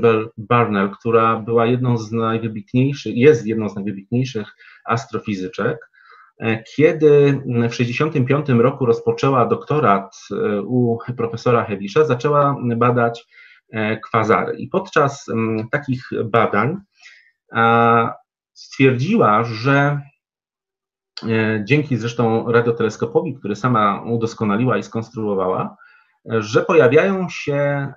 Bell 0.01 0.29
Barnell, 0.37 0.89
która 0.89 1.39
była 1.39 1.65
jedną 1.65 1.97
z 1.97 2.11
najwybitniejszych, 2.11 3.15
jest 3.15 3.47
jedną 3.47 3.69
z 3.69 3.75
najwybitniejszych 3.75 4.55
astrofizyczek, 4.85 5.77
E, 6.39 6.63
kiedy 6.63 7.41
w 7.69 7.69
1965 7.69 8.49
roku 8.49 8.85
rozpoczęła 8.85 9.45
doktorat 9.45 10.17
e, 10.31 10.61
u 10.61 10.97
profesora 11.17 11.65
Hewisza, 11.65 12.05
zaczęła 12.05 12.55
badać 12.75 13.27
e, 13.71 13.97
kwazary. 13.97 14.57
I 14.57 14.67
podczas 14.67 15.25
takich 15.71 16.09
badań 16.25 16.77
stwierdziła, 18.53 19.43
że 19.43 20.01
dzięki 21.63 21.97
zresztą 21.97 22.51
radioteleskopowi, 22.51 23.35
który 23.35 23.55
sama 23.55 24.01
udoskonaliła 24.01 24.77
i 24.77 24.83
skonstruowała, 24.83 25.77
że 26.25 26.61
pojawiają 26.61 27.29
się 27.29 27.87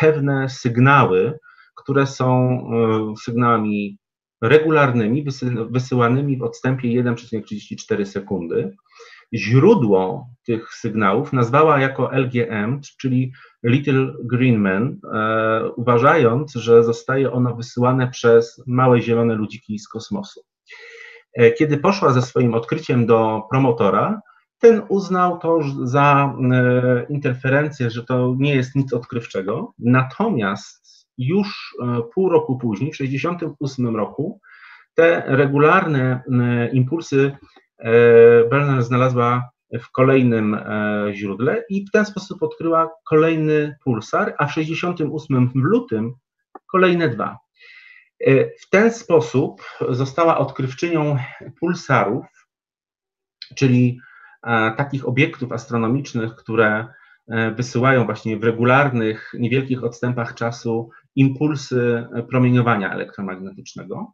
pewne 0.00 0.48
sygnały, 0.48 1.38
które 1.76 2.06
są 2.06 2.58
sygnałami 3.22 3.98
regularnymi, 4.42 5.24
wysyłanymi 5.70 6.38
w 6.38 6.42
odstępie 6.42 6.88
1,34 6.88 8.04
sekundy. 8.04 8.76
Źródło 9.34 10.32
tych 10.46 10.74
sygnałów 10.74 11.32
nazwała 11.32 11.80
jako 11.80 12.12
LGM, 12.12 12.80
czyli 13.00 13.32
Little 13.64 14.12
Green 14.24 14.60
Man, 14.60 14.98
e, 15.14 15.70
uważając, 15.76 16.52
że 16.52 16.84
zostaje 16.84 17.32
ono 17.32 17.54
wysyłane 17.54 18.08
przez 18.08 18.62
małe 18.66 19.00
zielone 19.00 19.34
ludziki 19.34 19.78
z 19.78 19.88
kosmosu. 19.88 20.40
E, 21.34 21.52
kiedy 21.52 21.76
poszła 21.76 22.12
ze 22.12 22.22
swoim 22.22 22.54
odkryciem 22.54 23.06
do 23.06 23.42
promotora, 23.50 24.20
ten 24.58 24.82
uznał 24.88 25.38
to 25.38 25.60
za 25.82 26.34
e, 26.52 27.06
interferencję, 27.08 27.90
że 27.90 28.04
to 28.04 28.34
nie 28.38 28.54
jest 28.54 28.74
nic 28.74 28.92
odkrywczego, 28.92 29.74
natomiast 29.78 31.06
już 31.18 31.76
pół 32.14 32.28
roku 32.28 32.58
później, 32.58 32.92
w 32.92 32.96
1968 32.98 33.96
roku, 33.96 34.40
te 34.94 35.22
regularne 35.26 36.22
impulsy 36.72 37.32
e, 37.82 38.48
Bernard 38.48 38.86
znalazła 38.86 39.50
w 39.80 39.90
kolejnym 39.90 40.54
e, 40.54 41.06
źródle 41.14 41.64
i 41.68 41.86
w 41.86 41.90
ten 41.90 42.04
sposób 42.04 42.42
odkryła 42.42 42.90
kolejny 43.08 43.76
pulsar, 43.84 44.34
a 44.38 44.46
w 44.46 44.54
1968 44.54 45.48
w 45.48 45.54
lutym 45.54 46.14
kolejne 46.66 47.08
dwa. 47.08 47.38
W 48.60 48.70
ten 48.70 48.92
sposób 48.92 49.62
została 49.88 50.38
odkrywczynią 50.38 51.16
pulsarów, 51.60 52.26
czyli 53.54 54.00
takich 54.76 55.08
obiektów 55.08 55.52
astronomicznych, 55.52 56.34
które 56.34 56.86
wysyłają 57.56 58.04
właśnie 58.04 58.36
w 58.36 58.44
regularnych, 58.44 59.32
niewielkich 59.38 59.84
odstępach 59.84 60.34
czasu 60.34 60.90
impulsy 61.16 62.06
promieniowania 62.28 62.92
elektromagnetycznego. 62.92 64.12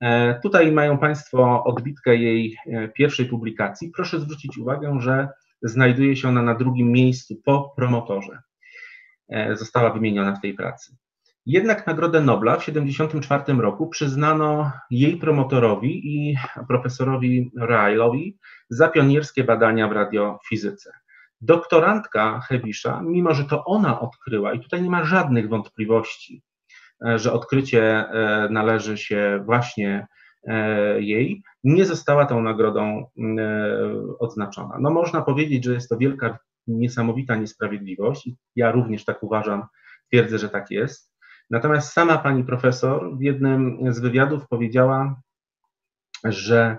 E, 0.00 0.40
tutaj 0.40 0.72
mają 0.72 0.98
Państwo 0.98 1.64
odbitkę 1.64 2.16
jej 2.16 2.56
e, 2.66 2.88
pierwszej 2.88 3.26
publikacji. 3.26 3.90
Proszę 3.96 4.20
zwrócić 4.20 4.58
uwagę, 4.58 4.96
że 5.00 5.28
znajduje 5.62 6.16
się 6.16 6.28
ona 6.28 6.42
na 6.42 6.54
drugim 6.54 6.92
miejscu 6.92 7.36
po 7.44 7.72
promotorze. 7.76 8.38
E, 9.28 9.56
została 9.56 9.90
wymieniona 9.90 10.34
w 10.36 10.40
tej 10.40 10.54
pracy. 10.54 10.96
Jednak 11.46 11.86
Nagrodę 11.86 12.20
Nobla 12.20 12.56
w 12.56 12.64
1974 12.64 13.60
roku 13.60 13.88
przyznano 13.88 14.72
jej 14.90 15.16
promotorowi 15.16 16.16
i 16.16 16.36
profesorowi 16.68 17.50
Ryle'owi 17.60 18.32
za 18.70 18.88
pionierskie 18.88 19.44
badania 19.44 19.88
w 19.88 19.92
radiofizyce. 19.92 20.92
Doktorantka 21.40 22.40
Hewisza, 22.40 23.02
mimo 23.02 23.34
że 23.34 23.44
to 23.44 23.64
ona 23.64 24.00
odkryła, 24.00 24.52
i 24.52 24.60
tutaj 24.60 24.82
nie 24.82 24.90
ma 24.90 25.04
żadnych 25.04 25.48
wątpliwości, 25.48 26.42
że 27.16 27.32
odkrycie 27.32 27.82
e, 27.82 28.48
należy 28.50 28.98
się 28.98 29.42
właśnie 29.44 30.06
e, 30.44 31.00
jej, 31.00 31.42
nie 31.64 31.84
została 31.84 32.26
tą 32.26 32.42
nagrodą 32.42 33.10
odznaczona. 34.18 34.76
No 34.80 34.90
można 34.90 35.22
powiedzieć, 35.22 35.64
że 35.64 35.72
jest 35.72 35.88
to 35.88 35.96
wielka, 35.96 36.38
niesamowita 36.66 37.36
niesprawiedliwość 37.36 38.30
ja 38.56 38.72
również 38.72 39.04
tak 39.04 39.22
uważam, 39.22 39.62
twierdzę, 40.08 40.38
że 40.38 40.48
tak 40.48 40.70
jest. 40.70 41.12
Natomiast 41.50 41.92
sama 41.92 42.18
pani 42.18 42.44
profesor 42.44 43.18
w 43.18 43.22
jednym 43.22 43.78
z 43.92 44.00
wywiadów 44.00 44.48
powiedziała, 44.48 45.20
że 46.24 46.78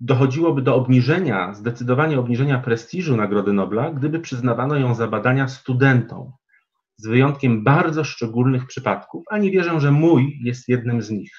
dochodziłoby 0.00 0.62
do 0.62 0.74
obniżenia, 0.74 1.54
zdecydowanie 1.54 2.18
obniżenia 2.18 2.58
prestiżu 2.58 3.16
Nagrody 3.16 3.52
Nobla, 3.52 3.90
gdyby 3.90 4.20
przyznawano 4.20 4.76
ją 4.76 4.94
za 4.94 5.08
badania 5.08 5.48
studentom, 5.48 6.32
z 6.98 7.06
wyjątkiem 7.06 7.64
bardzo 7.64 8.04
szczególnych 8.04 8.66
przypadków, 8.66 9.24
a 9.30 9.38
nie 9.38 9.50
wierzę, 9.50 9.80
że 9.80 9.90
mój 9.90 10.38
jest 10.42 10.68
jednym 10.68 11.02
z 11.02 11.10
nich. 11.10 11.32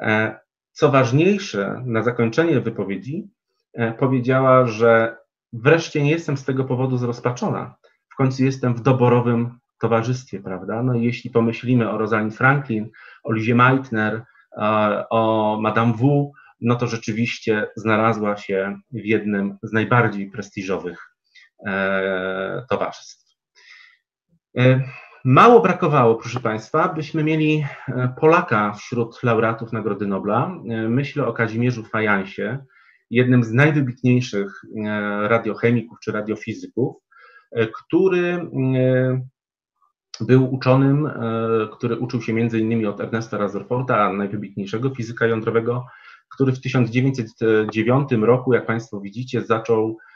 E, 0.00 0.40
co 0.72 0.90
ważniejsze, 0.90 1.82
na 1.86 2.02
zakończenie 2.02 2.60
wypowiedzi 2.60 3.28
e, 3.74 3.92
powiedziała, 3.92 4.66
że 4.66 5.16
wreszcie 5.52 6.02
nie 6.02 6.10
jestem 6.10 6.36
z 6.36 6.44
tego 6.44 6.64
powodu 6.64 6.96
zrozpaczona. 6.96 7.74
W 8.12 8.16
końcu 8.16 8.44
jestem 8.44 8.74
w 8.74 8.80
doborowym 8.80 9.58
towarzystwie, 9.80 10.40
prawda? 10.40 10.82
No 10.82 10.94
jeśli 10.94 11.30
pomyślimy 11.30 11.90
o 11.90 11.98
Rosalind 11.98 12.36
Franklin, 12.36 12.90
o 13.22 13.32
Lizie 13.32 13.54
Meitner, 13.54 14.22
e, 14.56 15.04
o 15.10 15.58
Madame 15.60 15.92
Wu, 15.92 16.32
no 16.60 16.76
to 16.76 16.86
rzeczywiście 16.86 17.66
znalazła 17.76 18.36
się 18.36 18.80
w 18.92 19.04
jednym 19.04 19.58
z 19.62 19.72
najbardziej 19.72 20.30
prestiżowych 20.30 20.98
towarzystw. 22.70 23.21
Mało 25.24 25.60
brakowało, 25.60 26.14
proszę 26.14 26.40
Państwa, 26.40 26.88
byśmy 26.88 27.24
mieli 27.24 27.64
Polaka 28.20 28.72
wśród 28.72 29.22
laureatów 29.22 29.72
Nagrody 29.72 30.06
Nobla. 30.06 30.54
Myślę 30.88 31.26
o 31.26 31.32
Kazimierzu 31.32 31.84
Fajansie, 31.84 32.58
jednym 33.10 33.44
z 33.44 33.52
najwybitniejszych 33.52 34.62
radiochemików 35.28 35.98
czy 36.00 36.12
radiofizyków, 36.12 36.96
który 37.74 38.50
był 40.20 40.54
uczonym, 40.54 41.06
e, 41.06 41.12
który 41.72 41.98
uczył 41.98 42.22
się 42.22 42.40
innymi 42.40 42.86
od 42.86 43.00
Ernesta 43.00 43.38
Rutherforda, 43.38 44.12
najwybitniejszego 44.12 44.90
fizyka 44.90 45.26
jądrowego, 45.26 45.86
który 46.34 46.52
w 46.52 46.60
1909 46.60 48.10
roku, 48.12 48.54
jak 48.54 48.66
Państwo 48.66 49.00
widzicie, 49.00 49.42
zaczął 49.42 49.88
e, 49.88 50.11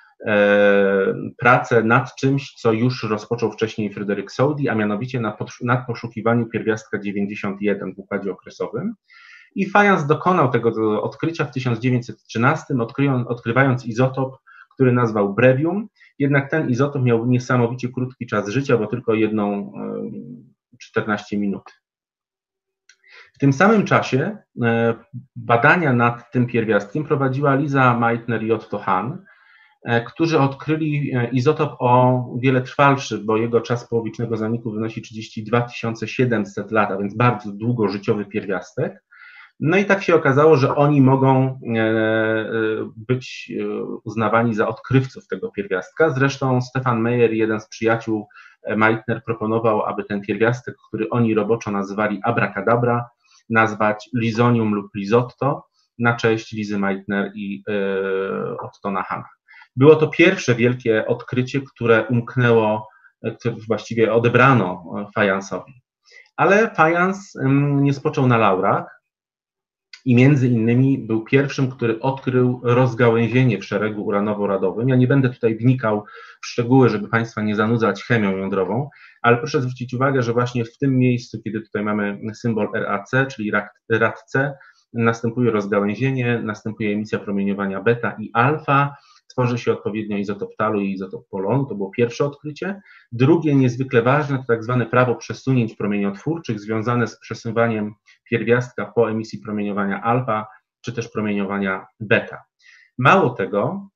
pracę 1.38 1.82
nad 1.82 2.14
czymś, 2.14 2.52
co 2.52 2.72
już 2.72 3.02
rozpoczął 3.02 3.52
wcześniej 3.52 3.92
Fryderyk 3.92 4.32
Soddy, 4.32 4.70
a 4.70 4.74
mianowicie 4.74 5.20
nad, 5.20 5.86
poszukiwaniu 5.86 6.46
pierwiastka 6.46 6.98
91 6.98 7.94
w 7.94 7.98
układzie 7.98 8.32
okresowym. 8.32 8.94
I 9.54 9.70
Fajans 9.70 10.06
dokonał 10.06 10.50
tego 10.50 11.02
odkrycia 11.02 11.44
w 11.44 11.52
1913, 11.52 12.74
odkrywając 13.26 13.86
izotop, 13.86 14.36
który 14.74 14.92
nazwał 14.92 15.34
brevium, 15.34 15.88
jednak 16.18 16.50
ten 16.50 16.70
izotop 16.70 17.02
miał 17.02 17.26
niesamowicie 17.26 17.88
krótki 17.88 18.26
czas 18.26 18.48
życia, 18.48 18.78
bo 18.78 18.86
tylko 18.86 19.14
jedną 19.14 19.72
14 20.78 21.38
minut. 21.38 21.62
W 23.36 23.38
tym 23.38 23.52
samym 23.52 23.84
czasie 23.84 24.38
e, 24.62 24.94
badania 25.36 25.92
nad 25.92 26.32
tym 26.32 26.46
pierwiastkiem 26.46 27.04
prowadziła 27.04 27.54
Liza 27.54 27.98
Meitner 27.98 28.42
i 28.42 28.52
Otto 28.52 28.78
Hahn, 28.78 29.12
e, 29.12 29.18
którzy 30.06 30.38
odkryli 30.38 31.12
e, 31.14 31.28
izotop 31.28 31.76
o 31.78 32.24
wiele 32.38 32.62
trwalszy, 32.62 33.18
bo 33.18 33.36
jego 33.36 33.60
czas 33.60 33.88
połowicznego 33.88 34.36
zaniku 34.36 34.70
wynosi 34.70 35.02
32 35.02 35.68
700 36.06 36.70
lat, 36.70 36.90
a 36.90 36.98
więc 36.98 37.16
bardzo 37.16 37.52
długożyciowy 37.52 38.24
pierwiastek. 38.24 39.06
No 39.60 39.76
i 39.76 39.84
tak 39.84 40.02
się 40.02 40.14
okazało, 40.14 40.56
że 40.56 40.76
oni 40.76 41.00
mogą 41.00 41.60
e, 41.76 41.80
e, 41.80 42.46
być 42.96 43.52
e, 43.60 43.84
uznawani 44.04 44.54
za 44.54 44.68
odkrywców 44.68 45.28
tego 45.28 45.50
pierwiastka. 45.50 46.10
Zresztą 46.10 46.60
Stefan 46.60 47.00
Meyer, 47.00 47.32
jeden 47.32 47.60
z 47.60 47.68
przyjaciół 47.68 48.28
Meitner, 48.76 49.24
proponował, 49.24 49.82
aby 49.82 50.04
ten 50.04 50.20
pierwiastek, 50.20 50.76
który 50.88 51.10
oni 51.10 51.34
roboczo 51.34 51.70
nazywali 51.70 52.20
abracadabra, 52.22 53.08
nazwać 53.50 54.08
lizonium 54.14 54.74
lub 54.74 54.94
lizotto 54.94 55.66
na 55.98 56.16
cześć 56.16 56.52
Lizy 56.52 56.78
Meitner 56.78 57.32
i 57.34 57.62
Ottona 58.60 59.02
Hanna. 59.02 59.35
Było 59.76 59.96
to 59.96 60.08
pierwsze 60.08 60.54
wielkie 60.54 61.06
odkrycie, 61.06 61.60
które 61.74 62.06
umknęło, 62.06 62.88
które 63.38 63.54
właściwie 63.68 64.12
odebrano 64.12 64.84
fajansowi. 65.14 65.72
Ale 66.36 66.74
fajans 66.74 67.32
nie 67.80 67.92
spoczął 67.92 68.26
na 68.26 68.36
laurach 68.36 68.96
i 70.04 70.14
między 70.14 70.48
innymi 70.48 70.98
był 70.98 71.24
pierwszym, 71.24 71.70
który 71.70 72.00
odkrył 72.00 72.60
rozgałęzienie 72.62 73.58
w 73.58 73.64
szeregu 73.64 74.04
uranowo-radowym. 74.04 74.88
Ja 74.88 74.96
nie 74.96 75.06
będę 75.06 75.30
tutaj 75.30 75.56
wnikał 75.56 76.04
w 76.42 76.46
szczegóły, 76.46 76.88
żeby 76.88 77.08
Państwa 77.08 77.42
nie 77.42 77.56
zanudzać 77.56 78.04
chemią 78.04 78.36
jądrową, 78.36 78.88
ale 79.22 79.36
proszę 79.36 79.60
zwrócić 79.60 79.94
uwagę, 79.94 80.22
że 80.22 80.32
właśnie 80.32 80.64
w 80.64 80.78
tym 80.78 80.98
miejscu, 80.98 81.42
kiedy 81.42 81.60
tutaj 81.60 81.84
mamy 81.84 82.20
symbol 82.34 82.68
RAC, 82.74 83.10
czyli 83.30 83.50
RAC, 83.88 84.32
następuje 84.92 85.50
rozgałęzienie, 85.50 86.40
następuje 86.44 86.92
emisja 86.92 87.18
promieniowania 87.18 87.82
beta 87.82 88.16
i 88.20 88.30
alfa, 88.32 88.96
tworzy 89.36 89.58
się 89.58 89.72
odpowiednio 89.72 90.16
izotop 90.16 90.56
talu 90.56 90.80
i 90.80 90.92
izotop 90.92 91.28
polonu, 91.28 91.66
to 91.66 91.74
było 91.74 91.90
pierwsze 91.90 92.24
odkrycie. 92.24 92.80
Drugie, 93.12 93.54
niezwykle 93.54 94.02
ważne, 94.02 94.38
to 94.38 94.44
tak 94.48 94.64
zwane 94.64 94.86
prawo 94.86 95.14
przesunięć 95.14 95.76
promieniotwórczych 95.76 96.60
związane 96.60 97.06
z 97.06 97.18
przesuwaniem 97.18 97.94
pierwiastka 98.30 98.86
po 98.86 99.10
emisji 99.10 99.38
promieniowania 99.38 100.02
alfa, 100.02 100.46
czy 100.80 100.92
też 100.92 101.08
promieniowania 101.08 101.86
beta. 102.00 102.44
Mało 102.98 103.30
tego, 103.30 103.88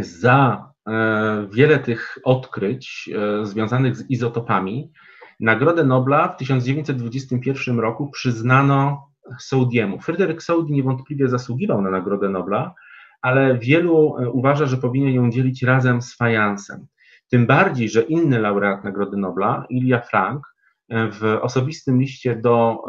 za 0.00 0.70
e, 0.88 1.48
wiele 1.52 1.78
tych 1.78 2.18
odkryć 2.24 3.10
e, 3.14 3.46
związanych 3.46 3.96
z 3.96 4.10
izotopami, 4.10 4.92
Nagrodę 5.40 5.84
Nobla 5.84 6.28
w 6.28 6.36
1921 6.36 7.80
roku 7.80 8.10
przyznano 8.10 9.08
Soudiemu. 9.38 10.00
Fryderyk 10.00 10.42
Saudi 10.42 10.72
niewątpliwie 10.72 11.28
zasługiwał 11.28 11.82
na 11.82 11.90
Nagrodę 11.90 12.28
Nobla, 12.28 12.74
ale 13.22 13.58
wielu 13.58 14.16
e, 14.18 14.30
uważa, 14.30 14.66
że 14.66 14.76
powinien 14.76 15.14
ją 15.14 15.30
dzielić 15.30 15.62
razem 15.62 16.02
z 16.02 16.16
fajansem. 16.16 16.86
Tym 17.30 17.46
bardziej, 17.46 17.88
że 17.88 18.02
inny 18.02 18.38
laureat 18.38 18.84
Nagrody 18.84 19.16
Nobla, 19.16 19.66
Ilya 19.70 20.00
Frank, 20.10 20.54
e, 20.88 21.10
w 21.10 21.24
osobistym 21.24 22.00
liście 22.00 22.36
do, 22.36 22.84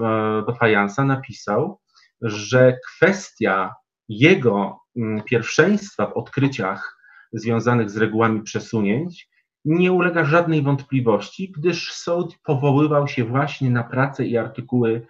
e, 0.00 0.44
do 0.46 0.54
fajansa 0.54 1.04
napisał, 1.04 1.80
że 2.20 2.78
kwestia 2.86 3.74
jego 4.08 4.80
mm, 4.96 5.22
pierwszeństwa 5.22 6.06
w 6.06 6.12
odkryciach 6.12 6.98
związanych 7.32 7.90
z 7.90 7.96
regułami 7.96 8.42
przesunięć 8.42 9.28
nie 9.64 9.92
ulega 9.92 10.24
żadnej 10.24 10.62
wątpliwości, 10.62 11.52
gdyż 11.56 11.92
sąd 11.92 12.38
powoływał 12.44 13.08
się 13.08 13.24
właśnie 13.24 13.70
na 13.70 13.84
pracę 13.84 14.26
i 14.26 14.36
artykuły 14.36 15.06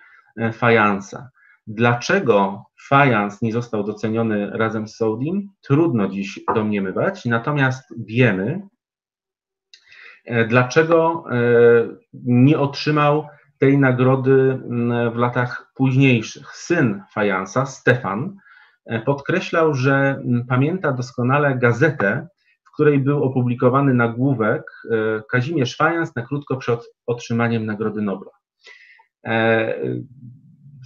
fajansa. 0.52 1.30
Dlaczego 1.70 2.64
fajans 2.88 3.42
nie 3.42 3.52
został 3.52 3.84
doceniony 3.84 4.50
razem 4.50 4.88
z 4.88 4.96
Soudim? 4.96 5.50
Trudno 5.60 6.08
dziś 6.08 6.40
domniemywać, 6.54 7.24
natomiast 7.24 7.94
wiemy, 8.06 8.62
e, 10.24 10.44
dlaczego 10.44 11.24
e, 11.30 11.38
nie 12.24 12.58
otrzymał 12.58 13.26
tej 13.58 13.78
nagrody 13.78 14.60
w 15.12 15.16
latach 15.16 15.72
późniejszych. 15.74 16.50
Syn 16.56 17.02
fajansa, 17.12 17.66
Stefan, 17.66 18.36
e, 18.86 19.00
podkreślał, 19.00 19.74
że 19.74 20.22
pamięta 20.48 20.92
doskonale 20.92 21.58
gazetę, 21.58 22.28
w 22.64 22.72
której 22.74 22.98
był 22.98 23.24
opublikowany 23.24 23.94
nagłówek 23.94 24.62
Kazimierz 25.30 25.76
Fajans 25.76 26.16
na 26.16 26.22
krótko 26.22 26.56
przed 26.56 26.80
otrzymaniem 27.06 27.66
Nagrody 27.66 28.02
Nobla. 28.02 28.30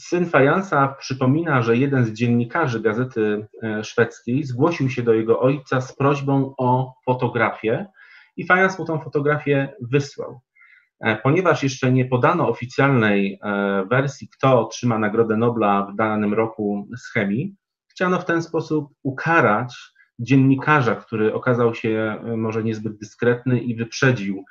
Syn 0.02 0.26
Fajansa 0.26 0.88
przypomina, 0.88 1.62
że 1.62 1.76
jeden 1.76 2.04
z 2.04 2.12
dziennikarzy 2.12 2.80
gazety 2.80 3.46
e, 3.62 3.84
szwedzkiej 3.84 4.44
zgłosił 4.44 4.90
się 4.90 5.02
do 5.02 5.14
jego 5.14 5.40
ojca 5.40 5.80
z 5.80 5.96
prośbą 5.96 6.54
o 6.58 6.94
fotografię 7.04 7.86
i 8.36 8.46
Fajans 8.46 8.78
mu 8.78 8.84
tą 8.84 9.00
fotografię 9.00 9.74
wysłał. 9.80 10.40
E, 11.00 11.16
ponieważ 11.16 11.62
jeszcze 11.62 11.92
nie 11.92 12.04
podano 12.04 12.48
oficjalnej 12.48 13.38
e, 13.42 13.84
wersji, 13.90 14.28
kto 14.28 14.60
otrzyma 14.60 14.98
Nagrodę 14.98 15.36
Nobla 15.36 15.86
w 15.92 15.96
danym 15.96 16.34
roku 16.34 16.88
z 16.96 17.12
chemii, 17.12 17.54
chciano 17.90 18.18
w 18.18 18.24
ten 18.24 18.42
sposób 18.42 18.88
ukarać 19.02 19.74
dziennikarza, 20.18 20.94
który 20.94 21.34
okazał 21.34 21.74
się 21.74 22.22
może 22.36 22.64
niezbyt 22.64 22.98
dyskretny 22.98 23.60
i 23.60 23.76
wyprzedził 23.76 24.44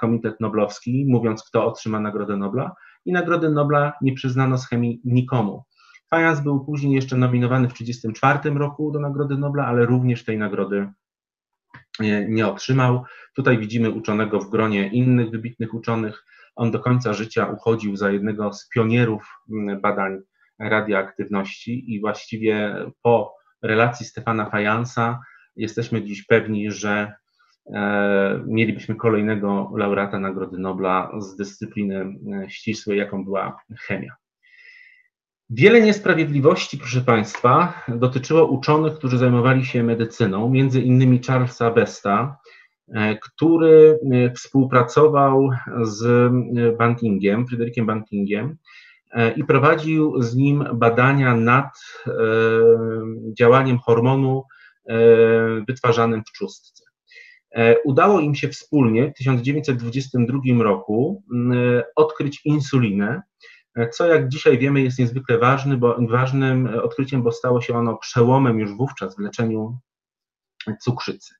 Komitet 0.00 0.40
Noblowski, 0.40 1.06
mówiąc, 1.08 1.44
kto 1.44 1.66
otrzyma 1.66 2.00
Nagrodę 2.00 2.36
Nobla 2.36 2.74
i 3.06 3.12
Nagrody 3.12 3.50
Nobla 3.50 3.92
nie 4.02 4.12
przyznano 4.12 4.58
z 4.58 4.68
chemii 4.68 5.00
nikomu. 5.04 5.64
Fajans 6.10 6.40
był 6.40 6.64
później 6.64 6.92
jeszcze 6.92 7.16
nominowany 7.16 7.68
w 7.68 7.72
1934 7.72 8.58
roku 8.58 8.92
do 8.92 9.00
Nagrody 9.00 9.36
Nobla, 9.36 9.66
ale 9.66 9.86
również 9.86 10.24
tej 10.24 10.38
nagrody 10.38 10.88
nie, 12.00 12.26
nie 12.28 12.46
otrzymał. 12.46 13.04
Tutaj 13.34 13.58
widzimy 13.58 13.90
uczonego 13.90 14.40
w 14.40 14.50
gronie 14.50 14.88
innych 14.88 15.30
wybitnych 15.30 15.74
uczonych. 15.74 16.24
On 16.56 16.70
do 16.70 16.80
końca 16.80 17.12
życia 17.12 17.46
uchodził 17.46 17.96
za 17.96 18.10
jednego 18.10 18.52
z 18.52 18.68
pionierów 18.68 19.28
mm, 19.52 19.80
badań 19.80 20.18
radioaktywności 20.58 21.94
i 21.94 22.00
właściwie 22.00 22.74
po 23.02 23.34
relacji 23.62 24.06
Stefana 24.06 24.50
Fajansa 24.50 25.20
jesteśmy 25.56 26.04
dziś 26.04 26.26
pewni, 26.26 26.70
że 26.70 27.12
E, 27.25 27.25
mielibyśmy 28.46 28.94
kolejnego 28.94 29.72
laureata 29.76 30.20
Nagrody 30.20 30.58
Nobla 30.58 31.12
z 31.18 31.36
dyscypliny 31.36 31.96
e, 31.96 32.50
ścisłej, 32.50 32.98
jaką 32.98 33.24
była 33.24 33.60
chemia. 33.80 34.12
Wiele 35.50 35.80
niesprawiedliwości, 35.80 36.78
proszę 36.78 37.00
Państwa, 37.00 37.82
dotyczyło 37.88 38.46
uczonych, 38.46 38.94
którzy 38.94 39.18
zajmowali 39.18 39.64
się 39.64 39.82
medycyną, 39.82 40.48
między 40.48 40.80
innymi 40.80 41.20
Charlesa 41.26 41.70
Besta, 41.70 42.38
e, 42.88 43.16
który 43.16 43.98
współpracował 44.36 45.50
z 45.82 46.32
Bantingiem, 46.78 47.46
Fryderykiem 47.46 47.86
Bantingiem 47.86 48.56
i 49.36 49.44
prowadził 49.44 50.22
z 50.22 50.36
nim 50.36 50.64
badania 50.74 51.36
nad 51.36 51.78
działaniem 53.38 53.78
hormonu 53.78 54.44
wytwarzanym 55.68 56.22
w 56.28 56.32
czustce. 56.32 56.85
E, 57.54 57.76
udało 57.84 58.20
im 58.20 58.34
się 58.34 58.48
wspólnie 58.48 59.10
w 59.10 59.14
1922 59.14 60.62
roku 60.62 61.24
odkryć 61.96 62.40
insulinę, 62.44 63.22
e, 63.74 63.88
co 63.88 64.06
jak 64.06 64.28
dzisiaj 64.28 64.58
wiemy 64.58 64.82
jest 64.82 64.98
niezwykle 64.98 65.38
ważny, 65.38 65.76
bo, 65.76 65.96
ważnym 66.08 66.66
odkryciem, 66.82 67.22
bo 67.22 67.32
stało 67.32 67.60
się 67.60 67.74
ono 67.74 67.96
przełomem 67.96 68.58
już 68.58 68.76
wówczas 68.76 69.16
w 69.16 69.18
leczeniu 69.18 69.78
cukrzycy. 70.80 71.34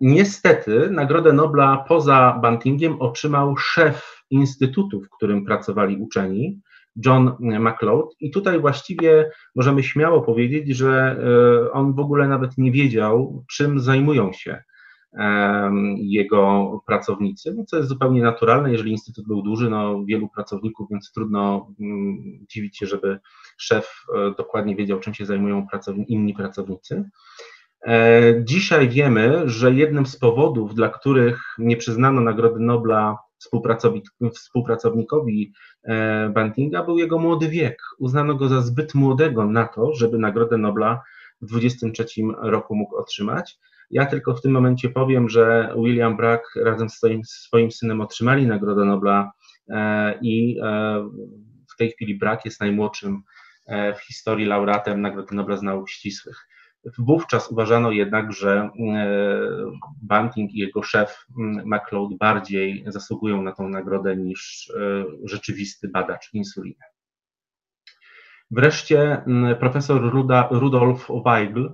Niestety 0.00 0.90
Nagrodę 0.90 1.32
Nobla 1.32 1.84
poza 1.88 2.38
Bantingiem 2.42 3.00
otrzymał 3.00 3.56
szef 3.56 4.24
instytutu, 4.30 5.00
w 5.00 5.10
którym 5.10 5.44
pracowali 5.44 5.96
uczeni, 5.96 6.60
John 7.06 7.36
MacLeod. 7.40 8.16
I 8.20 8.30
tutaj 8.30 8.60
właściwie 8.60 9.30
możemy 9.56 9.82
śmiało 9.82 10.22
powiedzieć, 10.22 10.76
że 10.76 11.16
on 11.72 11.94
w 11.94 11.98
ogóle 11.98 12.28
nawet 12.28 12.58
nie 12.58 12.72
wiedział, 12.72 13.44
czym 13.48 13.80
zajmują 13.80 14.32
się 14.32 14.62
jego 15.96 16.70
pracownicy, 16.86 17.54
no 17.54 17.64
co 17.64 17.76
jest 17.76 17.88
zupełnie 17.88 18.22
naturalne, 18.22 18.72
jeżeli 18.72 18.90
instytut 18.90 19.26
był 19.26 19.42
duży, 19.42 19.70
no 19.70 20.04
wielu 20.04 20.28
pracowników, 20.28 20.88
więc 20.90 21.12
trudno 21.12 21.70
mm, 21.80 22.18
dziwić 22.50 22.78
się, 22.78 22.86
żeby 22.86 23.18
szef 23.58 24.04
e, 24.16 24.34
dokładnie 24.36 24.76
wiedział, 24.76 25.00
czym 25.00 25.14
się 25.14 25.26
zajmują 25.26 25.66
inni 26.08 26.34
pracownicy. 26.34 27.04
E, 27.86 28.22
dzisiaj 28.44 28.88
wiemy, 28.88 29.42
że 29.46 29.74
jednym 29.74 30.06
z 30.06 30.16
powodów, 30.16 30.74
dla 30.74 30.88
których 30.88 31.42
nie 31.58 31.76
przyznano 31.76 32.20
Nagrody 32.20 32.60
Nobla 32.60 33.18
współpracownikowi 34.34 35.52
e, 35.84 36.30
Bantinga, 36.34 36.84
był 36.84 36.98
jego 36.98 37.18
młody 37.18 37.48
wiek. 37.48 37.78
Uznano 37.98 38.34
go 38.34 38.48
za 38.48 38.60
zbyt 38.60 38.94
młodego 38.94 39.46
na 39.46 39.66
to, 39.66 39.94
żeby 39.94 40.18
Nagrodę 40.18 40.58
Nobla 40.58 41.02
w 41.40 41.46
23 41.46 42.04
roku 42.42 42.76
mógł 42.76 42.96
otrzymać. 42.96 43.58
Ja 43.90 44.06
tylko 44.06 44.34
w 44.34 44.42
tym 44.42 44.52
momencie 44.52 44.88
powiem, 44.88 45.28
że 45.28 45.74
William 45.76 46.16
Bragg 46.16 46.44
razem 46.56 46.88
z 46.88 46.94
swoim, 46.94 47.24
swoim 47.24 47.70
synem 47.70 48.00
otrzymali 48.00 48.46
Nagrodę 48.46 48.84
Nobla 48.84 49.32
e, 49.68 50.18
i 50.22 50.58
e, 50.62 51.08
w 51.72 51.76
tej 51.76 51.90
chwili 51.90 52.18
Bragg 52.18 52.44
jest 52.44 52.60
najmłodszym 52.60 53.22
w 53.96 54.00
historii 54.00 54.46
laureatem 54.46 55.00
Nagrody 55.00 55.34
Nobla 55.34 55.56
z 55.56 55.62
nauk 55.62 55.90
ścisłych. 55.90 56.48
Wówczas 56.98 57.50
uważano 57.50 57.90
jednak, 57.90 58.32
że 58.32 58.70
Banting 60.02 60.52
i 60.52 60.58
jego 60.58 60.82
szef 60.82 61.26
MacLeod 61.64 62.14
bardziej 62.18 62.84
zasługują 62.86 63.42
na 63.42 63.52
tą 63.52 63.68
nagrodę 63.68 64.16
niż 64.16 64.72
rzeczywisty 65.24 65.88
badacz 65.88 66.34
insuliny. 66.34 66.84
Wreszcie 68.50 69.22
profesor 69.58 70.12
Ruda, 70.12 70.48
Rudolf 70.50 71.08
Weigl 71.24 71.68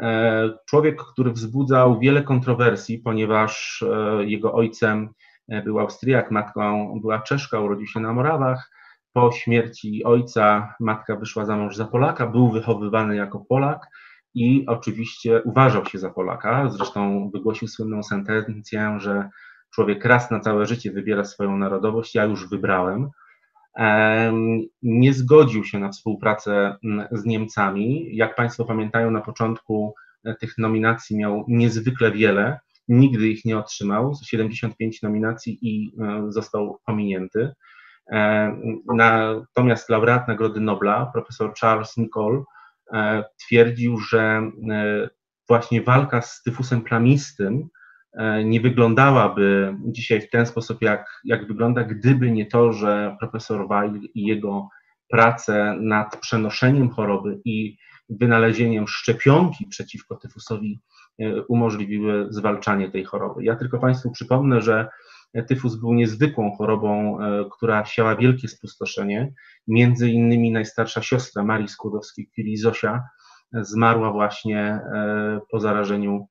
E, 0.00 0.50
człowiek, 0.66 1.02
który 1.02 1.32
wzbudzał 1.32 1.98
wiele 1.98 2.22
kontrowersji, 2.22 2.98
ponieważ 2.98 3.82
e, 3.82 4.24
jego 4.24 4.54
ojcem 4.54 5.08
e, 5.48 5.62
był 5.62 5.80
Austriak, 5.80 6.30
matką 6.30 6.98
była 7.00 7.18
Czeszka, 7.18 7.60
urodził 7.60 7.86
się 7.86 8.00
na 8.00 8.12
Morawach. 8.12 8.70
Po 9.12 9.32
śmierci 9.32 10.04
ojca 10.04 10.74
matka 10.80 11.16
wyszła 11.16 11.44
za 11.44 11.56
mąż 11.56 11.76
za 11.76 11.84
Polaka, 11.84 12.26
był 12.26 12.50
wychowywany 12.50 13.16
jako 13.16 13.40
Polak 13.40 13.86
i 14.34 14.64
oczywiście 14.66 15.42
uważał 15.44 15.86
się 15.86 15.98
za 15.98 16.10
Polaka. 16.10 16.70
Zresztą 16.70 17.30
wygłosił 17.34 17.68
słynną 17.68 18.02
sentencję, 18.02 18.96
że 18.98 19.28
człowiek 19.74 20.04
raz 20.04 20.30
na 20.30 20.40
całe 20.40 20.66
życie 20.66 20.92
wybiera 20.92 21.24
swoją 21.24 21.56
narodowość, 21.56 22.14
ja 22.14 22.24
już 22.24 22.48
wybrałem 22.48 23.10
nie 24.82 25.14
zgodził 25.14 25.64
się 25.64 25.78
na 25.78 25.88
współpracę 25.88 26.76
mm, 26.84 27.08
z 27.12 27.24
Niemcami. 27.24 28.16
Jak 28.16 28.34
Państwo 28.34 28.64
pamiętają, 28.64 29.10
na 29.10 29.20
początku 29.20 29.94
e, 30.24 30.34
tych 30.34 30.58
nominacji 30.58 31.16
miał 31.16 31.44
niezwykle 31.48 32.12
wiele, 32.12 32.60
nigdy 32.88 33.28
ich 33.28 33.44
nie 33.44 33.58
otrzymał, 33.58 34.14
75 34.24 35.02
nominacji 35.02 35.58
i 35.62 35.94
e, 36.00 36.24
został 36.28 36.78
pominięty. 36.86 37.52
Natomiast 38.94 39.88
laureat 39.88 40.28
Nagrody 40.28 40.60
Nobla, 40.60 41.06
profesor 41.06 41.54
Charles 41.60 41.96
Nicol, 41.96 42.36
e, 42.36 42.42
twierdził, 43.36 43.98
że 43.98 44.50
właśnie 45.48 45.82
walka 45.82 46.22
z 46.22 46.42
tyfusem 46.42 46.82
plamistym 46.82 47.68
E, 48.12 48.44
nie 48.44 48.60
wyglądałaby 48.60 49.76
dzisiaj 49.84 50.20
w 50.20 50.30
ten 50.30 50.46
sposób, 50.46 50.82
jak, 50.82 51.20
jak 51.24 51.46
wygląda, 51.46 51.84
gdyby 51.84 52.30
nie 52.30 52.46
to, 52.46 52.72
że 52.72 53.16
profesor 53.20 53.68
Weil 53.68 54.00
i 54.14 54.26
jego 54.26 54.68
prace 55.08 55.76
nad 55.80 56.20
przenoszeniem 56.20 56.90
choroby 56.90 57.40
i 57.44 57.76
wynalezieniem 58.08 58.88
szczepionki 58.88 59.66
przeciwko 59.66 60.16
tyfusowi 60.16 60.80
e, 61.18 61.42
umożliwiły 61.42 62.26
zwalczanie 62.30 62.90
tej 62.90 63.04
choroby. 63.04 63.44
Ja 63.44 63.56
tylko 63.56 63.78
Państwu 63.78 64.10
przypomnę, 64.10 64.62
że 64.62 64.88
tyfus 65.48 65.76
był 65.76 65.94
niezwykłą 65.94 66.56
chorobą, 66.56 67.20
e, 67.20 67.44
która 67.52 67.84
siała 67.84 68.16
wielkie 68.16 68.48
spustoszenie. 68.48 69.32
Między 69.66 70.10
innymi 70.10 70.50
najstarsza 70.50 71.02
siostra 71.02 71.44
Marii 71.44 71.68
Skłodowskiej, 71.68 72.30
czyli 72.34 72.56
Zosia, 72.56 73.02
zmarła 73.52 74.12
właśnie 74.12 74.80
po 75.50 75.60
zarażeniu 75.60 76.26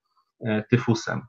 tyfusem. 0.70 1.22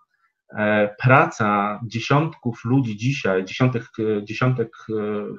E, 0.59 0.95
praca 0.99 1.81
dziesiątków 1.87 2.65
ludzi 2.65 2.97
dzisiaj, 2.97 3.45
dziesiątek, 3.45 3.83
e, 3.99 4.25
dziesiątek 4.25 4.69
e, 4.91 4.95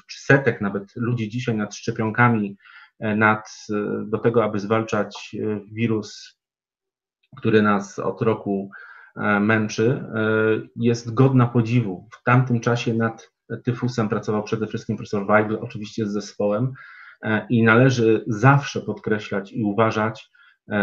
czy 0.08 0.20
setek 0.20 0.62
nawet 0.62 0.96
ludzi 0.96 1.30
dzisiaj 1.30 1.58
nad 1.58 1.76
szczepionkami, 1.76 2.58
nad, 3.00 3.50
do 4.06 4.18
tego, 4.18 4.44
aby 4.44 4.60
zwalczać 4.60 5.36
wirus, 5.72 6.40
który 7.38 7.62
nas 7.62 8.00
od 8.00 8.22
roku 8.22 8.70
męczy, 9.40 10.04
jest 10.76 11.14
godna 11.14 11.48
podziwu. 11.48 12.08
W 12.12 12.24
tamtym 12.24 12.60
czasie 12.60 12.94
nad 12.94 13.32
tyfusem 13.64 14.10
pracował 14.10 14.44
przede 14.44 14.68
wszystkim 14.68 14.98
profesor 14.98 15.28
Weigl, 15.28 15.58
oczywiście 15.62 16.08
z 16.08 16.14
zespołem, 16.14 16.74
i 17.50 17.64
należy 17.64 18.24
zawsze 18.28 18.82
podkreślać 18.82 19.52
i 19.52 19.64
uważać 19.64 20.30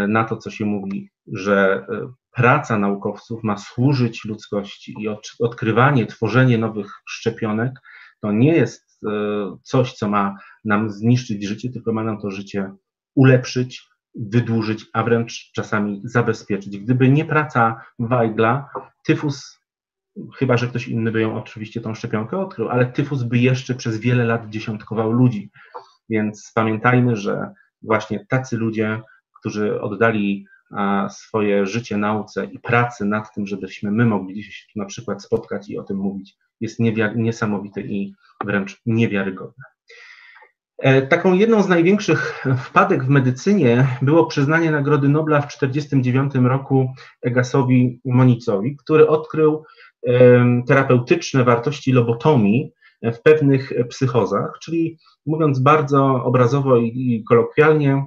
na 0.08 0.24
to, 0.24 0.36
co 0.36 0.50
się 0.50 0.64
mówi, 0.64 1.10
że 1.32 1.86
praca 2.32 2.78
naukowców 2.78 3.44
ma 3.44 3.56
służyć 3.56 4.24
ludzkości 4.24 4.94
i 5.00 5.08
odkrywanie, 5.40 6.06
tworzenie 6.06 6.58
nowych 6.58 6.92
szczepionek 7.08 7.72
to 8.20 8.32
nie 8.32 8.52
jest 8.52 9.00
e, 9.06 9.10
coś, 9.62 9.92
co 9.92 10.08
ma 10.08 10.36
nam 10.64 10.90
zniszczyć 10.90 11.44
życie, 11.44 11.70
tylko 11.70 11.92
ma 11.92 12.04
nam 12.04 12.20
to 12.20 12.30
życie 12.30 12.72
ulepszyć, 13.14 13.86
wydłużyć, 14.14 14.86
a 14.92 15.02
wręcz 15.02 15.50
czasami 15.54 16.00
zabezpieczyć. 16.04 16.78
Gdyby 16.78 17.10
nie 17.10 17.24
praca 17.24 17.84
Weigla, 17.98 18.70
tyfus, 19.04 19.60
chyba 20.36 20.56
że 20.56 20.66
ktoś 20.66 20.88
inny 20.88 21.12
by 21.12 21.20
ją 21.20 21.36
oczywiście 21.36 21.80
tą 21.80 21.94
szczepionkę 21.94 22.38
odkrył, 22.38 22.68
ale 22.68 22.86
tyfus 22.86 23.22
by 23.22 23.38
jeszcze 23.38 23.74
przez 23.74 23.98
wiele 23.98 24.24
lat 24.24 24.48
dziesiątkował 24.48 25.12
ludzi. 25.12 25.50
Więc 26.08 26.52
pamiętajmy, 26.54 27.16
że 27.16 27.50
właśnie 27.82 28.26
tacy 28.28 28.56
ludzie, 28.56 29.02
którzy 29.40 29.80
oddali 29.80 30.46
swoje 31.10 31.66
życie 31.66 31.96
nauce 31.96 32.44
i 32.44 32.58
pracy 32.58 33.04
nad 33.04 33.34
tym, 33.34 33.46
żebyśmy 33.46 33.90
my 33.90 34.06
mogli 34.06 34.42
się 34.42 34.66
tu 34.72 34.78
na 34.78 34.84
przykład 34.84 35.22
spotkać 35.22 35.68
i 35.68 35.78
o 35.78 35.82
tym 35.82 35.96
mówić, 35.96 36.36
jest 36.60 36.78
niesamowite 37.16 37.80
i 37.80 38.14
wręcz 38.44 38.80
niewiarygodne. 38.86 39.64
E, 40.80 41.02
taką 41.02 41.34
jedną 41.34 41.62
z 41.62 41.68
największych 41.68 42.44
wpadek 42.58 43.04
w 43.04 43.08
medycynie 43.08 43.86
było 44.02 44.26
przyznanie 44.26 44.70
Nagrody 44.70 45.08
Nobla 45.08 45.40
w 45.40 45.58
1949 45.58 46.48
roku 46.48 46.94
Egasowi 47.22 48.00
Monicowi, 48.04 48.76
który 48.76 49.08
odkrył 49.08 49.64
terapeutyczne 50.68 51.44
wartości 51.44 51.92
lobotomii 51.92 52.72
w 53.02 53.22
pewnych 53.22 53.72
psychozach, 53.88 54.58
czyli 54.62 54.98
mówiąc 55.26 55.58
bardzo 55.58 56.24
obrazowo 56.24 56.76
i 56.76 57.24
kolokwialnie, 57.28 58.04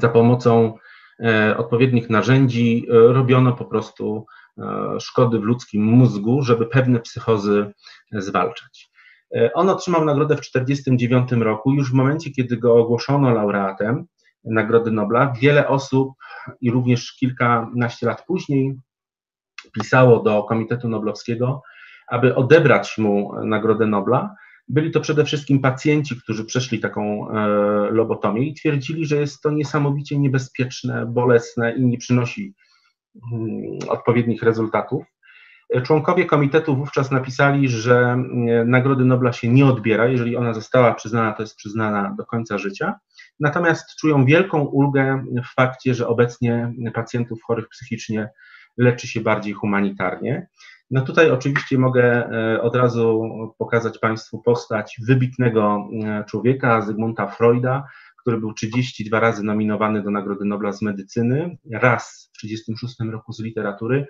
za 0.00 0.08
pomocą 0.08 0.78
E, 1.20 1.56
odpowiednich 1.56 2.10
narzędzi 2.10 2.86
e, 2.88 2.92
robiono 2.92 3.52
po 3.52 3.64
prostu 3.64 4.26
e, 4.58 5.00
szkody 5.00 5.38
w 5.38 5.42
ludzkim 5.42 5.84
mózgu, 5.84 6.42
żeby 6.42 6.66
pewne 6.66 7.00
psychozy 7.00 7.72
zwalczać. 8.12 8.90
On 9.54 9.68
otrzymał 9.68 10.04
nagrodę 10.04 10.36
w 10.36 10.40
1949 10.40 11.44
roku. 11.44 11.72
Już 11.72 11.90
w 11.90 11.94
momencie, 11.94 12.30
kiedy 12.30 12.56
go 12.56 12.76
ogłoszono 12.76 13.30
laureatem 13.30 14.06
Nagrody 14.44 14.90
Nobla, 14.90 15.32
wiele 15.40 15.68
osób 15.68 16.12
i 16.60 16.70
również 16.70 17.12
kilkanaście 17.12 18.06
lat 18.06 18.24
później 18.26 18.74
pisało 19.72 20.22
do 20.22 20.42
Komitetu 20.42 20.88
Noblowskiego, 20.88 21.62
aby 22.08 22.34
odebrać 22.34 22.98
mu 22.98 23.32
Nagrodę 23.44 23.86
Nobla, 23.86 24.34
byli 24.68 24.90
to 24.90 25.00
przede 25.00 25.24
wszystkim 25.24 25.60
pacjenci, 25.60 26.16
którzy 26.16 26.44
przeszli 26.44 26.80
taką 26.80 27.30
e, 27.30 27.46
lobotomię 27.90 28.42
i 28.42 28.54
twierdzili, 28.54 29.06
że 29.06 29.16
jest 29.16 29.42
to 29.42 29.50
niesamowicie 29.50 30.18
niebezpieczne, 30.18 31.06
bolesne 31.06 31.76
i 31.76 31.86
nie 31.86 31.98
przynosi 31.98 32.54
mm, 33.32 33.78
odpowiednich 33.88 34.42
rezultatów. 34.42 35.04
E, 35.70 35.82
członkowie 35.82 36.26
komitetu 36.26 36.76
wówczas 36.76 37.10
napisali, 37.10 37.68
że 37.68 38.00
mm, 38.00 38.70
Nagrody 38.70 39.04
Nobla 39.04 39.32
się 39.32 39.48
nie 39.48 39.66
odbiera. 39.66 40.06
Jeżeli 40.06 40.36
ona 40.36 40.54
została 40.54 40.94
przyznana, 40.94 41.32
to 41.32 41.42
jest 41.42 41.56
przyznana 41.56 42.14
do 42.18 42.26
końca 42.26 42.58
życia. 42.58 42.94
Natomiast 43.40 43.96
czują 44.00 44.24
wielką 44.24 44.64
ulgę 44.64 45.24
w 45.44 45.54
fakcie, 45.54 45.94
że 45.94 46.08
obecnie 46.08 46.72
pacjentów 46.94 47.38
chorych 47.46 47.68
psychicznie 47.68 48.30
leczy 48.76 49.08
się 49.08 49.20
bardziej 49.20 49.52
humanitarnie. 49.52 50.48
No 50.90 51.02
tutaj 51.02 51.30
oczywiście 51.30 51.78
mogę 51.78 52.30
e, 52.30 52.62
od 52.62 52.76
razu 52.76 53.22
pokazać 53.58 53.98
Państwu 53.98 54.42
postać 54.42 54.96
wybitnego 55.06 55.88
e, 56.04 56.24
człowieka, 56.24 56.82
Zygmunta 56.82 57.26
Freuda, 57.26 57.84
który 58.20 58.38
był 58.38 58.52
32 58.52 59.20
razy 59.20 59.42
nominowany 59.42 60.02
do 60.02 60.10
Nagrody 60.10 60.44
Nobla 60.44 60.72
z 60.72 60.82
medycyny, 60.82 61.58
raz 61.72 62.30
w 62.32 62.40
1936 62.40 63.12
roku 63.12 63.32
z 63.32 63.40
literatury 63.40 64.06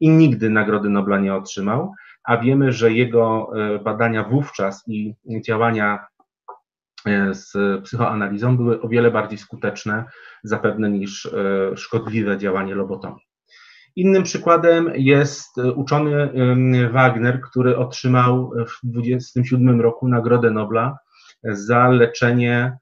i 0.00 0.08
nigdy 0.08 0.50
Nagrody 0.50 0.88
Nobla 0.88 1.18
nie 1.18 1.34
otrzymał, 1.34 1.94
a 2.24 2.36
wiemy, 2.36 2.72
że 2.72 2.92
jego 2.92 3.50
e, 3.56 3.78
badania 3.78 4.24
wówczas 4.24 4.84
i 4.86 5.14
działania 5.44 6.06
e, 7.06 7.34
z 7.34 7.52
psychoanalizą 7.84 8.56
były 8.56 8.80
o 8.80 8.88
wiele 8.88 9.10
bardziej 9.10 9.38
skuteczne 9.38 10.04
zapewne 10.42 10.90
niż 10.90 11.26
e, 11.26 11.76
szkodliwe 11.76 12.38
działanie 12.38 12.74
lobotomii. 12.74 13.28
Innym 13.96 14.22
przykładem 14.22 14.90
jest 14.94 15.58
uczony 15.74 16.32
Wagner, 16.92 17.40
który 17.40 17.76
otrzymał 17.76 18.50
w 18.50 18.80
1927 18.80 19.80
roku 19.80 20.08
Nagrodę 20.08 20.50
Nobla 20.50 20.98
za 21.42 21.88
leczenie 21.88 22.78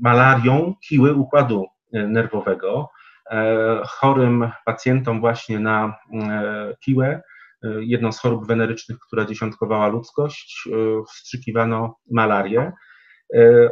malarią 0.00 0.74
kiły 0.88 1.14
układu 1.14 1.66
nerwowego. 1.92 2.90
E, 3.30 3.80
chorym 3.86 4.50
pacjentom 4.64 5.20
właśnie 5.20 5.58
na 5.58 5.98
e, 6.12 6.74
kiłę, 6.80 7.22
e, 7.64 7.68
jedną 7.80 8.12
z 8.12 8.20
chorób 8.20 8.46
wenerycznych, 8.46 8.98
która 8.98 9.24
dziesiątkowała 9.24 9.88
ludzkość, 9.88 10.68
wstrzykiwano 11.08 11.96
malarię. 12.10 12.72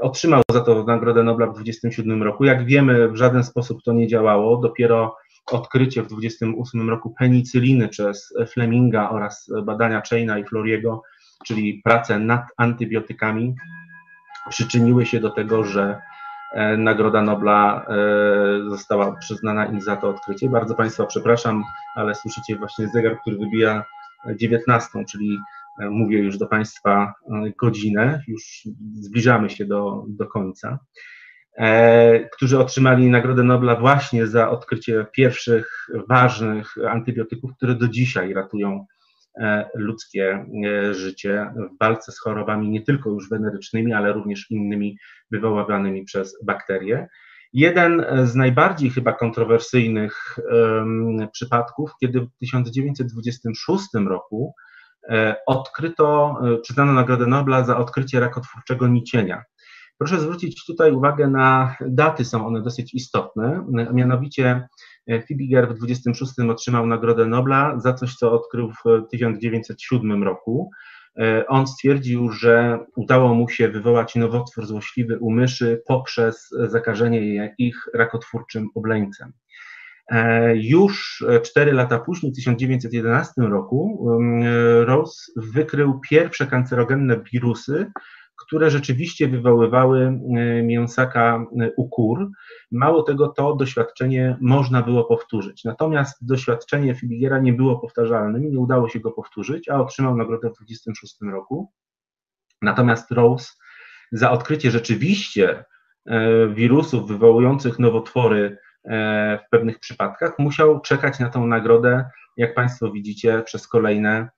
Otrzymał 0.01 0.43
za 0.51 0.61
to 0.61 0.85
Nagrodę 0.85 1.23
Nobla 1.23 1.47
w 1.47 1.55
27 1.55 2.23
roku. 2.23 2.45
Jak 2.45 2.67
wiemy, 2.67 3.09
w 3.09 3.17
żaden 3.17 3.45
sposób 3.45 3.83
to 3.85 3.93
nie 3.93 4.09
działało. 4.09 4.57
Dopiero 4.57 5.17
odkrycie 5.47 6.03
w 6.03 6.07
28 6.07 6.91
roku 6.91 7.15
penicyliny 7.19 7.89
przez 7.89 8.35
Fleminga 8.49 9.11
oraz 9.11 9.51
badania 9.63 10.03
Chaina 10.11 10.39
i 10.39 10.45
Floriego, 10.45 11.03
czyli 11.47 11.81
prace 11.85 12.19
nad 12.19 12.43
antybiotykami, 12.57 13.55
przyczyniły 14.51 15.07
się 15.07 15.21
do 15.21 15.31
tego, 15.31 15.65
że 15.65 16.01
Nagroda 16.79 17.23
Nobla 17.23 17.87
e, 17.89 18.71
została 18.71 19.17
przyznana 19.17 19.67
im 19.67 19.81
za 19.81 19.97
to 19.97 20.09
odkrycie. 20.09 20.49
Bardzo 20.49 20.75
Państwa 20.75 21.07
przepraszam, 21.07 21.65
ale 21.95 22.15
słyszycie 22.15 22.57
właśnie 22.57 22.89
zegar, 22.89 23.19
który 23.21 23.37
wybija 23.39 23.85
19, 24.37 25.05
czyli 25.11 25.39
e, 25.81 25.91
mówię 25.91 26.19
już 26.19 26.39
do 26.39 26.47
Państwa 26.47 27.15
godzinę, 27.61 28.23
już 28.29 28.69
zbliżamy 28.93 29.51
się 29.51 29.65
do, 29.65 30.05
do 30.09 30.27
końca, 30.27 30.79
którzy 32.33 32.59
otrzymali 32.59 33.11
Nagrodę 33.11 33.43
Nobla 33.43 33.77
właśnie 33.77 34.27
za 34.27 34.51
odkrycie 34.51 35.07
pierwszych 35.13 35.89
ważnych 36.09 36.75
antybiotyków, 36.89 37.51
które 37.57 37.75
do 37.75 37.89
dzisiaj 37.89 38.35
ratują 38.35 38.87
E, 38.94 38.94
ludzkie 39.75 40.47
e, 40.65 40.95
życie 40.95 41.53
w 41.57 41.79
walce 41.81 42.13
z 42.13 42.21
chorobami 42.21 42.69
nie 42.69 42.83
tylko 42.83 43.11
już 43.11 43.29
wenerycznymi, 43.29 43.93
ale 43.93 44.13
również 44.13 44.51
innymi 44.51 44.99
wywoływanymi 45.31 46.05
przez 46.05 46.45
bakterie. 46.45 47.09
Jeden 47.53 48.05
z 48.25 48.35
najbardziej 48.35 48.91
chyba 48.91 49.13
kontrowersyjnych 49.13 50.39
um, 50.53 51.29
przypadków, 51.33 51.91
kiedy 52.01 52.21
w 52.21 52.31
1926 52.41 53.85
roku 54.07 54.55
e, 55.09 55.37
odkryto, 55.47 56.39
przyznano 56.63 56.93
Nagrodę 56.93 57.27
Nobla 57.27 57.65
za 57.65 57.77
odkrycie 57.77 58.21
rakotwórczego 58.21 58.89
nicienia. 58.89 59.43
Proszę 59.99 60.21
zwrócić 60.21 60.67
tutaj 60.67 60.93
uwagę 60.93 61.29
na 61.29 61.77
daty, 61.81 62.25
są 62.25 62.47
one 62.47 62.63
dosyć 62.63 62.95
istotne, 62.95 63.67
mianowicie 63.93 64.45
E, 64.51 64.69
Fibiger 65.27 65.69
w 65.69 65.75
26 65.75 66.33
otrzymał 66.51 66.87
Nagrodę 66.87 67.27
Nobla 67.27 67.81
za 67.81 67.93
coś, 67.93 68.15
co 68.15 68.33
odkrył 68.33 68.71
w 68.71 69.09
1907 69.11 70.23
roku. 70.23 70.71
E, 71.19 71.47
on 71.47 71.67
stwierdził, 71.67 72.31
że 72.31 72.79
udało 72.97 73.35
mu 73.35 73.49
się 73.49 73.69
wywołać 73.69 74.15
nowotwór 74.15 74.67
złośliwy 74.67 75.19
u 75.19 75.31
myszy 75.31 75.83
poprzez 75.87 76.49
zakażenie 76.69 77.55
ich 77.59 77.77
rakotwórczym 77.95 78.69
obleńcem. 78.75 79.33
E, 80.11 80.57
już 80.57 81.25
cztery 81.43 81.73
lata 81.73 81.99
później, 81.99 82.33
w 82.33 82.37
1911 82.37 83.43
roku, 83.43 84.09
Rose 84.85 85.33
wykrył 85.37 86.01
pierwsze 86.11 86.47
kancerogenne 86.47 87.21
wirusy, 87.33 87.93
które 88.47 88.71
rzeczywiście 88.71 89.29
wywoływały 89.29 90.01
e, 90.01 90.19
mięsaka 90.63 91.47
e, 91.61 91.71
u 91.77 91.89
kur. 91.89 92.31
Mało 92.71 93.03
tego, 93.03 93.29
to 93.29 93.55
doświadczenie 93.55 94.37
można 94.41 94.83
było 94.83 95.05
powtórzyć. 95.05 95.65
Natomiast 95.65 96.27
doświadczenie 96.27 96.95
Fibigera 96.95 97.39
nie 97.39 97.53
było 97.53 97.79
powtarzalnym, 97.79 98.51
nie 98.51 98.59
udało 98.59 98.89
się 98.89 99.01
go 99.01 99.13
powtórzyć, 99.13 99.69
a 99.69 99.81
otrzymał 99.81 100.17
nagrodę 100.17 100.51
w 100.51 100.57
26 100.57 101.17
roku. 101.33 101.73
Natomiast 102.63 103.11
Rose 103.11 103.53
za 104.13 104.31
odkrycie 104.31 104.71
rzeczywiście 104.71 105.65
e, 106.07 106.49
wirusów 106.49 107.09
wywołujących 107.09 107.79
nowotwory 107.79 108.59
w 109.47 109.51
pewnych 109.51 109.79
przypadkach 109.79 110.39
musiał 110.39 110.81
czekać 110.81 111.19
na 111.19 111.29
tę 111.29 111.39
nagrodę, 111.39 112.05
jak 112.37 112.55
Państwo 112.55 112.93
widzicie, 112.93 113.43
przez 113.43 113.69
kolejne 113.69 114.29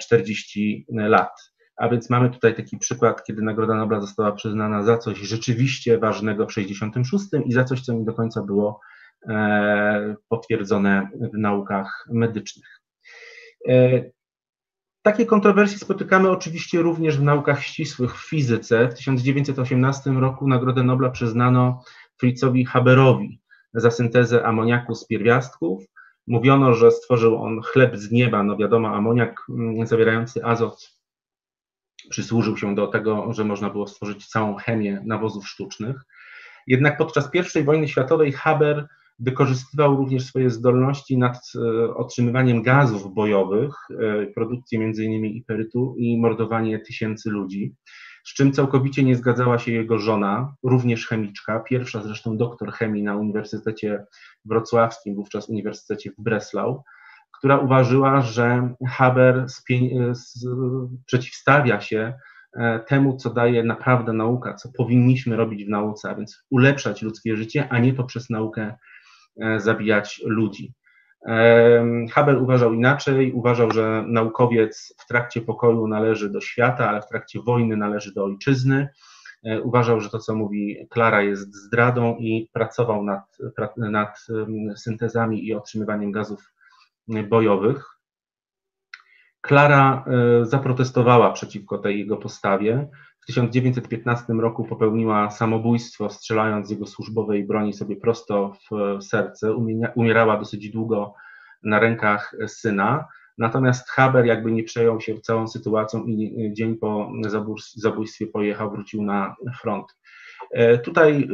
40 0.00 0.86
lat. 0.88 1.51
A 1.76 1.88
więc 1.88 2.10
mamy 2.10 2.30
tutaj 2.30 2.54
taki 2.54 2.78
przykład, 2.78 3.24
kiedy 3.24 3.42
Nagroda 3.42 3.74
Nobla 3.74 4.00
została 4.00 4.32
przyznana 4.32 4.82
za 4.82 4.98
coś 4.98 5.18
rzeczywiście 5.18 5.98
ważnego 5.98 6.46
w 6.46 6.52
66 6.52 7.24
i 7.44 7.52
za 7.52 7.64
coś, 7.64 7.80
co 7.80 7.92
nie 7.92 8.04
do 8.04 8.14
końca 8.14 8.42
było 8.42 8.80
e, 9.28 10.16
potwierdzone 10.28 11.08
w 11.32 11.38
naukach 11.38 12.06
medycznych. 12.10 12.80
E, 13.68 14.04
takie 15.02 15.26
kontrowersje 15.26 15.78
spotykamy 15.78 16.30
oczywiście 16.30 16.82
również 16.82 17.18
w 17.18 17.22
naukach 17.22 17.62
ścisłych, 17.62 18.16
w 18.16 18.28
fizyce. 18.28 18.88
W 18.88 18.94
1918 18.94 20.10
roku 20.10 20.48
Nagrodę 20.48 20.82
Nobla 20.82 21.10
przyznano 21.10 21.84
Fritzowi 22.20 22.64
Haberowi 22.64 23.40
za 23.74 23.90
syntezę 23.90 24.46
amoniaku 24.46 24.94
z 24.94 25.06
pierwiastków. 25.06 25.84
Mówiono, 26.26 26.74
że 26.74 26.90
stworzył 26.90 27.42
on 27.42 27.60
chleb 27.62 27.96
z 27.96 28.10
nieba, 28.10 28.42
no 28.42 28.56
wiadomo, 28.56 28.88
amoniak 28.88 29.40
mm, 29.48 29.86
zawierający 29.86 30.44
azot 30.44 31.01
przysłużył 32.10 32.56
się 32.56 32.74
do 32.74 32.86
tego, 32.86 33.32
że 33.32 33.44
można 33.44 33.70
było 33.70 33.86
stworzyć 33.86 34.26
całą 34.26 34.56
chemię 34.56 35.02
nawozów 35.06 35.48
sztucznych. 35.48 35.96
Jednak 36.66 36.96
podczas 36.96 37.30
I 37.60 37.62
wojny 37.62 37.88
światowej 37.88 38.32
Haber 38.32 38.88
wykorzystywał 39.18 39.96
również 39.96 40.24
swoje 40.24 40.50
zdolności 40.50 41.18
nad 41.18 41.36
e, 41.54 41.94
otrzymywaniem 41.94 42.62
gazów 42.62 43.14
bojowych, 43.14 43.74
e, 43.90 44.26
produkcję 44.26 44.80
m.in. 44.80 45.24
iperytu 45.24 45.94
i 45.98 46.20
mordowanie 46.20 46.78
tysięcy 46.78 47.30
ludzi, 47.30 47.74
z 48.24 48.34
czym 48.34 48.52
całkowicie 48.52 49.02
nie 49.02 49.16
zgadzała 49.16 49.58
się 49.58 49.72
jego 49.72 49.98
żona, 49.98 50.54
również 50.62 51.06
chemiczka, 51.06 51.60
pierwsza 51.60 52.02
zresztą 52.02 52.36
doktor 52.36 52.72
chemii 52.72 53.02
na 53.02 53.16
Uniwersytecie 53.16 54.04
Wrocławskim, 54.44 55.14
wówczas 55.14 55.48
Uniwersytecie 55.48 56.10
w 56.10 56.22
Breslau, 56.22 56.82
która 57.42 57.58
uważała, 57.58 58.20
że 58.20 58.74
Haber 58.88 59.46
przeciwstawia 61.06 61.80
się 61.80 62.14
e, 62.56 62.78
temu, 62.78 63.16
co 63.16 63.30
daje 63.30 63.64
naprawdę 63.64 64.12
nauka, 64.12 64.54
co 64.54 64.68
powinniśmy 64.76 65.36
robić 65.36 65.64
w 65.64 65.68
nauce, 65.68 66.10
a 66.10 66.14
więc 66.14 66.44
ulepszać 66.50 67.02
ludzkie 67.02 67.36
życie, 67.36 67.68
a 67.70 67.78
nie 67.78 67.94
poprzez 67.94 68.30
naukę 68.30 68.74
e, 69.40 69.60
zabijać 69.60 70.20
ludzi. 70.24 70.74
Haber 72.12 72.42
uważał 72.42 72.72
inaczej, 72.72 73.32
uważał, 73.32 73.70
że 73.70 74.04
naukowiec 74.06 74.94
w 74.98 75.06
trakcie 75.06 75.40
pokoju 75.40 75.88
należy 75.88 76.30
do 76.30 76.40
świata, 76.40 76.88
ale 76.88 77.02
w 77.02 77.08
trakcie 77.08 77.40
wojny 77.40 77.76
należy 77.76 78.14
do 78.14 78.24
ojczyzny. 78.24 78.88
E, 79.44 79.60
uważał, 79.62 80.00
że 80.00 80.10
to, 80.10 80.18
co 80.18 80.34
mówi 80.34 80.86
Klara, 80.90 81.22
jest 81.22 81.54
zdradą 81.54 82.16
i 82.16 82.50
pracował 82.52 83.04
nad, 83.04 83.38
nad 83.76 84.26
syntezami 84.76 85.46
i 85.46 85.54
otrzymywaniem 85.54 86.12
gazów 86.12 86.52
bojowych. 87.08 87.92
Klara 89.40 90.04
e, 90.06 90.44
zaprotestowała 90.46 91.32
przeciwko 91.32 91.78
tej 91.78 91.98
jego 91.98 92.16
postawie. 92.16 92.88
W 93.20 93.26
1915 93.26 94.32
roku 94.32 94.64
popełniła 94.64 95.30
samobójstwo, 95.30 96.10
strzelając 96.10 96.66
z 96.66 96.70
jego 96.70 96.86
służbowej 96.86 97.44
broni 97.44 97.72
sobie 97.72 97.96
prosto 97.96 98.52
w 98.70 99.02
serce. 99.02 99.54
Umierała 99.94 100.38
dosyć 100.38 100.70
długo 100.70 101.14
na 101.62 101.78
rękach 101.78 102.34
syna. 102.46 103.08
Natomiast 103.38 103.90
Haber 103.90 104.26
jakby 104.26 104.52
nie 104.52 104.62
przejął 104.62 105.00
się 105.00 105.20
całą 105.20 105.48
sytuacją 105.48 106.04
i 106.04 106.50
dzień 106.52 106.76
po 106.76 107.10
zabójstwie 107.76 108.26
pojechał, 108.26 108.70
wrócił 108.70 109.02
na 109.02 109.36
front. 109.60 109.86
E, 110.52 110.78
tutaj 110.78 111.28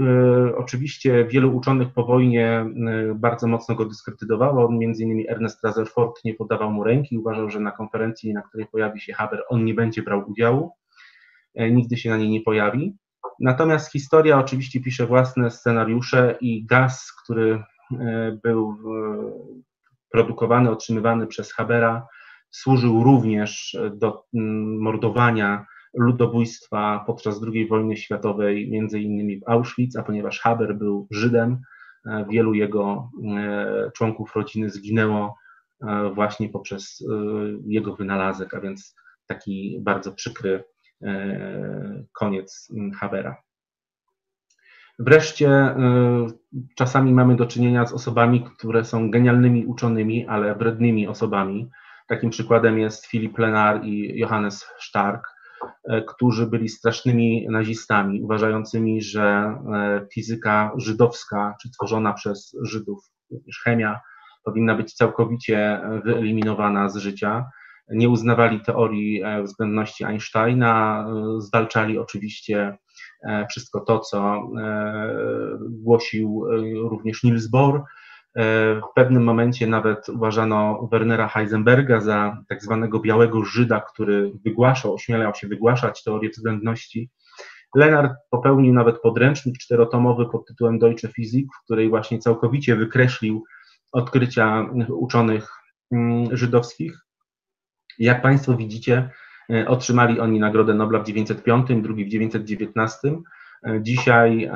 e, 0.49 0.57
oczywiście 0.57 1.25
wielu 1.25 1.57
uczonych 1.57 1.93
po 1.93 2.05
wojnie 2.05 2.51
e, 2.51 2.67
bardzo 3.15 3.47
mocno 3.47 3.75
go 3.75 3.85
dyskredytowało. 3.85 4.73
Między 4.73 5.03
innymi 5.03 5.31
Ernest 5.31 5.65
Rutherford 5.65 6.25
nie 6.25 6.35
podawał 6.35 6.71
mu 6.71 6.85
ręki, 6.85 7.19
uważał, 7.19 7.51
że 7.51 7.61
na 7.61 7.71
konferencji, 7.71 8.33
na 8.33 8.43
której 8.43 8.67
pojawi 8.67 9.01
się 9.01 9.13
Haber, 9.13 9.45
on 9.49 9.65
nie 9.65 9.75
będzie 9.75 10.03
brał 10.03 10.31
udziału, 10.31 10.73
nigdy 11.55 11.97
się 11.97 12.11
na 12.11 12.17
niej 12.17 12.31
nie 12.31 12.41
pojawi. 12.41 12.97
Natomiast 13.41 13.93
historia 13.93 14.39
oczywiście 14.39 14.81
pisze 14.81 15.07
własne 15.07 15.51
scenariusze 15.51 16.39
i 16.41 16.67
gaz, 16.67 17.13
który 17.25 17.63
był 18.43 18.77
produkowany, 20.13 20.71
otrzymywany 20.71 21.27
przez 21.27 21.53
Habera, 21.53 22.07
służył 22.51 23.05
również 23.05 23.77
do 23.93 24.25
mordowania 24.81 25.67
ludobójstwa 25.99 27.05
podczas 27.07 27.41
II 27.53 27.69
wojny 27.69 27.97
światowej, 27.97 28.71
między 28.71 29.01
innymi 29.01 29.41
w 29.41 29.49
Auschwitz, 29.49 29.99
a 29.99 30.03
ponieważ 30.03 30.41
Haber 30.41 30.77
był 30.77 31.07
Żydem, 31.11 31.61
wielu 32.29 32.55
jego 32.55 33.11
członków 33.95 34.37
rodziny 34.37 34.71
zginęło 34.71 35.37
właśnie 36.15 36.49
poprzez 36.49 37.05
jego 37.67 37.97
wynalazek, 37.97 38.55
a 38.55 38.61
więc 38.61 38.97
taki 39.27 39.79
bardzo 39.81 40.13
przykry 40.13 40.65
koniec 42.13 42.73
Habera. 43.01 43.37
Wreszcie 44.99 45.75
czasami 46.77 47.13
mamy 47.13 47.37
do 47.37 47.47
czynienia 47.47 47.87
z 47.87 47.93
osobami, 47.93 48.45
które 48.45 48.85
są 48.85 49.11
genialnymi 49.11 49.67
uczonymi, 49.67 50.27
ale 50.27 50.55
wrednymi 50.55 51.09
osobami. 51.09 51.71
Takim 52.09 52.31
przykładem 52.31 52.79
jest 52.79 53.07
Filip 53.07 53.39
Lenar 53.39 53.85
i 53.85 54.19
Johannes 54.19 54.67
Stark, 54.79 55.27
e, 55.27 55.38
którzy 56.09 56.47
byli 56.47 56.69
strasznymi 56.69 57.47
nazistami, 57.51 58.23
uważającymi, 58.23 59.03
że 59.03 59.23
e, 59.23 60.07
fizyka 60.15 60.73
żydowska, 60.77 61.55
czy 61.63 61.71
tworzona 61.71 62.13
przez 62.13 62.57
Żydów, 62.63 62.99
chemia, 63.65 64.01
powinna 64.45 64.75
być 64.75 64.95
całkowicie 64.95 65.81
wyeliminowana 66.05 66.89
z 66.89 66.97
życia. 66.97 67.51
Nie 67.91 68.09
uznawali 68.09 68.61
teorii 68.61 69.23
e, 69.23 69.43
względności 69.43 70.05
Einsteina, 70.05 71.07
zwalczali 71.39 71.99
oczywiście 71.99 72.77
wszystko 73.51 73.81
to, 73.81 73.99
co 73.99 74.51
głosił 75.61 76.45
również 76.91 77.23
Niels 77.23 77.47
Bohr, 77.47 77.81
E, 77.81 77.98
w 78.37 78.95
pewnym 78.95 79.25
momencie 79.25 79.67
nawet 79.67 80.09
uważano 80.09 80.89
Wernera 80.93 81.29
Heisenberga 81.29 82.01
za 82.01 82.43
tak 82.49 82.63
zwanego 82.63 83.01
białego 83.01 83.45
Żyda, 83.45 83.81
który 83.81 84.33
wygłaszał, 84.45 84.95
ośmielał 84.95 85.35
się 85.35 85.49
wygłaszać 85.49 86.05
teorię 86.05 86.31
względności. 86.31 87.11
Lenard 87.75 88.13
popełnił 88.31 88.75
nawet 88.75 89.01
podręcznik 89.01 89.59
czterotomowy 89.59 90.27
pod 90.27 90.47
tytułem 90.47 90.79
Deutsche 90.79 91.09
Physik, 91.09 91.47
w 91.55 91.65
której 91.65 91.89
właśnie 91.89 92.19
całkowicie 92.19 92.77
wykreślił 92.77 93.45
odkrycia 93.93 94.67
uczonych 94.89 95.51
mm, 95.93 96.37
żydowskich. 96.37 96.99
Jak 97.99 98.23
Państwo 98.23 98.57
widzicie, 98.57 99.11
e, 99.53 99.69
otrzymali 99.69 100.21
oni 100.21 100.41
Nagrodę 100.41 100.75
Nobla 100.75 100.99
w 100.99 101.05
1905, 101.05 101.83
drugi 101.83 102.05
w 102.05 102.11
1919. 102.11 102.99
E, 103.67 103.83
dzisiaj 103.83 104.51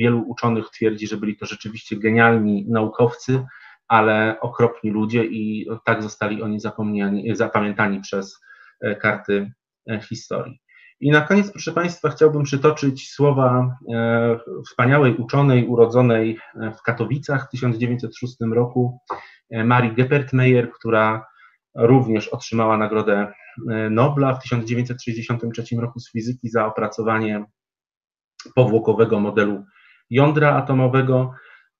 wielu 0.00 0.22
uczonych 0.26 0.70
twierdzi, 0.70 1.06
że 1.06 1.16
byli 1.16 1.36
to 1.36 1.46
rzeczywiście 1.46 1.96
genialni 1.96 2.66
naukowcy, 2.68 3.44
ale 3.88 4.40
okropni 4.40 4.90
ludzie 4.90 5.24
i 5.24 5.66
tak 5.84 6.02
zostali 6.02 6.42
oni 6.42 6.60
zapamiętani 7.32 8.00
przez 8.00 8.40
e, 8.80 8.96
karty 8.96 9.52
e, 9.90 10.00
historii. 10.00 10.60
I 11.00 11.10
na 11.10 11.20
koniec, 11.20 11.50
proszę 11.50 11.72
Państwa, 11.72 12.10
chciałbym 12.10 12.42
przytoczyć 12.42 13.10
słowa 13.10 13.76
e, 13.94 14.38
wspaniałej 14.66 15.16
uczonej 15.16 15.66
urodzonej 15.66 16.38
w 16.78 16.82
Katowicach 16.82 17.46
w 17.46 17.50
1906 17.50 18.36
roku, 18.52 18.98
Marii 19.64 19.92
Geppert-Meyer, 19.92 20.70
która 20.70 21.26
również 21.74 22.28
otrzymała 22.28 22.76
Nagrodę 22.76 23.32
Nobla 23.90 24.34
w 24.34 24.42
1963 24.42 25.76
roku 25.76 26.00
z 26.00 26.12
fizyki 26.12 26.48
za 26.48 26.66
opracowanie 26.66 27.44
powłokowego 28.54 29.20
modelu 29.20 29.64
jądra 30.10 30.56
atomowego, 30.56 31.34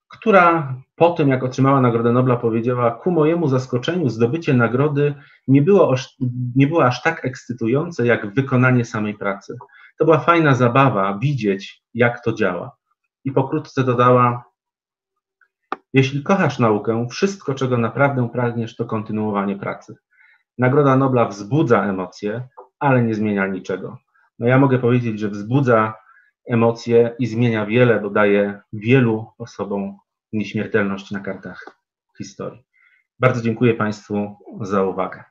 która 0.09 0.75
po 0.97 1.11
tym, 1.11 1.29
jak 1.29 1.45
otrzymała 1.45 1.81
Nagrodę 1.81 2.13
Nobla, 2.13 2.37
powiedziała: 2.37 2.91
Ku 2.91 3.11
mojemu 3.11 3.49
zaskoczeniu, 3.49 4.09
zdobycie 4.09 4.55
nagrody 4.55 5.15
nie 5.49 5.63
było, 5.63 5.95
nie 6.57 6.67
było 6.67 6.85
aż 6.85 7.03
tak 7.03 7.25
ekscytujące, 7.25 8.07
jak 8.07 8.35
wykonanie 8.35 8.85
samej 8.85 9.15
pracy. 9.15 9.57
To 9.99 10.05
była 10.05 10.19
fajna 10.19 10.55
zabawa 10.55 11.19
widzieć, 11.19 11.83
jak 11.95 12.25
to 12.25 12.33
działa. 12.33 12.77
I 13.25 13.33
pokrótce 13.33 13.85
dodała: 13.85 14.45
Jeśli 15.93 16.23
kochasz 16.23 16.59
naukę, 16.59 17.07
wszystko, 17.11 17.55
czego 17.55 17.79
naprawdę 17.79 18.29
pragniesz, 18.29 18.77
to 18.77 18.85
kontynuowanie 18.85 19.57
pracy. 19.57 19.97
Nagroda 20.59 20.97
Nobla 20.97 21.25
wzbudza 21.25 21.85
emocje, 21.85 22.49
ale 22.79 23.03
nie 23.03 23.15
zmienia 23.15 23.47
niczego. 23.47 23.99
No 24.39 24.47
ja 24.47 24.59
mogę 24.59 24.79
powiedzieć, 24.79 25.21
że 25.21 25.29
wzbudza 25.29 25.95
emocje 26.51 27.17
i 27.19 27.27
zmienia 27.27 27.67
wiele, 27.67 28.01
bo 28.01 28.11
daje 28.11 28.61
wielu 28.73 29.33
osobom 29.39 29.99
nieśmiertelność 30.33 31.11
na 31.11 31.21
kartach 31.21 31.65
historii. 32.19 32.65
Bardzo 33.19 33.43
dziękuję 33.43 33.75
Państwu 33.75 34.37
za 34.61 34.83
uwagę. 34.83 35.25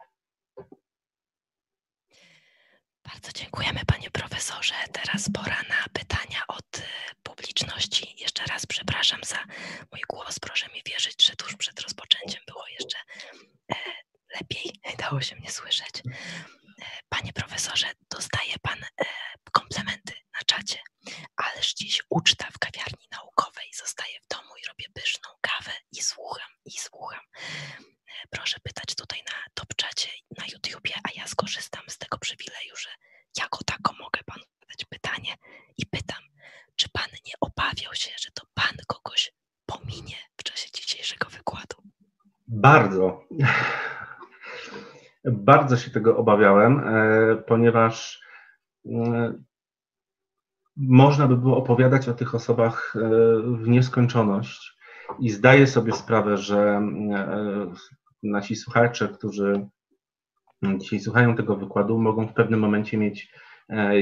Bardzo 3.05 3.31
dziękujemy 3.35 3.79
Panie 3.87 4.09
Profesorze. 4.11 4.73
Teraz 4.91 5.29
pora 5.33 5.57
na 5.69 5.85
pytania 5.93 6.39
od 6.47 6.77
y, 6.77 6.81
publiczności. 7.23 8.15
Jeszcze 8.21 8.43
raz 8.45 8.65
przepraszam 8.65 9.19
za 9.23 9.37
mój 9.91 10.01
głos. 10.09 10.39
Proszę 10.39 10.67
mi 10.75 10.81
wierzyć, 10.91 11.27
że 11.27 11.35
tuż 11.35 11.55
przed 11.55 11.81
rozpoczęciem 11.81 12.41
było 12.47 12.63
jeszcze 12.79 12.97
e, 13.71 13.75
lepiej. 14.35 14.71
Dało 15.09 15.21
się 15.21 15.35
mnie 15.35 15.51
słyszeć. 15.51 16.03
E, 16.81 16.85
panie 17.09 17.33
Profesorze, 17.33 17.87
dostaje 18.09 18.55
Pan 18.61 18.83
e, 18.83 19.05
komplementy 19.51 20.13
na 20.33 20.39
czacie. 20.45 20.79
Ależ 21.35 21.73
dziś 21.73 22.01
uczta 22.09 22.47
w 22.51 22.59
kawiarni 22.59 23.07
naukowej. 23.11 23.69
Zostaję 23.73 24.19
w 24.23 24.27
domu 24.27 24.49
i 24.63 24.67
robię 24.67 24.85
pyszną 24.93 25.29
kawę 25.41 25.71
i 25.91 26.01
słucham, 26.03 26.49
i 26.65 26.71
słucham. 26.71 27.21
Proszę 28.29 28.57
pytać 28.63 28.95
tutaj 28.95 29.23
na 29.25 29.33
top 29.53 29.75
czacie 29.75 30.09
na 30.37 30.45
YouTubie, 30.53 30.93
a 31.03 31.09
ja 31.15 31.27
skorzystam 31.27 31.83
z 31.89 31.97
tego 31.97 32.17
przywileju, 32.17 32.75
że 32.75 32.89
jako 33.37 33.59
tako 33.65 33.93
mogę 33.93 34.19
panu 34.25 34.43
zadać 34.61 34.85
pytanie 34.89 35.35
i 35.77 35.85
pytam, 35.85 36.23
czy 36.75 36.89
pan 36.89 37.09
nie 37.25 37.33
obawiał 37.41 37.95
się, 37.95 38.11
że 38.17 38.31
to 38.31 38.43
pan 38.53 38.77
kogoś 38.87 39.31
pominie 39.65 40.17
w 40.37 40.43
czasie 40.43 40.69
dzisiejszego 40.73 41.29
wykładu? 41.29 41.77
Bardzo. 42.47 43.27
Bardzo 45.25 45.77
się 45.77 45.91
tego 45.91 46.17
obawiałem, 46.17 46.79
e, 46.79 47.35
ponieważ 47.35 48.21
e, 48.85 49.33
można 50.77 51.27
by 51.27 51.37
było 51.37 51.57
opowiadać 51.57 52.09
o 52.09 52.13
tych 52.13 52.35
osobach 52.35 52.95
e, 52.95 52.99
w 53.41 53.67
nieskończoność. 53.67 54.79
I 55.19 55.29
zdaję 55.29 55.67
sobie 55.67 55.93
sprawę, 55.93 56.37
że 56.37 56.81
nasi 58.23 58.55
słuchacze, 58.55 59.07
którzy 59.07 59.67
dzisiaj 60.77 60.99
słuchają 60.99 61.35
tego 61.35 61.55
wykładu, 61.55 61.99
mogą 61.99 62.27
w 62.27 62.33
pewnym 62.33 62.59
momencie 62.59 62.97
mieć 62.97 63.33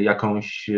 jakąś 0.01 0.69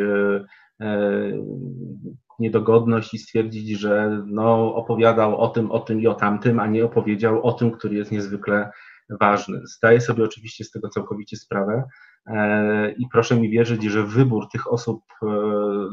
niedogodność 2.40 3.14
i 3.14 3.18
stwierdzić, 3.18 3.80
że 3.80 4.24
no, 4.26 4.76
opowiadał 4.76 5.38
o 5.38 5.48
tym, 5.48 5.72
o 5.72 5.80
tym 5.80 6.02
i 6.02 6.08
o 6.08 6.14
tamtym, 6.14 6.60
a 6.60 6.68
nie 6.68 6.86
opowiedział 6.86 7.44
o 7.44 7.54
tym, 7.54 7.72
który 7.72 7.96
jest 7.96 8.12
niezwykle 8.12 8.72
ważny. 9.20 9.62
Zdaję 9.78 10.02
sobie 10.02 10.24
oczywiście 10.24 10.64
z 10.64 10.72
tego 10.72 10.90
całkowicie 10.90 11.38
sprawę, 11.38 11.84
E, 12.30 12.92
I 12.92 13.08
proszę 13.12 13.36
mi 13.36 13.50
wierzyć, 13.50 13.84
że 13.84 14.04
wybór 14.04 14.50
tych 14.50 14.74
osób, 14.74 15.04
e, 15.24 15.28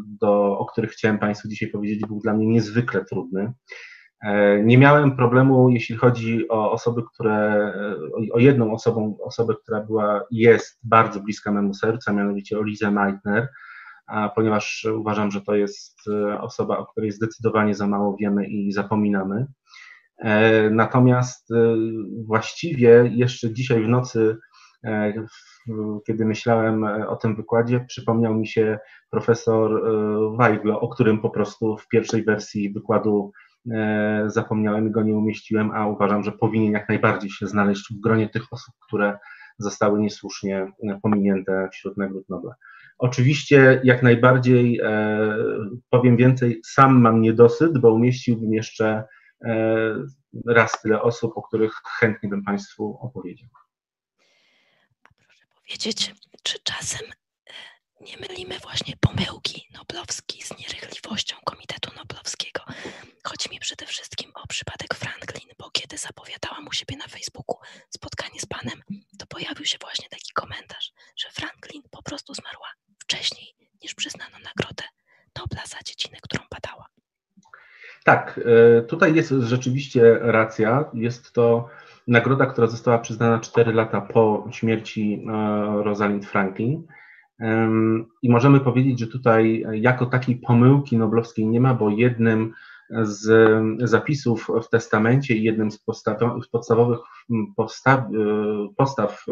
do, 0.06 0.58
o 0.58 0.66
których 0.66 0.90
chciałem 0.90 1.18
Państwu 1.18 1.48
dzisiaj 1.48 1.68
powiedzieć, 1.68 2.00
był 2.06 2.20
dla 2.20 2.34
mnie 2.34 2.46
niezwykle 2.46 3.04
trudny. 3.04 3.52
E, 4.22 4.62
nie 4.64 4.78
miałem 4.78 5.16
problemu, 5.16 5.70
jeśli 5.70 5.96
chodzi 5.96 6.48
o 6.48 6.72
osoby, 6.72 7.02
które, 7.14 7.72
o 8.32 8.38
jedną 8.38 8.72
osobą, 8.72 9.16
osobę, 9.22 9.54
która 9.62 9.80
była, 9.80 10.22
jest 10.30 10.78
bardzo 10.84 11.20
bliska 11.20 11.52
memu 11.52 11.74
sercu, 11.74 12.14
mianowicie 12.14 12.58
o 12.58 12.62
Lizę 12.62 12.90
Meitner, 12.90 13.48
ponieważ 14.34 14.86
uważam, 14.94 15.30
że 15.30 15.40
to 15.40 15.54
jest 15.54 16.00
osoba, 16.40 16.78
o 16.78 16.86
której 16.86 17.12
zdecydowanie 17.12 17.74
za 17.74 17.86
mało 17.86 18.16
wiemy 18.20 18.46
i 18.46 18.72
zapominamy. 18.72 19.46
Natomiast 20.70 21.48
właściwie 22.26 23.10
jeszcze 23.14 23.52
dzisiaj 23.52 23.82
w 23.82 23.88
nocy 23.88 24.36
kiedy 26.06 26.24
myślałem 26.24 26.84
e, 26.84 27.08
o 27.08 27.16
tym 27.16 27.36
wykładzie, 27.36 27.84
przypomniał 27.88 28.34
mi 28.34 28.46
się 28.46 28.78
profesor 29.10 29.72
e, 29.72 30.36
Weiglo, 30.36 30.80
o 30.80 30.88
którym 30.88 31.20
po 31.20 31.30
prostu 31.30 31.76
w 31.76 31.88
pierwszej 31.88 32.24
wersji 32.24 32.72
wykładu 32.72 33.32
e, 33.70 34.24
zapomniałem 34.26 34.92
go 34.92 35.02
nie 35.02 35.14
umieściłem, 35.14 35.70
a 35.70 35.86
uważam, 35.86 36.24
że 36.24 36.32
powinien 36.32 36.72
jak 36.72 36.88
najbardziej 36.88 37.30
się 37.30 37.46
znaleźć 37.46 37.92
w 37.92 38.00
gronie 38.00 38.28
tych 38.28 38.52
osób, 38.52 38.74
które 38.86 39.18
zostały 39.58 40.00
niesłusznie 40.00 40.72
pominięte 41.02 41.68
wśród 41.72 41.96
nagród 41.96 42.28
Nobla. 42.28 42.54
Oczywiście 42.98 43.80
jak 43.84 44.02
najbardziej 44.02 44.80
powiem 45.90 46.16
więcej, 46.16 46.60
sam 46.64 47.00
mam 47.00 47.20
niedosyt, 47.20 47.78
bo 47.78 47.94
umieściłbym 47.94 48.54
jeszcze 48.54 49.04
raz 50.46 50.82
tyle 50.82 51.02
osób, 51.02 51.32
o 51.36 51.42
których 51.42 51.72
chętnie 51.98 52.28
bym 52.28 52.44
Państwu 52.44 52.98
opowiedział 53.00 53.48
wiedzieć, 55.70 56.14
czy 56.42 56.58
czasem 56.62 57.00
e, 57.10 57.52
nie 58.00 58.16
mylimy 58.16 58.58
właśnie 58.58 58.94
pomyłki 59.00 59.68
noblowskiej 59.74 60.42
z 60.42 60.58
nierychliwością 60.58 61.36
Komitetu 61.44 61.90
Noblowskiego. 61.96 62.64
Chodzi 63.24 63.50
mi 63.50 63.58
przede 63.58 63.86
wszystkim 63.86 64.30
o 64.34 64.46
przypadek 64.46 64.94
Franklin, 64.94 65.48
bo 65.58 65.70
kiedy 65.70 65.98
zapowiadałam 65.98 66.66
u 66.66 66.72
siebie 66.72 66.96
na 66.96 67.08
Facebooku 67.08 67.56
spotkanie 67.90 68.40
z 68.40 68.46
panem, 68.46 68.82
to 69.18 69.26
pojawił 69.26 69.64
się 69.64 69.78
właśnie 69.80 70.08
taki 70.08 70.32
komentarz, 70.32 70.92
że 71.16 71.30
Franklin 71.30 71.82
Tak, 78.06 78.40
tutaj 78.88 79.14
jest 79.14 79.30
rzeczywiście 79.30 80.18
racja. 80.20 80.84
Jest 80.94 81.32
to 81.32 81.68
nagroda, 82.08 82.46
która 82.46 82.66
została 82.66 82.98
przyznana 82.98 83.38
4 83.38 83.72
lata 83.72 84.00
po 84.00 84.48
śmierci 84.50 85.26
Rosalind 85.82 86.26
Franklin. 86.26 86.82
I 88.22 88.30
możemy 88.30 88.60
powiedzieć, 88.60 89.00
że 89.00 89.06
tutaj 89.06 89.64
jako 89.72 90.06
takiej 90.06 90.36
pomyłki 90.36 90.96
noblowskiej 90.96 91.46
nie 91.46 91.60
ma, 91.60 91.74
bo 91.74 91.90
jednym 91.90 92.52
z 93.02 93.28
zapisów 93.90 94.50
w 94.62 94.68
testamencie 94.68 95.36
i 95.36 95.42
jednym 95.42 95.70
z 95.70 95.78
podstawowych 96.52 96.98
postaw, 97.56 98.00
postaw 98.76 99.24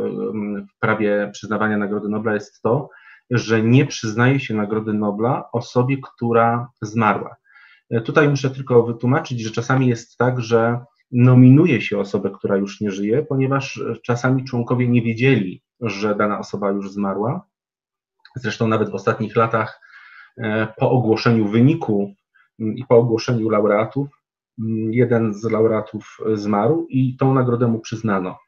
w 0.74 0.78
prawie 0.80 1.30
przyznawania 1.32 1.78
Nagrody 1.78 2.08
Nobla 2.08 2.34
jest 2.34 2.62
to, 2.62 2.88
że 3.30 3.62
nie 3.62 3.86
przyznaje 3.86 4.40
się 4.40 4.54
Nagrody 4.54 4.92
Nobla 4.92 5.48
osobie, 5.52 5.96
która 6.02 6.68
zmarła. 6.82 7.36
Tutaj 8.04 8.28
muszę 8.28 8.50
tylko 8.50 8.82
wytłumaczyć, 8.82 9.40
że 9.40 9.50
czasami 9.50 9.86
jest 9.88 10.16
tak, 10.16 10.40
że 10.40 10.84
nominuje 11.12 11.80
się 11.80 11.98
osobę, 11.98 12.30
która 12.30 12.56
już 12.56 12.80
nie 12.80 12.90
żyje, 12.90 13.22
ponieważ 13.22 13.82
czasami 14.02 14.44
członkowie 14.44 14.88
nie 14.88 15.02
wiedzieli, 15.02 15.62
że 15.80 16.14
dana 16.14 16.38
osoba 16.38 16.70
już 16.70 16.90
zmarła. 16.90 17.46
Zresztą 18.36 18.68
nawet 18.68 18.90
w 18.90 18.94
ostatnich 18.94 19.36
latach 19.36 19.80
e, 20.38 20.66
po 20.78 20.90
ogłoszeniu 20.90 21.48
wyniku 21.48 22.14
i 22.58 22.84
po 22.88 22.96
ogłoszeniu 22.96 23.48
laureatów, 23.48 24.08
jeden 24.90 25.34
z 25.34 25.44
laureatów 25.44 26.18
zmarł 26.34 26.86
i 26.90 27.16
tą 27.16 27.34
nagrodę 27.34 27.68
mu 27.68 27.80
przyznano. 27.80 28.38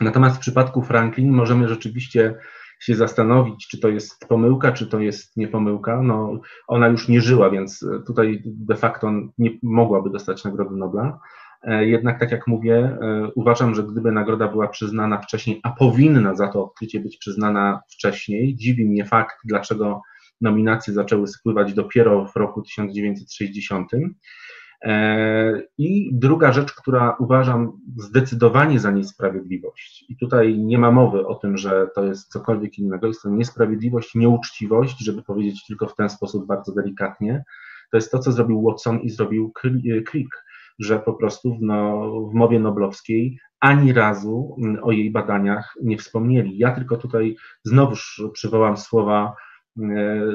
Natomiast 0.00 0.36
w 0.36 0.40
przypadku 0.40 0.82
Franklin 0.82 1.32
możemy 1.32 1.68
rzeczywiście 1.68 2.34
się 2.80 2.94
zastanowić, 2.94 3.68
czy 3.68 3.80
to 3.80 3.88
jest 3.88 4.28
pomyłka, 4.28 4.72
czy 4.72 4.86
to 4.86 5.00
jest 5.00 5.36
nie 5.36 5.48
pomyłka. 5.48 6.02
No, 6.02 6.40
ona 6.68 6.88
już 6.88 7.08
nie 7.08 7.20
żyła, 7.20 7.50
więc 7.50 7.86
tutaj 8.06 8.42
de 8.44 8.76
facto 8.76 9.12
nie 9.38 9.50
mogłaby 9.62 10.10
dostać 10.10 10.44
Nagrody 10.44 10.76
Nobla. 10.76 11.20
E, 11.62 11.86
jednak, 11.86 12.20
tak 12.20 12.30
jak 12.30 12.46
mówię, 12.46 12.76
e, 12.76 13.30
uważam, 13.34 13.74
że 13.74 13.82
gdyby 13.82 14.12
nagroda 14.12 14.48
była 14.48 14.68
przyznana 14.68 15.18
wcześniej, 15.18 15.60
a 15.62 15.70
powinna 15.70 16.34
za 16.34 16.48
to 16.48 16.64
odkrycie 16.64 17.00
być 17.00 17.16
przyznana 17.16 17.80
wcześniej, 17.92 18.56
dziwi 18.56 18.88
mnie 18.88 19.04
fakt, 19.04 19.36
dlaczego 19.44 20.02
nominacje 20.40 20.94
zaczęły 20.94 21.26
spływać 21.26 21.74
dopiero 21.74 22.26
w 22.26 22.36
roku 22.36 22.62
1960. 22.62 23.90
E, 24.82 25.62
I 25.78 26.10
druga 26.12 26.52
rzecz, 26.52 26.72
która 26.72 27.16
uważam 27.18 27.72
zdecydowanie 27.96 28.80
za 28.80 28.90
niesprawiedliwość, 28.90 30.04
i 30.08 30.16
tutaj 30.16 30.58
nie 30.58 30.78
ma 30.78 30.90
mowy 30.90 31.26
o 31.26 31.34
tym, 31.34 31.56
że 31.56 31.88
to 31.94 32.04
jest 32.04 32.32
cokolwiek 32.32 32.78
innego, 32.78 33.06
jest 33.06 33.22
to 33.22 33.30
niesprawiedliwość, 33.30 34.14
nieuczciwość, 34.14 35.04
żeby 35.04 35.22
powiedzieć 35.22 35.66
tylko 35.66 35.86
w 35.86 35.94
ten 35.94 36.10
sposób 36.10 36.46
bardzo 36.46 36.72
delikatnie, 36.74 37.44
to 37.90 37.96
jest 37.96 38.10
to, 38.10 38.18
co 38.18 38.32
zrobił 38.32 38.62
Watson 38.62 39.00
i 39.00 39.10
zrobił 39.10 39.52
Crick 40.06 40.36
że 40.80 40.98
po 40.98 41.12
prostu 41.12 41.54
w, 41.54 41.62
no, 41.62 42.10
w 42.30 42.34
mowie 42.34 42.60
noblowskiej 42.60 43.38
ani 43.60 43.92
razu 43.92 44.56
mm, 44.62 44.84
o 44.84 44.92
jej 44.92 45.10
badaniach 45.10 45.74
nie 45.82 45.98
wspomnieli. 45.98 46.58
Ja 46.58 46.72
tylko 46.72 46.96
tutaj 46.96 47.36
znowuż 47.64 48.22
przywołam 48.32 48.76
słowa 48.76 49.34
e, 49.78 49.82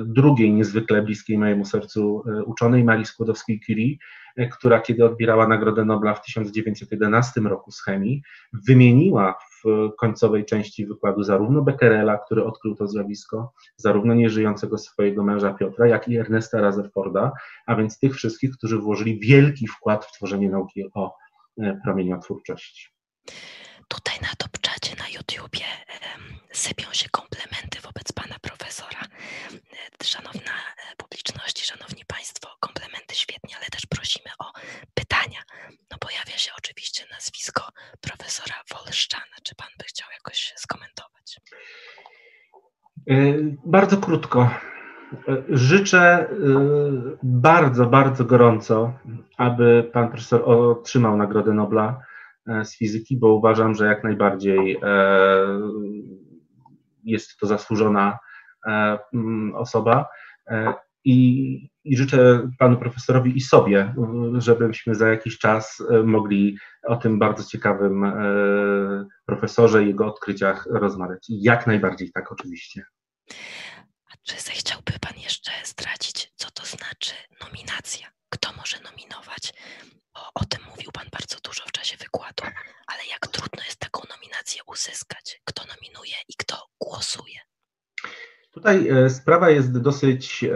drugiej 0.06 0.54
niezwykle 0.54 1.02
bliskiej 1.02 1.38
mojemu 1.38 1.66
sercu 1.66 2.24
e, 2.28 2.44
uczonej 2.44 2.84
Marii 2.84 3.06
Skłodowskiej-Curie, 3.06 3.96
e, 3.96 3.98
która 4.52 4.82
kiedy 4.82 5.06
odbierała 5.06 5.48
Nagrodę 5.48 5.86
Nobla 5.86 6.14
w 6.14 6.22
1911 6.22 7.42
roku 7.42 7.72
z 7.72 7.82
chemii, 7.82 8.22
wymieniła 8.68 9.36
w 9.64 9.90
końcowej 9.98 10.46
części 10.46 10.86
wykładu 10.86 11.24
zarówno 11.24 11.62
Becquerela, 11.62 12.18
który 12.18 12.44
odkrył 12.44 12.76
to 12.76 12.88
zjawisko, 12.88 13.54
zarówno 13.78 14.14
nieżyjącego 14.14 14.78
swojego 14.78 15.24
męża 15.24 15.54
Piotra, 15.54 15.88
jak 15.88 16.08
i 16.08 16.18
Ernesta 16.18 16.62
Rutherforda, 16.62 17.32
a 17.66 17.76
więc 17.76 18.00
tych 18.00 18.16
wszystkich, 18.16 18.52
którzy 18.52 18.78
włożyli 18.78 19.20
wielki 19.20 19.68
wkład 19.68 20.06
w 20.06 20.12
tworzenie 20.12 20.50
nauki 20.50 20.84
o 20.94 21.16
e, 21.62 21.80
promieniotwórczości. 21.84 22.90
Tutaj 23.88 24.16
na 24.22 24.30
Topczacie 24.38 24.96
na 25.00 25.10
YouTubie 25.10 25.66
sypią 26.52 26.88
się 26.92 27.10
komplementy 27.10 27.82
wobec 27.82 28.12
pana 28.12 28.36
profesora. 28.42 28.55
E, 30.06 30.08
szanowna 30.08 30.52
e, 30.92 30.96
publiczności, 30.98 31.66
szanowni 31.66 32.04
państwo, 32.08 32.48
komplementy 32.60 33.16
świetnie, 33.16 33.56
ale 33.58 33.66
też 33.66 33.86
prosimy 33.86 34.30
o 34.40 34.46
pytania. 34.94 35.40
No 35.92 35.98
pojawia 36.00 36.38
się 36.38 36.52
oczywiście 36.58 37.06
nazwisko 37.12 37.64
profesora 38.02 38.56
Wolszczana. 38.74 39.36
Czy 39.44 39.56
pan 39.56 39.68
by 39.80 39.84
chciał 39.86 40.08
jakoś 40.14 40.54
skomentować? 40.56 41.40
E, 43.10 43.16
bardzo 43.66 43.98
krótko. 43.98 44.50
Życzę 45.50 46.30
bardzo, 47.24 47.86
bardzo 47.86 48.26
gorąco, 48.26 48.94
aby 49.38 49.90
pan 49.94 50.10
profesor 50.10 50.42
otrzymał 50.50 51.18
Nagrodę 51.18 51.54
Nobla 51.54 52.00
z 52.64 52.78
fizyki, 52.78 53.18
bo 53.18 53.34
uważam, 53.34 53.76
że 53.76 53.86
jak 53.86 54.04
najbardziej 54.04 54.80
jest 57.04 57.40
to 57.40 57.48
zasłużona 57.48 58.12
e, 58.12 58.25
osoba. 59.54 60.08
E, 60.48 60.74
I, 61.04 61.70
I, 61.84 61.98
życzę 61.98 62.50
panu 62.60 62.78
profesorowi 62.78 63.38
i 63.38 63.42
sobie, 63.42 63.94
żebyśmy 64.38 64.96
za 64.96 65.10
jakiś 65.10 65.38
czas 65.38 65.84
e, 65.90 66.04
mogli 66.04 66.58
o 66.84 66.96
tym 66.96 67.20
bardzo 67.20 67.44
ciekawym 67.44 68.14
profesorze 69.26 69.84
i 69.84 69.88
jego 69.88 70.08
odkryciach 70.08 70.66
rozmawiać. 70.70 71.26
Jak 71.30 71.68
najbardziej 71.68 72.12
tak, 72.12 72.32
oczywiście. 72.32 72.86
A 74.12 74.18
czy 74.24 74.42
zechciałby 74.42 74.92
pan 75.02 75.18
jeszcze 75.24 75.52
zdradzić, 75.64 76.32
co 76.36 76.52
to 76.52 76.66
znaczy 76.66 77.14
nominacja? 77.42 78.08
Kto 78.30 78.54
może 78.58 78.78
nominować? 78.84 79.54
O 80.36 80.46
tym 80.46 80.62
mówił 80.70 80.92
pan 80.92 81.06
bardzo 81.12 81.38
dużo 81.44 81.64
w 81.68 81.72
czasie 81.72 81.98
wykładu, 81.98 82.44
ale 82.88 83.00
jak 83.12 83.28
trudno 83.28 83.64
jest 83.66 83.80
taką 83.80 84.02
nominację 84.10 84.62
uzyskać? 84.68 85.42
Kto 85.44 85.64
nominuje 85.66 86.16
i 86.28 86.34
kto 86.38 86.56
głosuje? 86.82 87.40
Tutaj 88.56 88.88
e, 88.90 89.10
sprawa 89.10 89.50
jest 89.50 89.82
dosyć 89.82 90.44
e, 90.44 90.50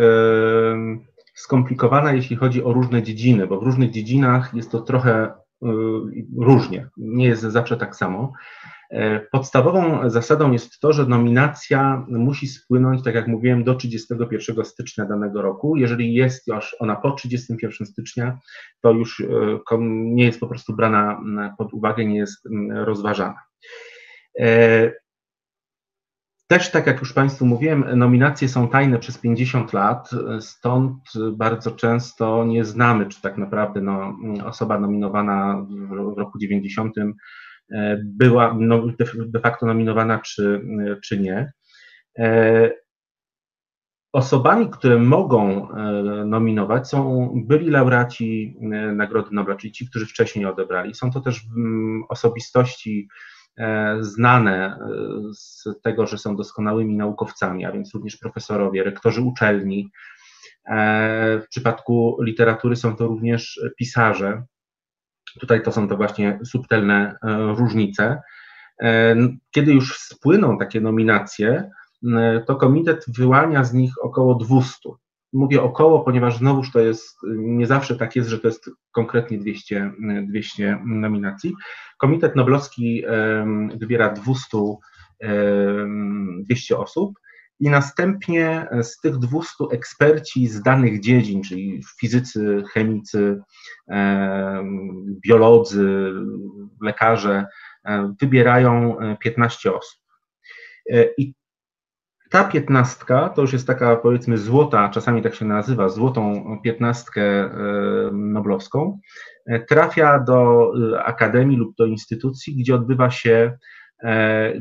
skomplikowana, 1.36 2.14
jeśli 2.14 2.36
chodzi 2.36 2.64
o 2.64 2.74
różne 2.74 3.04
dziedziny, 3.04 3.48
bo 3.48 3.60
w 3.60 3.64
różnych 3.64 3.92
dziedzinach 3.92 4.54
jest 4.54 4.72
to 4.72 4.82
trochę 4.82 5.12
e, 5.12 5.34
różnie, 6.38 6.90
nie 6.98 7.26
jest 7.26 7.42
zawsze 7.42 7.78
tak 7.78 7.96
samo. 7.96 8.34
Podstawową 9.32 10.10
zasadą 10.10 10.52
jest 10.52 10.80
to, 10.80 10.94
że 10.94 11.06
nominacja 11.06 12.06
musi 12.08 12.48
spłynąć, 12.48 13.04
tak 13.04 13.16
jak 13.16 13.28
mówiłem, 13.28 13.64
do 13.64 13.76
31 13.76 14.66
stycznia 14.66 15.06
danego 15.06 15.42
roku. 15.42 15.76
Jeżeli 15.76 16.14
jest 16.14 16.48
już 16.48 16.76
ona 16.80 16.96
po 16.96 17.12
31 17.12 17.88
stycznia, 17.88 18.38
to 18.82 18.92
już 18.92 19.24
nie 19.80 20.26
jest 20.26 20.40
po 20.40 20.48
prostu 20.48 20.76
brana 20.76 21.22
pod 21.58 21.74
uwagę, 21.74 22.06
nie 22.06 22.18
jest 22.18 22.48
rozważana. 22.70 23.40
Też, 26.52 26.72
tak 26.72 26.88
jak 26.88 27.00
już 27.00 27.14
Państwu 27.14 27.46
mówiłem, 27.46 27.86
nominacje 27.96 28.50
są 28.50 28.68
tajne 28.68 29.00
przez 29.00 29.18
50 29.18 29.74
lat, 29.74 30.10
stąd 30.40 30.94
bardzo 31.32 31.72
często 31.72 32.46
nie 32.46 32.66
znamy, 32.66 33.06
czy 33.06 33.22
tak 33.22 33.38
naprawdę 33.38 33.82
no, 33.82 34.18
osoba 34.46 34.80
nominowana 34.80 35.66
w 35.90 36.18
roku 36.18 36.40
90 36.40 36.96
e, 36.98 38.02
była 38.04 38.56
no, 38.60 38.84
de 39.28 39.40
facto 39.40 39.66
nominowana, 39.66 40.20
czy, 40.20 40.62
czy 41.04 41.20
nie. 41.20 41.52
E, 42.20 42.72
osobami, 44.14 44.70
które 44.70 44.98
mogą 44.98 45.72
e, 45.72 46.26
nominować, 46.26 46.88
są 46.88 47.32
byli 47.48 47.70
laureaci 47.70 48.58
Nagrody 48.96 49.30
Nobla, 49.32 49.56
czyli 49.56 49.74
ci, 49.74 49.90
którzy 49.90 50.06
wcześniej 50.06 50.46
odebrali. 50.46 50.96
Są 50.96 51.12
to 51.12 51.22
też 51.22 51.42
mm, 51.58 52.04
osobistości 52.10 53.08
znane 54.00 54.66
e, 54.66 54.78
z 55.34 55.64
tego, 55.84 56.08
że 56.08 56.18
są 56.18 56.36
doskonałymi 56.36 56.98
naukowcami, 56.98 57.66
a 57.66 57.72
więc 57.72 57.94
również 57.94 58.18
profesorowie, 58.18 58.84
rektorzy 58.84 59.22
uczelni. 59.22 59.90
E, 60.66 61.40
w 61.40 61.48
przypadku 61.50 62.18
literatury 62.22 62.76
są 62.76 62.96
to 62.96 63.08
również 63.08 63.62
pisarze. 63.78 64.44
Tutaj 65.40 65.64
to 65.64 65.72
są 65.72 65.88
to 65.88 65.98
właśnie 65.98 66.40
subtelne 66.46 67.16
różnice. 67.58 68.22
Kiedy 69.52 69.74
już 69.74 70.00
spłyną 70.00 70.58
takie 70.58 70.82
nominacje, 70.82 71.70
to 72.48 72.56
komitet 72.56 73.06
wyłania 73.08 73.64
z 73.64 73.74
nich 73.74 73.94
około 74.02 74.36
200. 74.36 74.90
Mówię 75.34 75.62
około, 75.62 76.00
ponieważ 76.00 76.38
znowuż 76.38 76.72
to 76.72 76.80
jest, 76.80 77.18
nie 77.38 77.68
zawsze 77.68 77.96
tak 77.96 78.16
jest, 78.16 78.30
że 78.30 78.40
to 78.40 78.48
jest 78.48 78.70
konkretnie 78.92 79.38
200, 79.38 79.92
200 80.28 80.80
nominacji. 80.86 81.54
Komitet 81.98 82.36
Noblowski 82.36 83.04
wybiera 83.76 84.14
200, 84.14 84.58
200 86.44 86.78
osób 86.78 87.20
i 87.60 87.70
następnie 87.70 88.68
z 88.82 89.00
tych 89.00 89.18
200 89.18 89.64
eksperci 89.72 90.48
z 90.48 90.62
danych 90.62 91.00
dziedzin, 91.00 91.44
czyli 91.44 91.84
fizycy, 92.00 92.64
chemicy, 92.74 93.42
biolodzy, 95.28 96.14
lekarze, 96.82 97.46
wybierają 98.22 98.98
15 99.20 99.74
osób. 99.74 100.02
I 101.18 101.34
Ta 102.30 102.44
piętnastka 102.44 103.30
to 103.30 103.42
już 103.42 103.54
jest 103.54 103.68
taka 103.68 103.96
powiedzmy 103.96 104.38
złota, 104.38 104.90
czasami 104.90 105.22
tak 105.22 105.36
się 105.36 105.46
nazywa, 105.46 105.90
złotą 105.90 106.44
piętnastkę 106.64 107.22
e, 107.22 107.52
noblowską, 108.14 109.00
e, 109.46 109.60
trafia 109.60 110.20
do 110.20 110.72
e, 110.94 111.04
akademii 111.04 111.58
lub 111.58 111.76
do 111.76 111.86
instytucji, 111.86 112.56
gdzie 112.56 112.76
odbywa 112.76 113.10
się 113.10 113.58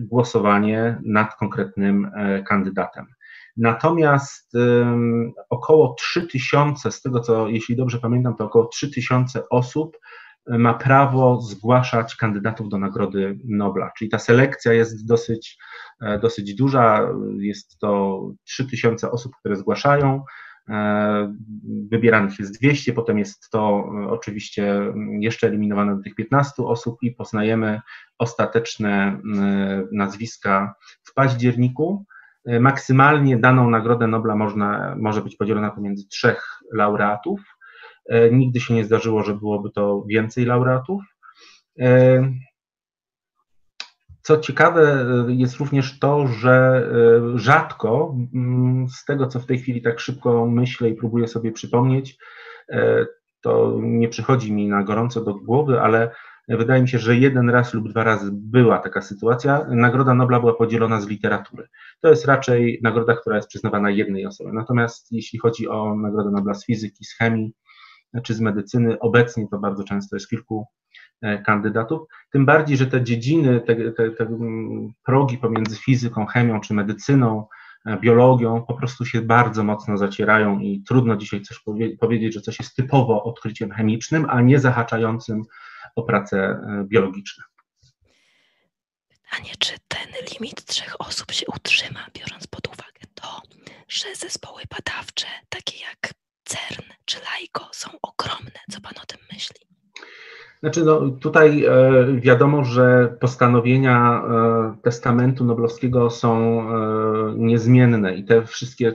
głosowanie 0.00 1.00
nad 1.04 1.34
konkretnym 1.34 2.10
kandydatem. 2.48 3.06
Natomiast 3.56 4.52
około 5.50 5.94
3000, 5.94 6.92
z 6.92 7.02
tego 7.02 7.20
co, 7.20 7.48
jeśli 7.48 7.76
dobrze 7.76 7.98
pamiętam, 7.98 8.36
to 8.36 8.44
około 8.44 8.66
3000 8.66 9.48
osób 9.48 9.96
ma 10.48 10.74
prawo 10.74 11.40
zgłaszać 11.40 12.16
kandydatów 12.16 12.68
do 12.68 12.78
Nagrody 12.78 13.38
Nobla. 13.44 13.90
Czyli 13.98 14.10
ta 14.10 14.18
selekcja 14.18 14.72
jest 14.72 15.06
dosyć, 15.06 15.58
e, 16.00 16.18
dosyć 16.18 16.54
duża. 16.54 17.08
Jest 17.38 17.78
to 17.78 18.20
3000 18.44 19.10
osób, 19.10 19.32
które 19.40 19.56
zgłaszają. 19.56 20.24
E, 20.68 21.34
wybieranych 21.90 22.38
jest 22.38 22.58
200, 22.58 22.92
potem 22.92 23.18
jest 23.18 23.50
to 23.50 23.90
e, 24.04 24.08
oczywiście 24.08 24.92
jeszcze 25.20 25.46
eliminowane 25.46 25.96
do 25.96 26.02
tych 26.02 26.14
15 26.14 26.62
osób 26.62 26.98
i 27.02 27.10
poznajemy 27.10 27.80
ostateczne 28.18 29.20
nazwiska 29.92 30.74
w 31.02 31.14
październiku. 31.14 32.04
Maksymalnie 32.60 33.36
daną 33.36 33.70
Nagrodę 33.70 34.06
Nobla 34.06 34.36
można, 34.36 34.96
może 34.98 35.22
być 35.22 35.36
podzielona 35.36 35.70
pomiędzy 35.70 36.08
trzech 36.08 36.58
laureatów. 36.72 37.57
E, 38.08 38.30
nigdy 38.30 38.60
się 38.60 38.74
nie 38.74 38.84
zdarzyło, 38.84 39.22
że 39.22 39.34
byłoby 39.34 39.70
to 39.70 40.04
więcej 40.06 40.44
laureatów. 40.44 41.02
E, 41.80 42.32
co 44.22 44.38
ciekawe 44.38 45.06
e, 45.28 45.32
jest 45.32 45.56
również 45.56 45.98
to, 45.98 46.26
że 46.26 46.88
rzadko, 47.34 48.16
mm, 48.34 48.88
z 48.88 49.04
tego 49.04 49.26
co 49.26 49.40
w 49.40 49.46
tej 49.46 49.58
chwili 49.58 49.82
tak 49.82 50.00
szybko 50.00 50.46
myślę 50.46 50.88
i 50.88 50.94
próbuję 50.94 51.28
sobie 51.28 51.52
przypomnieć, 51.52 52.18
to 53.42 53.78
nie 53.82 54.08
przychodzi 54.08 54.52
mi 54.52 54.68
na 54.68 54.82
gorąco 54.82 55.24
do 55.24 55.34
głowy, 55.34 55.80
ale 55.80 56.10
wydaje 56.48 56.82
mi 56.82 56.88
się, 56.88 56.98
że 56.98 57.16
jeden 57.16 57.50
raz 57.50 57.74
lub 57.74 57.88
dwa 57.88 58.04
razy 58.04 58.30
była 58.32 58.78
taka 58.78 59.02
sytuacja. 59.02 59.66
Nagroda 59.70 60.14
Nobla 60.14 60.40
była 60.40 60.54
podzielona 60.54 61.00
z 61.00 61.08
literatury. 61.08 61.68
To 62.00 62.08
jest 62.08 62.24
raczej 62.24 62.80
nagroda, 62.82 63.16
która 63.16 63.36
jest 63.36 63.48
przyznawana 63.48 63.90
jednej 63.90 64.26
osobie. 64.26 64.52
Natomiast 64.52 65.12
jeśli 65.12 65.38
chodzi 65.38 65.68
o 65.68 65.94
Nagrodę 65.94 66.30
Nobla 66.30 66.54
z 66.54 66.66
fizyki, 66.66 67.04
z 67.04 67.16
chemii, 67.16 67.52
czy 68.22 68.34
z 68.34 68.40
medycyny. 68.40 68.98
Obecnie 68.98 69.48
to 69.48 69.58
bardzo 69.58 69.84
często 69.84 70.16
jest 70.16 70.28
kilku 70.28 70.66
e, 71.22 71.42
kandydatów. 71.42 72.00
Tym 72.32 72.46
bardziej, 72.46 72.76
że 72.76 72.86
te 72.86 73.02
dziedziny, 73.02 73.60
te, 73.60 73.92
te, 73.92 74.10
te 74.10 74.24
mm, 74.24 74.92
progi 75.04 75.38
pomiędzy 75.38 75.76
fizyką, 75.76 76.26
chemią 76.26 76.60
czy 76.60 76.74
medycyną, 76.74 77.46
e, 77.86 78.00
biologią 78.00 78.62
po 78.62 78.74
prostu 78.74 79.04
się 79.04 79.22
bardzo 79.22 79.64
mocno 79.64 79.96
zacierają 79.96 80.58
i 80.58 80.82
trudno 80.82 81.16
dzisiaj 81.16 81.42
coś 81.42 81.58
powie 81.58 81.96
powiedzieć, 81.96 82.34
że 82.34 82.40
coś 82.40 82.58
jest 82.58 82.76
typowo 82.76 83.24
odkryciem 83.24 83.70
chemicznym, 83.70 84.26
a 84.28 84.40
nie 84.40 84.58
zahaczającym 84.58 85.42
o 85.96 86.02
prace 86.02 86.60
biologiczne. 86.84 87.44
Pytanie, 89.08 89.52
czy 89.58 89.74
ten 89.88 90.08
limit 90.32 90.64
trzech 90.64 90.96
osób 90.98 91.32
się 91.32 91.46
utrzyma, 91.56 92.06
biorąc 92.14 92.46
pod 92.46 92.66
uwagę 92.66 93.00
to, 93.14 93.42
że 93.88 94.14
zespoły 94.14 94.62
badawcze, 94.70 95.26
takie 95.48 95.78
jak 95.84 96.12
CERN 96.48 96.88
czy 97.04 97.18
LAIKO 97.20 97.68
są 97.72 97.90
ogromne. 98.02 98.60
Co 98.70 98.80
Pan 98.80 98.92
o 99.02 99.06
tym 99.06 99.18
myśli? 99.32 99.56
Znaczy, 100.60 100.84
no, 100.84 101.10
tutaj 101.10 101.64
e, 101.64 101.72
wiadomo, 102.20 102.64
że 102.64 103.16
postanowienia 103.20 104.22
e, 104.22 104.76
testamentu 104.82 105.44
noblowskiego 105.44 106.10
są 106.10 106.60
e, 106.60 107.34
niezmienne 107.36 108.14
i 108.14 108.24
te 108.24 108.46
wszystkie 108.46 108.94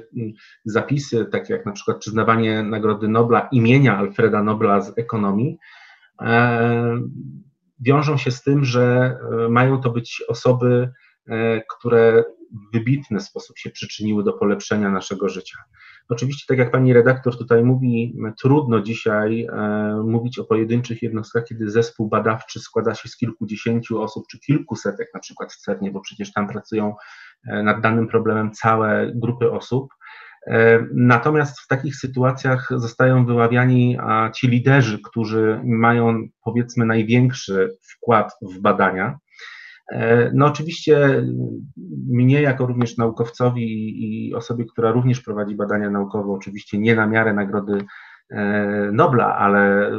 zapisy, 0.65 1.25
takie 1.25 1.53
jak 1.53 1.65
na 1.65 1.71
przykład 1.71 1.97
przyznawanie 1.97 2.63
Nagrody 2.63 3.07
Nobla 3.07 3.47
imienia 3.51 3.97
Alfreda 3.97 4.43
Nobla 4.43 4.81
z 4.81 4.97
ekonomii, 4.97 5.57
e, 6.21 7.01
wiążą 7.79 8.17
się 8.17 8.31
z 8.31 8.43
tym, 8.43 8.65
że 8.65 9.17
e, 9.45 9.49
mają 9.49 9.81
to 9.81 9.89
być 9.89 10.23
osoby, 10.27 10.91
e, 11.27 11.61
które 11.77 12.23
w 12.51 12.73
wybitny 12.73 13.19
sposób 13.19 13.57
się 13.57 13.69
przyczyniły 13.69 14.23
do 14.23 14.33
polepszenia 14.33 14.89
naszego 14.89 15.29
życia. 15.29 15.57
Oczywiście, 16.09 16.45
tak 16.47 16.57
jak 16.57 16.71
pani 16.71 16.93
redaktor 16.93 17.37
tutaj 17.37 17.63
mówi, 17.63 18.15
trudno 18.41 18.81
dzisiaj 18.81 19.45
e, 19.45 20.03
mówić 20.05 20.39
o 20.39 20.43
pojedynczych 20.43 21.01
jednostkach, 21.01 21.43
kiedy 21.43 21.71
zespół 21.71 22.09
badawczy 22.09 22.59
składa 22.59 22.95
się 22.95 23.09
z 23.09 23.17
kilkudziesięciu 23.17 24.01
osób 24.01 24.23
czy 24.31 24.39
kilkusetek, 24.39 25.07
na 25.13 25.19
przykład 25.19 25.53
w 25.53 25.57
CERNie, 25.57 25.91
bo 25.91 26.01
przecież 26.01 26.33
tam 26.33 26.47
pracują 26.47 26.95
e, 27.47 27.63
nad 27.63 27.81
danym 27.81 28.07
problemem 28.07 28.51
całe 28.51 29.11
grupy 29.15 29.51
osób. 29.51 29.93
E, 30.47 30.85
natomiast 30.93 31.59
w 31.59 31.67
takich 31.67 31.95
sytuacjach 31.95 32.69
zostają 32.71 33.25
wyławiani 33.25 33.97
ci 34.35 34.47
liderzy, 34.47 34.99
którzy 35.03 35.61
mają 35.63 36.27
powiedzmy 36.43 36.85
największy 36.85 37.77
wkład 37.81 38.31
w 38.41 38.59
badania. 38.59 39.19
No 40.33 40.45
oczywiście 40.45 41.23
mnie 42.07 42.41
jako 42.41 42.67
również 42.67 42.97
naukowcowi 42.97 43.93
i 44.27 44.35
osobie, 44.35 44.65
która 44.65 44.91
również 44.91 45.21
prowadzi 45.21 45.55
badania 45.55 45.89
naukowe, 45.89 46.31
oczywiście 46.31 46.77
nie 46.79 46.95
na 46.95 47.07
miarę 47.07 47.33
nagrody 47.33 47.77
e, 48.29 48.91
Nobla, 48.91 49.35
ale 49.35 49.91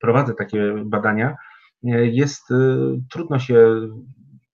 prowadzę 0.00 0.34
takie 0.34 0.74
badania, 0.84 1.36
e, 1.84 2.06
jest 2.06 2.48
trudno 3.10 3.38
się 3.38 3.88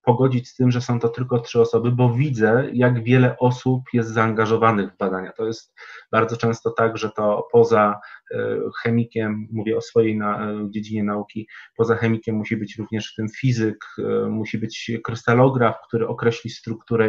pogodzić 0.03 0.49
z 0.49 0.57
tym, 0.57 0.70
że 0.70 0.81
są 0.81 1.01
to 1.01 1.09
tylko 1.09 1.41
trzy 1.41 1.61
osoby, 1.61 1.93
bo 1.93 2.15
widzę, 2.15 2.70
jak 2.73 3.05
wiele 3.05 3.39
osób 3.39 3.83
jest 3.93 4.11
zaangażowanych 4.11 4.93
w 4.93 4.97
badania. 4.97 5.33
To 5.33 5.47
jest 5.47 5.74
bardzo 6.12 6.37
często 6.37 6.70
tak, 6.70 6.99
że 6.99 7.11
to 7.11 7.49
poza 7.53 8.01
e, 8.35 8.59
chemikiem, 8.83 9.49
mówię 9.53 9.77
o 9.77 9.81
swojej 9.81 10.19
na, 10.19 10.51
e, 10.51 10.70
dziedzinie 10.70 11.05
nauki, 11.05 11.49
poza 11.77 11.97
chemikiem 11.97 12.37
musi 12.37 12.57
być 12.57 12.79
również 12.79 13.12
w 13.12 13.16
tym 13.16 13.29
fizyk, 13.29 13.77
e, 13.99 14.29
musi 14.29 14.59
być 14.59 14.93
krystalograf, 15.05 15.77
który 15.89 16.09
określi 16.09 16.51
strukturę 16.51 17.09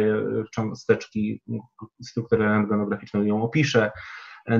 cząsteczki, 0.54 1.42
strukturę 2.02 2.48
rentgenograficzną 2.48 3.22
ją 3.22 3.42
opisze, 3.42 3.90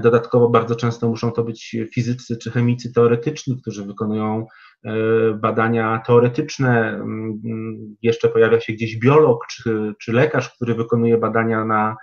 Dodatkowo 0.03 0.49
bardzo 0.49 0.77
często 0.77 1.09
muszą 1.09 1.33
to 1.33 1.45
być 1.45 1.77
fizycy 1.95 2.37
czy 2.37 2.51
chemicy 2.51 2.93
teoretyczni, 2.93 3.61
którzy 3.61 3.85
wykonują 3.85 4.47
e, 4.85 4.93
badania 5.35 6.03
teoretyczne. 6.07 6.89
Mm, 6.89 7.97
jeszcze 8.03 8.29
pojawia 8.29 8.61
się 8.61 8.73
gdzieś 8.73 8.99
biolog 8.99 9.47
czy, 9.47 9.95
czy 10.01 10.13
lekarz, 10.13 10.55
który 10.55 10.75
wykonuje 10.75 11.19
badania 11.19 11.65
na 11.65 11.97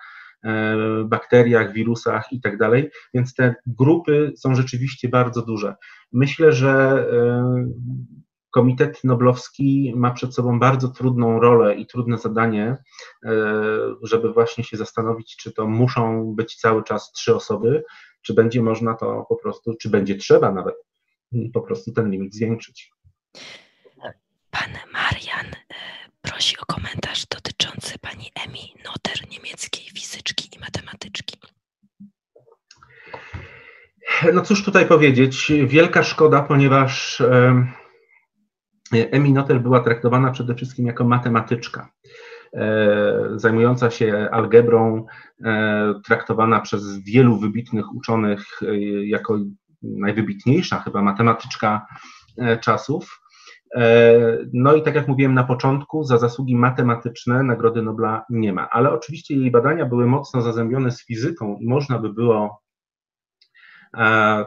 e, 0.44 0.78
bakteriach, 1.06 1.74
wirusach 1.74 2.26
i 2.32 2.42
tak 2.42 2.58
dalej, 2.58 2.90
więc 3.14 3.36
te 3.36 3.56
grupy 3.66 4.32
są 4.38 4.56
rzeczywiście 4.56 5.10
bardzo 5.10 5.42
duże. 5.42 5.76
Myślę, 6.14 6.52
że 6.52 7.06
e, 7.12 7.66
Komitet 8.52 9.04
Noblowski 9.04 9.94
ma 9.96 10.12
przed 10.12 10.36
sobą 10.36 10.60
bardzo 10.60 10.88
trudną 10.88 11.40
rolę 11.40 11.76
i 11.76 11.86
trudne 11.86 12.18
zadanie, 12.18 12.78
e, 13.26 13.34
żeby 14.04 14.34
właśnie 14.34 14.64
się 14.64 14.78
zastanowić, 14.78 15.36
czy 15.36 15.52
to 15.52 15.68
muszą 15.68 16.34
być 16.36 16.56
cały 16.56 16.84
czas 16.84 17.12
trzy 17.12 17.36
osoby, 17.36 17.84
czy 18.22 18.34
będzie 18.34 18.62
można 18.62 18.94
to 18.94 19.26
po 19.30 19.36
prostu, 19.36 19.76
czy 19.82 19.90
będzie 19.90 20.16
trzeba 20.16 20.52
nawet 20.52 20.76
po 21.54 21.62
prostu 21.62 21.92
ten 21.92 22.12
limit 22.12 22.36
zwiększyć. 22.36 22.92
Pan 24.52 24.72
Marian 24.94 25.46
e, 25.46 25.74
prosi 26.22 26.56
o 26.58 26.66
komentarz 26.66 27.26
dotyczący 27.26 28.00
pani 28.00 28.32
Emi 28.48 28.74
Noter, 28.86 29.30
niemieckiej 29.30 29.86
fizyczki 29.94 30.50
i 30.56 30.60
matematyczki. 30.60 31.38
No 34.34 34.42
cóż 34.42 34.66
tutaj 34.66 34.88
powiedzieć, 34.88 35.52
wielka 35.66 36.04
szkoda, 36.04 36.42
ponieważ 36.42 37.24
Emi 38.94 39.34
Notel 39.34 39.60
była 39.60 39.80
traktowana 39.80 40.32
przede 40.32 40.56
wszystkim 40.56 40.86
jako 40.86 41.06
matematyczka, 41.06 41.90
e, 42.54 43.30
zajmująca 43.36 43.92
się 43.92 44.30
algebrą, 44.32 45.06
e, 45.46 45.94
traktowana 46.06 46.60
przez 46.60 47.04
wielu 47.04 47.38
wybitnych 47.38 47.96
uczonych 47.96 48.46
e, 48.62 48.76
jako 49.06 49.40
najwybitniejsza 49.82 50.80
chyba 50.80 51.02
matematyczka 51.02 51.86
czasów. 52.62 53.22
No 54.54 54.76
i 54.76 54.82
tak 54.82 54.96
jak 54.96 55.08
mówiłem 55.08 55.34
na 55.34 55.44
początku, 55.44 56.04
za 56.04 56.18
zasługi 56.18 56.56
matematyczne 56.56 57.44
Nagrody 57.44 57.82
Nobla 57.82 58.26
nie 58.30 58.54
ma, 58.54 58.70
ale 58.70 58.92
oczywiście 58.92 59.36
jej 59.36 59.52
badania 59.52 59.86
były 59.86 60.06
mocno 60.06 60.42
zazębione 60.42 60.92
z 60.92 61.06
fizyką 61.06 61.58
i 61.62 61.68
można 61.68 62.00
by 62.00 62.14
było 62.14 62.62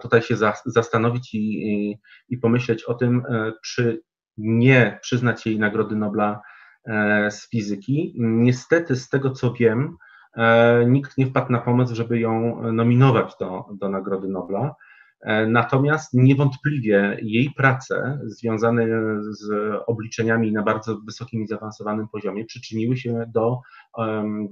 tutaj 0.03 0.23
się 0.23 0.37
zastanowić 0.67 1.35
i, 1.35 1.99
i 2.29 2.39
pomyśleć 2.39 2.85
o 2.85 2.95
tym, 2.95 3.23
czy 3.65 4.03
nie 4.39 4.99
przyznać 5.03 5.47
jej 5.47 5.59
Nagrody 5.59 5.97
Nobla 5.97 6.41
e, 6.87 7.31
z 7.31 7.51
fizyki. 7.51 8.15
Niestety, 8.19 8.97
z 8.97 9.09
tego 9.09 9.31
co 9.31 9.53
wiem, 9.53 9.97
e, 10.37 10.85
nikt 10.87 11.19
nie 11.19 11.27
wpadł 11.27 11.53
na 11.53 11.61
pomysł, 11.61 11.95
żeby 11.95 12.19
ją 12.19 12.63
nominować 12.73 13.33
do, 13.41 13.65
do 13.73 13.89
Nagrody 13.89 14.29
Nobla. 14.29 14.75
E, 15.21 15.47
natomiast 15.47 16.15
niewątpliwie 16.15 17.19
jej 17.23 17.51
prace 17.57 18.19
związane 18.25 18.87
z 19.21 19.51
obliczeniami 19.87 20.53
na 20.53 20.63
bardzo 20.63 20.97
wysokim 20.97 21.43
i 21.43 21.47
zaawansowanym 21.47 22.09
poziomie 22.09 22.45
przyczyniły 22.45 22.97
się 22.97 23.25
do 23.35 23.61
um, 23.97 24.49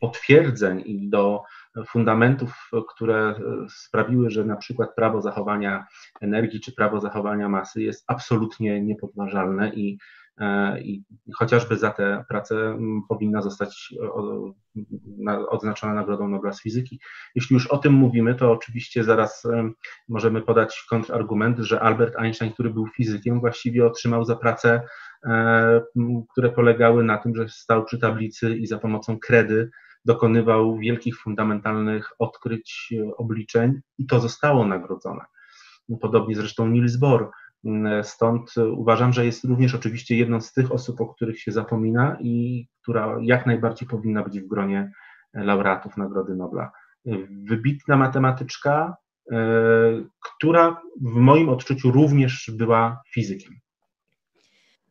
potwierdzeń 0.00 0.82
i 0.86 1.08
do 1.08 1.42
fundamentów, 1.88 2.70
które 2.94 3.34
sprawiły, 3.68 4.30
że 4.30 4.44
na 4.44 4.56
przykład 4.56 4.94
prawo 4.94 5.22
zachowania 5.22 5.86
energii 6.20 6.60
czy 6.60 6.72
prawo 6.72 7.00
zachowania 7.00 7.48
masy 7.48 7.82
jest 7.82 8.04
absolutnie 8.06 8.82
niepodważalne 8.82 9.74
i 9.74 9.98
E, 10.40 10.80
i 10.80 11.04
chociażby 11.34 11.76
za 11.76 11.90
tę 11.90 12.24
pracę 12.28 12.78
powinna 13.08 13.42
zostać 13.42 13.94
odznaczona 15.48 15.94
Nagrodą 15.94 16.28
Nobla 16.28 16.52
z 16.52 16.62
fizyki. 16.62 17.00
Jeśli 17.34 17.54
już 17.54 17.66
o 17.66 17.78
tym 17.78 17.92
mówimy, 17.92 18.34
to 18.34 18.52
oczywiście 18.52 19.04
zaraz 19.04 19.42
możemy 20.08 20.42
podać 20.42 20.86
kontrargument, 20.90 21.58
że 21.58 21.80
Albert 21.80 22.16
Einstein, 22.16 22.52
który 22.52 22.70
był 22.70 22.86
fizykiem, 22.86 23.40
właściwie 23.40 23.86
otrzymał 23.86 24.24
za 24.24 24.36
pracę, 24.36 24.80
e, 25.24 25.80
które 26.32 26.50
polegały 26.50 27.04
na 27.04 27.18
tym, 27.18 27.36
że 27.36 27.48
stał 27.48 27.84
przy 27.84 27.98
tablicy 27.98 28.56
i 28.56 28.66
za 28.66 28.78
pomocą 28.78 29.18
kredy 29.18 29.70
dokonywał 30.04 30.78
wielkich, 30.78 31.18
fundamentalnych 31.18 32.10
odkryć, 32.18 32.94
obliczeń 33.16 33.80
i 33.98 34.06
to 34.06 34.20
zostało 34.20 34.66
nagrodzone. 34.66 35.24
Podobnie 36.00 36.36
zresztą 36.36 36.68
Niels 36.68 36.96
Bohr 36.96 37.30
Stąd 38.02 38.54
uważam, 38.56 39.12
że 39.12 39.26
jest 39.26 39.44
również 39.44 39.74
oczywiście 39.74 40.16
jedną 40.16 40.40
z 40.40 40.52
tych 40.52 40.72
osób, 40.72 41.00
o 41.00 41.06
których 41.06 41.40
się 41.40 41.52
zapomina 41.52 42.16
i 42.20 42.66
która 42.82 43.16
jak 43.22 43.46
najbardziej 43.46 43.88
powinna 43.88 44.22
być 44.22 44.40
w 44.40 44.48
gronie 44.48 44.92
laureatów 45.34 45.96
Nagrody 45.96 46.34
Nobla. 46.34 46.72
Wybitna 47.48 47.96
matematyczka, 47.96 48.96
e, 49.32 49.36
która 50.20 50.82
w 51.02 51.14
moim 51.14 51.48
odczuciu 51.48 51.90
również 51.90 52.50
była 52.54 53.02
fizykiem. 53.12 53.60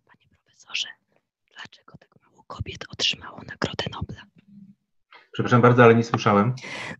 Panie 0.05 0.27
profesorze, 0.29 0.87
dlaczego 1.53 1.97
tak 1.97 2.15
mało 2.21 2.43
kobiet 2.47 2.85
otrzymało 2.89 3.37
Nagrodę 3.37 3.85
Nobla? 3.91 4.21
Przepraszam 5.33 5.61
bardzo, 5.61 5.83
ale 5.83 5.95
nie 5.95 6.03
słyszałem. 6.03 6.53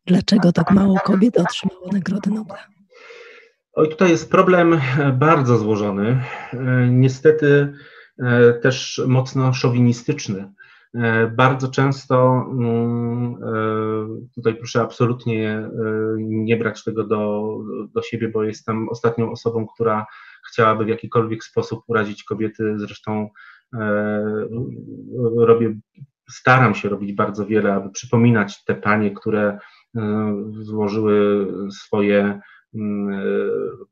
Dlaczego 0.06 0.52
tak 0.52 0.72
mało 0.72 1.00
kobiet 1.00 1.38
otrzymało 1.38 1.90
Nagrodę 1.92 2.32
Nobla? 2.32 2.58
Oj, 3.74 3.90
tutaj 3.90 4.10
jest 4.10 4.32
problem 4.32 4.74
e, 4.74 5.12
bardzo 5.12 5.58
złożony, 5.58 6.24
e, 6.54 6.88
niestety 6.90 7.74
e, 8.20 8.54
też 8.54 9.02
mocno 9.08 9.54
szowinistyczny. 9.54 10.54
Bardzo 11.32 11.68
często, 11.68 12.46
mm, 12.52 13.36
tutaj 14.36 14.56
proszę 14.56 14.82
absolutnie 14.82 15.70
nie 16.18 16.58
brać 16.58 16.84
tego 16.84 17.04
do, 17.04 17.44
do 17.94 18.02
siebie, 18.02 18.30
bo 18.30 18.44
jestem 18.44 18.90
ostatnią 18.90 19.32
osobą, 19.32 19.68
która 19.76 20.06
chciałaby 20.50 20.86
w 20.86 20.88
jakikolwiek 20.88 21.44
sposób 21.44 21.84
urazić 21.88 22.24
kobiety. 22.24 22.74
Zresztą 22.78 23.30
robię, 25.38 25.76
staram 26.30 26.76
się 26.76 26.90
robić 26.90 27.14
bardzo 27.14 27.46
wiele, 27.46 27.74
aby 27.74 27.90
przypominać 27.90 28.64
te 28.64 28.76
panie, 28.76 29.12
które 29.12 29.60
złożyły 30.62 31.48
swoje 31.72 32.42
Mm, 32.76 33.14
e, 33.14 33.24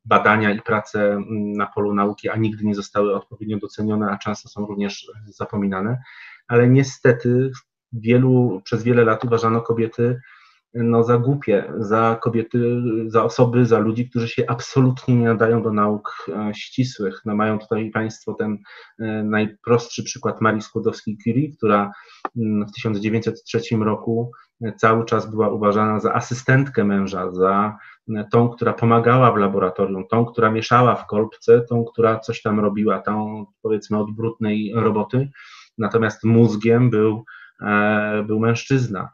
badania 0.05 0.51
i 0.51 0.61
prace 0.61 1.11
mm, 1.11 1.53
na 1.53 1.65
polu 1.67 1.93
nauki, 1.93 2.29
a 2.29 2.35
nigdy 2.35 2.65
nie 2.65 2.75
zostały 2.75 3.15
odpowiednio 3.15 3.57
docenione, 3.57 4.11
a 4.11 4.17
często 4.17 4.49
są 4.49 4.65
również 4.65 5.11
zapominane. 5.25 6.01
Ale 6.47 6.69
niestety 6.69 7.51
wielu, 7.93 8.61
przez 8.63 8.83
wiele 8.83 9.05
lat 9.05 9.23
uważano 9.23 9.61
kobiety 9.61 10.21
no, 10.73 11.03
za 11.03 11.17
głupie, 11.17 11.73
za 11.77 12.17
kobiety, 12.21 12.81
za 13.07 13.23
osoby, 13.23 13.65
za 13.65 13.79
ludzi, 13.79 14.09
którzy 14.09 14.27
się 14.27 14.43
absolutnie 14.47 15.15
nie 15.15 15.25
nadają 15.25 15.63
do 15.63 15.73
nauk 15.73 16.27
e, 16.29 16.53
ścisłych. 16.53 17.21
No, 17.25 17.35
mają 17.35 17.59
tutaj 17.59 17.91
Państwo 17.91 18.33
ten 18.33 18.57
e, 18.99 19.23
najprostszy 19.23 20.03
przykład 20.03 20.41
Marii 20.41 20.61
Skłodowskiej-Curie, 20.61 21.55
która 21.57 21.91
mm, 22.37 22.67
w 22.67 22.71
1903 22.71 23.75
roku 23.75 24.31
cały 24.77 25.05
czas 25.05 25.31
była 25.31 25.49
uważana 25.49 25.99
za 25.99 26.13
asystentkę 26.13 26.83
męża, 26.83 27.31
za 27.31 27.77
tą, 28.31 28.49
która 28.49 28.73
pomagała 28.73 29.31
w 29.31 29.37
laboratorium, 29.37 30.07
tą, 30.07 30.25
która 30.25 30.51
mieszała 30.51 30.95
w 30.95 31.07
kolbce, 31.07 31.61
tą, 31.61 31.85
która 31.85 32.19
coś 32.19 32.41
tam 32.41 32.59
robiła, 32.59 32.99
tą 32.99 33.45
powiedzmy 33.61 33.97
od 33.97 34.11
brudnej 34.11 34.71
roboty, 34.75 35.29
natomiast 35.77 36.23
mózgiem 36.23 36.89
był, 36.89 37.23
e, 37.61 38.23
był 38.27 38.39
mężczyzna. 38.39 39.09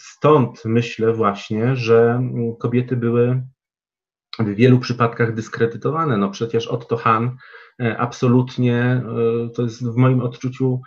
E, 0.00 0.02
stąd 0.02 0.64
myślę 0.64 1.12
właśnie, 1.12 1.76
że 1.76 2.22
kobiety 2.58 2.96
były 2.96 3.42
w 4.38 4.54
wielu 4.54 4.78
przypadkach 4.78 5.34
dyskredytowane. 5.34 6.16
No 6.16 6.30
przecież 6.30 6.66
Otto 6.68 6.96
Hahn 6.96 7.28
e, 7.82 7.98
absolutnie, 7.98 9.02
to 9.54 9.62
jest 9.62 9.84
w 9.84 9.96
moim 9.96 10.20
odczuciu 10.20 10.80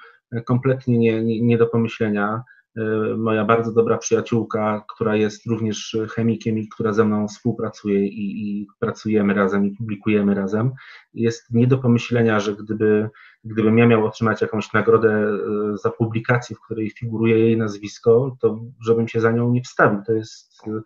kompletnie 0.46 0.98
nie, 0.98 1.24
nie, 1.24 1.42
nie 1.42 1.58
do 1.58 1.68
pomyślenia. 1.68 2.44
E, 2.78 2.82
moja 3.18 3.46
bardzo 3.46 3.74
dobra 3.74 3.98
przyjaciółka, 3.98 4.86
która 4.96 5.16
jest 5.16 5.46
również 5.46 5.98
chemikiem 6.16 6.58
i 6.58 6.70
która 6.70 6.94
ze 6.94 7.06
mną 7.06 7.28
współpracuje 7.28 8.08
i, 8.08 8.62
i, 8.62 8.68
pracujemy 8.80 9.34
razem 9.34 9.66
i 9.66 9.76
publikujemy 9.76 10.36
razem, 10.36 10.72
jest 11.14 11.54
nie 11.54 11.68
do 11.68 11.78
pomyślenia, 11.78 12.40
że 12.40 12.56
gdyby, 12.56 13.10
gdybym 13.44 13.78
ja 13.78 13.88
miał 13.88 14.06
otrzymać 14.06 14.42
jakąś 14.42 14.74
nagrodę 14.74 15.12
e, 15.12 15.78
za 15.78 15.90
publikację, 15.90 16.56
w 16.56 16.60
której 16.60 16.90
figuruje 16.90 17.40
jej 17.40 17.58
nazwisko, 17.58 18.38
to 18.40 18.60
żebym 18.82 19.08
się 19.08 19.22
za 19.22 19.32
nią 19.32 19.52
nie 19.52 19.62
wstawił. 19.62 20.02
To 20.08 20.14
jest, 20.14 20.68
e, 20.68 20.82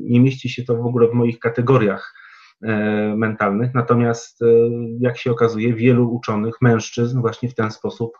nie 0.00 0.20
mieści 0.20 0.48
się 0.48 0.64
to 0.64 0.76
w 0.76 0.86
ogóle 0.86 1.08
w 1.08 1.12
moich 1.12 1.38
kategoriach 1.38 2.14
mentalnych. 3.16 3.74
Natomiast, 3.74 4.40
jak 5.00 5.18
się 5.18 5.30
okazuje, 5.30 5.74
wielu 5.74 6.14
uczonych, 6.14 6.54
mężczyzn 6.60 7.20
właśnie 7.20 7.48
w 7.48 7.54
ten 7.54 7.70
sposób 7.70 8.18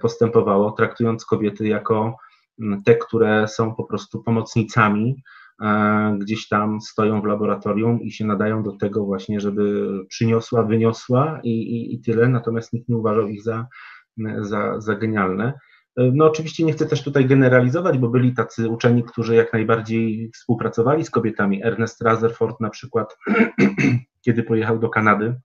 postępowało, 0.00 0.72
traktując 0.72 1.24
kobiety 1.24 1.68
jako 1.68 2.16
te, 2.84 2.96
które 2.96 3.48
są 3.48 3.74
po 3.74 3.84
prostu 3.84 4.22
pomocnicami, 4.22 5.10
e, 5.10 5.47
gdzieś 6.18 6.48
tam 6.48 6.80
stoją 6.80 7.20
w 7.20 7.24
laboratorium 7.24 8.02
i 8.02 8.12
się 8.12 8.26
nadają 8.26 8.62
do 8.62 8.72
tego 8.72 9.04
właśnie, 9.04 9.40
żeby 9.40 9.88
przyniosła, 10.08 10.62
wyniosła 10.62 11.40
i, 11.42 11.50
i, 11.50 11.94
i 11.94 12.00
tyle, 12.00 12.28
natomiast 12.28 12.72
nikt 12.72 12.88
nie 12.88 12.96
uważał 12.96 13.28
ich 13.28 13.42
za, 13.42 13.66
za, 14.40 14.80
za 14.80 14.94
genialne. 14.94 15.52
E, 15.96 16.10
no 16.14 16.24
oczywiście 16.24 16.64
nie 16.64 16.72
chcę 16.72 16.86
też 16.86 17.02
tutaj 17.02 17.26
generalizować, 17.26 17.98
bo 17.98 18.08
byli 18.08 18.34
tacy 18.34 18.68
uczeni, 18.68 19.04
którzy 19.04 19.34
jak 19.34 19.52
najbardziej 19.52 20.30
współpracowali 20.34 21.04
z 21.04 21.10
kobietami. 21.10 21.64
Ernest 21.64 22.02
Rutherford 22.02 22.60
na 22.60 22.70
przykład, 22.70 23.16
kiedy 24.24 24.42
pojechał 24.42 24.78
do 24.78 24.88
Kanady, 24.88 25.40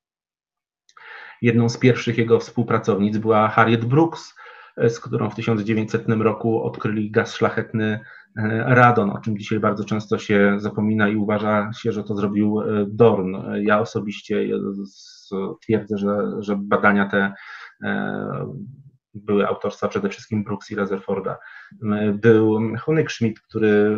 jedną 1.42 1.70
z 1.70 1.78
pierwszych 1.78 2.18
jego 2.18 2.40
współpracownic 2.40 3.18
była 3.18 3.48
Harriet 3.48 3.86
Brooks, 3.86 4.34
E, 4.78 4.90
z 4.90 5.00
którą 5.00 5.30
w 5.30 5.36
1900 5.36 6.08
roku 6.08 6.64
odkryli 6.64 7.12
gaz 7.12 7.36
szlachetny 7.36 7.86
e, 7.86 8.00
radon, 8.66 9.10
o 9.10 9.20
czym 9.20 9.38
dzisiaj 9.38 9.60
bardzo 9.60 9.84
często 9.84 10.18
się 10.18 10.56
zapomina 10.58 11.08
i 11.08 11.16
uważa 11.16 11.72
się, 11.74 11.92
że 11.92 12.04
to 12.04 12.16
zrobił 12.16 12.62
e, 12.62 12.86
Dorn. 12.88 13.36
Ja 13.62 13.80
osobiście 13.80 14.48
twierdzę, 15.62 15.98
że, 15.98 16.18
że 16.40 16.56
badania 16.56 17.10
te 17.10 17.34
były 19.14 19.48
autorstwa 19.48 19.88
przede 19.88 20.10
wszystkim 20.10 20.44
Brooks 20.44 20.72
i 20.72 20.76
Rutherforda. 20.76 21.38
Był 22.14 22.60
Honig 22.80 23.12
Schmidt, 23.12 23.40
który 23.40 23.98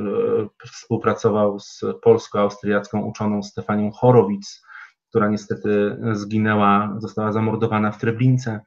współpracował 0.66 1.60
z 1.60 1.82
polsko-austriacką 2.02 3.02
uczoną 3.02 3.44
Stefanią 3.44 3.92
Chorowic, 3.92 4.66
która 5.10 5.30
niestety 5.30 5.98
zginęła, 6.14 6.96
została 6.98 7.32
zamordowana 7.32 7.92
w 7.92 7.98
Treblince, 7.98 8.62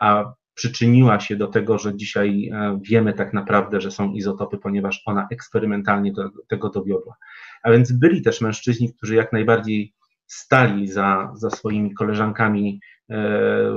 a 0.00 0.32
przyczyniła 0.54 1.20
się 1.20 1.36
do 1.36 1.46
tego, 1.46 1.78
że 1.78 1.96
dzisiaj 1.96 2.48
e, 2.48 2.80
wiemy 2.82 3.12
tak 3.12 3.32
naprawdę, 3.32 3.80
że 3.80 3.90
są 3.90 4.12
izotopy, 4.12 4.58
ponieważ 4.58 5.02
ona 5.06 5.26
eksperymentalnie 5.30 6.12
do 6.12 6.30
tego 6.48 6.70
dowiodła. 6.70 7.16
A 7.62 7.70
więc 7.70 7.92
byli 7.92 8.22
też 8.22 8.40
mężczyźni, 8.40 8.94
którzy 8.94 9.14
jak 9.14 9.32
najbardziej 9.32 9.94
stali 10.26 10.88
za, 10.88 11.32
za 11.34 11.50
swoimi 11.50 11.94
koleżankami 11.94 12.80
e, 13.08 13.16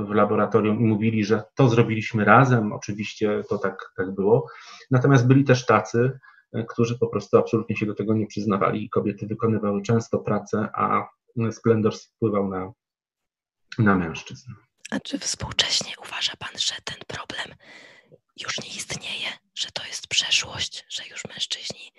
w 0.04 0.10
laboratorium 0.10 0.80
i 0.80 0.84
mówili, 0.84 1.24
że 1.24 1.42
to 1.54 1.68
zrobiliśmy 1.68 2.24
razem. 2.24 2.72
Oczywiście 2.72 3.42
to 3.48 3.58
tak, 3.58 3.92
tak 3.96 4.14
było. 4.14 4.46
Natomiast 4.90 5.26
byli 5.26 5.44
też 5.44 5.66
tacy, 5.66 6.18
e, 6.52 6.64
którzy 6.64 6.98
po 6.98 7.06
prostu 7.06 7.38
absolutnie 7.38 7.76
się 7.76 7.86
do 7.86 7.94
tego 7.94 8.14
nie 8.14 8.26
przyznawali 8.26 8.84
i 8.84 8.90
kobiety 8.90 9.26
wykonywały 9.26 9.82
często 9.82 10.18
pracę, 10.18 10.68
a 10.74 11.08
splendor 11.50 11.94
wpływał 11.94 12.48
na, 12.48 12.72
na 13.78 13.96
mężczyzn. 13.96 14.65
A 14.90 15.00
czy 15.00 15.18
współcześnie 15.18 15.92
uważa 16.02 16.32
Pan, 16.38 16.58
że 16.58 16.74
ten 16.84 16.98
problem 17.06 17.58
już 18.40 18.60
nie 18.60 18.68
istnieje, 18.68 19.28
że 19.54 19.68
to 19.72 19.86
jest 19.86 20.08
przeszłość, 20.08 20.86
że 20.88 21.02
już 21.10 21.24
mężczyźni, 21.24 21.92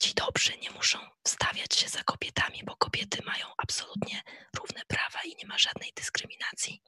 ci 0.00 0.14
dobrzy, 0.14 0.52
nie 0.62 0.70
muszą 0.70 0.98
wstawiać 1.24 1.74
się 1.74 1.88
za 1.88 2.02
kobietami, 2.02 2.62
bo 2.66 2.76
kobiety 2.76 3.18
mają 3.26 3.46
absolutnie 3.58 4.20
równe 4.58 4.80
prawa 4.88 5.18
i 5.24 5.36
nie 5.42 5.48
ma 5.48 5.58
żadnej 5.58 5.92
dyskryminacji? 5.96 6.82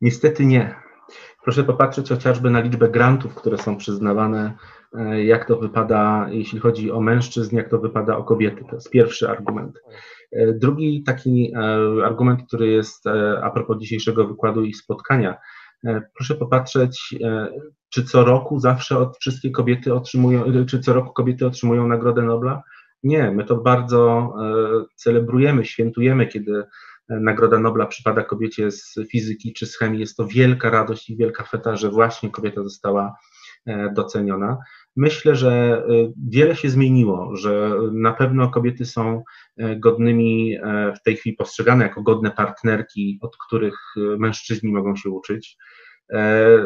Niestety 0.00 0.44
nie. 0.44 0.74
Proszę 1.44 1.64
popatrzeć 1.64 2.08
chociażby 2.08 2.50
na 2.50 2.60
liczbę 2.60 2.88
grantów, 2.88 3.34
które 3.34 3.58
są 3.58 3.76
przyznawane, 3.76 4.56
e, 4.94 5.24
jak 5.24 5.48
to 5.48 5.56
wypada, 5.56 6.26
jeśli 6.30 6.58
chodzi 6.58 6.90
o 6.90 7.00
mężczyzn, 7.00 7.56
jak 7.56 7.70
to 7.70 7.78
wypada 7.78 8.16
o 8.16 8.24
kobiety. 8.24 8.64
To 8.70 8.74
jest 8.74 8.90
pierwszy 8.90 9.30
argument. 9.30 9.78
E, 10.32 10.52
drugi 10.52 11.02
taki 11.02 11.52
e, 11.54 11.58
argument, 12.04 12.42
który 12.46 12.68
jest 12.68 13.06
a 13.42 13.50
propos 13.50 13.78
dzisiejszego 13.78 14.26
wykładu 14.26 14.64
i 14.64 14.74
spotkania. 14.74 15.36
Proszę 16.14 16.34
popatrzeć, 16.34 17.14
Czy 17.88 18.04
co 18.04 18.24
roku 18.24 18.58
zawsze 18.58 18.98
od 18.98 19.18
wszystkie 19.18 19.50
kobiety 19.50 19.94
otrzymują, 19.94 20.44
czy 20.66 20.80
co 20.80 20.92
roku 20.92 21.12
kobiety 21.12 21.46
otrzymują 21.46 21.88
Nagrodę 21.88 22.22
Nobla? 22.22 22.62
Nie, 23.02 23.30
my 23.30 23.44
to 23.44 23.56
bardzo 23.56 24.34
celebrujemy, 24.96 25.64
świętujemy, 25.64 26.26
kiedy 26.26 26.64
Nagroda 27.08 27.58
Nobla 27.58 27.86
przypada 27.86 28.22
kobiecie 28.22 28.70
z 28.70 28.94
fizyki 29.10 29.52
czy 29.52 29.66
z 29.66 29.76
chemii. 29.78 30.00
Jest 30.00 30.16
to 30.16 30.26
wielka 30.26 30.70
radość 30.70 31.10
i 31.10 31.16
wielka 31.16 31.44
feta, 31.44 31.76
że 31.76 31.90
właśnie 31.90 32.30
kobieta 32.30 32.62
została 32.62 33.14
doceniona. 33.94 34.58
Myślę, 34.96 35.36
że 35.36 35.52
e, 35.52 36.12
wiele 36.28 36.56
się 36.56 36.70
zmieniło, 36.70 37.36
że 37.36 37.70
na 37.92 38.12
pewno 38.12 38.48
kobiety 38.48 38.86
są 38.86 39.22
e, 39.56 39.76
godnymi 39.76 40.56
e, 40.56 40.92
w 40.96 41.02
tej 41.02 41.16
chwili 41.16 41.36
postrzegane 41.36 41.84
jako 41.84 42.02
godne 42.02 42.30
partnerki, 42.30 43.18
od 43.22 43.36
których 43.46 43.74
mężczyźni 43.96 44.72
mogą 44.72 44.96
się 44.96 45.10
uczyć. 45.10 45.56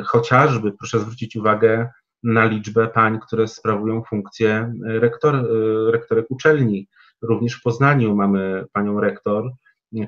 Chociażby 0.04 0.72
proszę 0.72 1.00
zwrócić 1.00 1.36
uwagę 1.36 1.88
na 2.22 2.44
liczbę 2.44 2.88
pań, 2.88 3.18
które 3.26 3.48
sprawują 3.48 4.02
funkcję 4.02 4.72
rektor, 4.84 5.48
rektorek 5.92 6.26
uczelni. 6.30 6.88
Również 7.22 7.54
w 7.54 7.62
Poznaniu 7.62 8.16
mamy 8.16 8.64
panią 8.72 9.00
rektor 9.00 9.50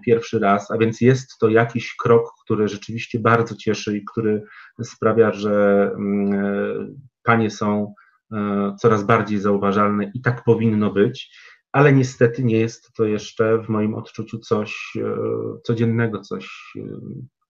pierwszy 0.07 0.39
raz, 0.39 0.71
a 0.71 0.79
więc 0.79 1.01
jest 1.01 1.39
to 1.41 1.49
jakiś 1.49 1.97
krok, 1.97 2.33
który 2.45 2.69
rzeczywiście 2.69 3.19
bardzo 3.19 3.57
cieszy 3.57 3.97
i 3.97 4.05
który 4.13 4.43
sprawia, 4.83 5.33
że 5.33 5.91
mm, 5.99 6.97
panie 7.23 7.51
są 7.51 7.95
E, 8.33 8.75
coraz 8.79 9.05
bardziej 9.05 9.39
zauważalne 9.39 10.11
i 10.15 10.21
tak 10.21 10.45
powinno 10.45 10.93
być, 10.93 11.37
ale 11.73 11.93
niestety 11.93 12.45
nie 12.45 12.59
jest 12.59 12.93
to 12.93 13.05
jeszcze 13.05 13.59
w 13.59 13.69
moim 13.69 13.95
odczuciu 13.95 14.39
coś 14.39 14.93
e, 14.97 15.17
codziennego, 15.63 16.21
coś, 16.21 16.73
e, 16.77 16.81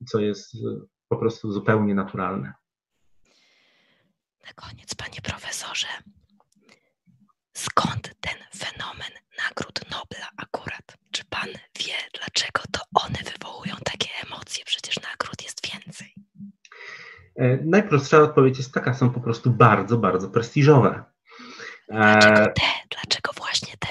co 0.06 0.20
jest 0.20 0.56
po 1.08 1.16
prostu 1.16 1.52
zupełnie 1.52 1.94
naturalne. 1.94 2.52
Na 4.46 4.52
koniec, 4.54 4.94
panie 4.94 5.20
profesorze, 5.22 5.88
skąd 7.52 8.14
ten 8.20 8.38
fenomen 8.56 9.12
nagród 9.38 9.80
Nobla? 9.90 10.35
Czy 11.16 11.24
pan 11.30 11.48
wie, 11.78 11.94
dlaczego 12.18 12.60
to 12.72 12.80
one 12.94 13.18
wywołują 13.32 13.74
takie 13.84 14.08
emocje? 14.26 14.64
Przecież 14.66 14.96
nagród 14.96 15.42
jest 15.42 15.72
więcej. 15.72 16.14
E, 17.36 17.58
najprostsza 17.64 18.18
odpowiedź 18.18 18.58
jest 18.58 18.74
taka, 18.74 18.94
są 18.94 19.10
po 19.10 19.20
prostu 19.20 19.50
bardzo, 19.50 19.98
bardzo 19.98 20.28
prestiżowe. 20.28 21.04
Dlaczego 21.88 22.34
te? 22.34 22.62
Dlaczego 22.90 23.32
właśnie 23.36 23.74
te? 23.78 23.88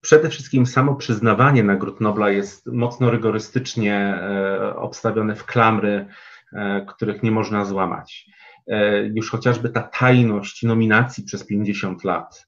Przede 0.00 0.28
wszystkim 0.28 0.66
samo 0.66 0.94
przyznawanie 0.94 1.64
nagród 1.64 2.00
Nobla 2.00 2.30
jest 2.30 2.66
mocno 2.66 3.10
rygorystycznie 3.10 3.94
e, 3.96 4.76
obstawione 4.76 5.36
w 5.36 5.44
klamry, 5.44 6.06
e, 6.52 6.86
których 6.88 7.22
nie 7.22 7.30
można 7.30 7.64
złamać. 7.64 8.26
Już 9.14 9.30
chociażby 9.30 9.68
ta 9.68 9.82
tajność 9.82 10.62
nominacji 10.62 11.24
przez 11.24 11.46
50 11.46 12.04
lat, 12.04 12.47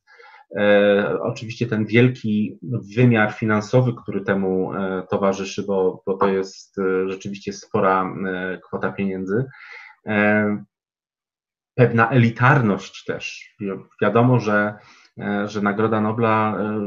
oczywiście 1.20 1.66
ten 1.66 1.86
wielki 1.86 2.58
wymiar 2.96 3.32
finansowy, 3.32 3.92
który 4.02 4.20
temu 4.20 4.72
towarzyszy, 5.10 5.62
bo, 5.62 6.02
bo 6.06 6.16
to 6.16 6.28
jest 6.28 6.76
rzeczywiście 7.06 7.52
spora 7.52 8.14
kwota 8.62 8.92
pieniędzy, 8.92 9.44
E, 10.06 10.64
pewna 11.74 12.10
elitarność 12.10 13.04
też. 13.04 13.54
Wiadomo, 14.02 14.40
że, 14.40 14.74
e, 15.18 15.48
że 15.48 15.62
Nagroda 15.62 16.00
Nobla 16.00 16.56
e, 16.58 16.80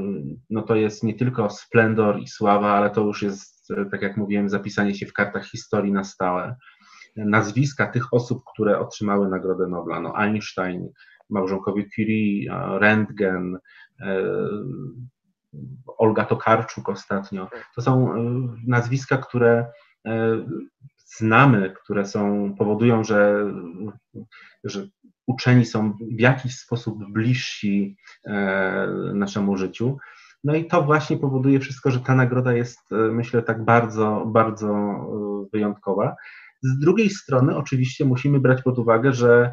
no 0.50 0.62
to 0.62 0.76
jest 0.76 1.04
nie 1.04 1.14
tylko 1.14 1.50
splendor 1.50 2.20
i 2.20 2.28
sława, 2.28 2.72
ale 2.72 2.90
to 2.90 3.02
już 3.02 3.22
jest, 3.22 3.68
tak 3.92 4.02
jak 4.02 4.18
mówiłem, 4.18 4.50
zapisanie 4.50 4.96
się 4.96 5.06
w 5.06 5.14
kartach 5.14 5.46
historii 5.46 5.92
na 5.92 6.04
stałe. 6.04 6.56
Nazwiska 7.16 7.88
tych 7.88 8.14
osób, 8.14 8.44
które 8.54 8.80
otrzymały 8.80 9.30
Nagrodę 9.30 9.68
Nobla, 9.68 10.00
no 10.00 10.18
Einstein, 10.18 10.90
małżonkowie 11.30 11.86
Curie, 11.96 12.54
Rentgen, 12.80 13.58
Olga 15.98 16.26
Tokarczuk 16.26 16.90
ostatnio, 16.90 17.50
to 17.76 17.82
są 17.82 18.14
nazwiska, 18.68 19.18
które 19.18 19.66
znamy, 21.18 21.74
które 21.84 22.06
są, 22.06 22.54
powodują, 22.58 23.04
że, 23.04 23.52
że 24.64 24.88
uczeni 25.26 25.66
są 25.66 25.94
w 25.94 26.20
jakiś 26.20 26.58
sposób 26.58 27.12
bliżsi 27.12 27.98
e, 28.26 28.88
naszemu 29.14 29.58
życiu. 29.58 29.98
No 30.44 30.56
i 30.56 30.66
to 30.66 30.82
właśnie 30.82 31.18
powoduje 31.18 31.60
wszystko, 31.60 31.92
że 31.92 32.00
ta 32.00 32.16
nagroda 32.16 32.54
jest, 32.54 32.92
e, 32.92 32.96
myślę, 32.96 33.42
tak 33.42 33.66
bardzo, 33.66 34.24
bardzo 34.28 34.70
e, 34.70 35.46
wyjątkowa. 35.54 36.16
Z 36.62 36.80
drugiej 36.80 37.10
strony, 37.10 37.56
oczywiście, 37.56 38.06
musimy 38.06 38.40
brać 38.40 38.62
pod 38.62 38.80
uwagę, 38.80 39.14
że 39.14 39.52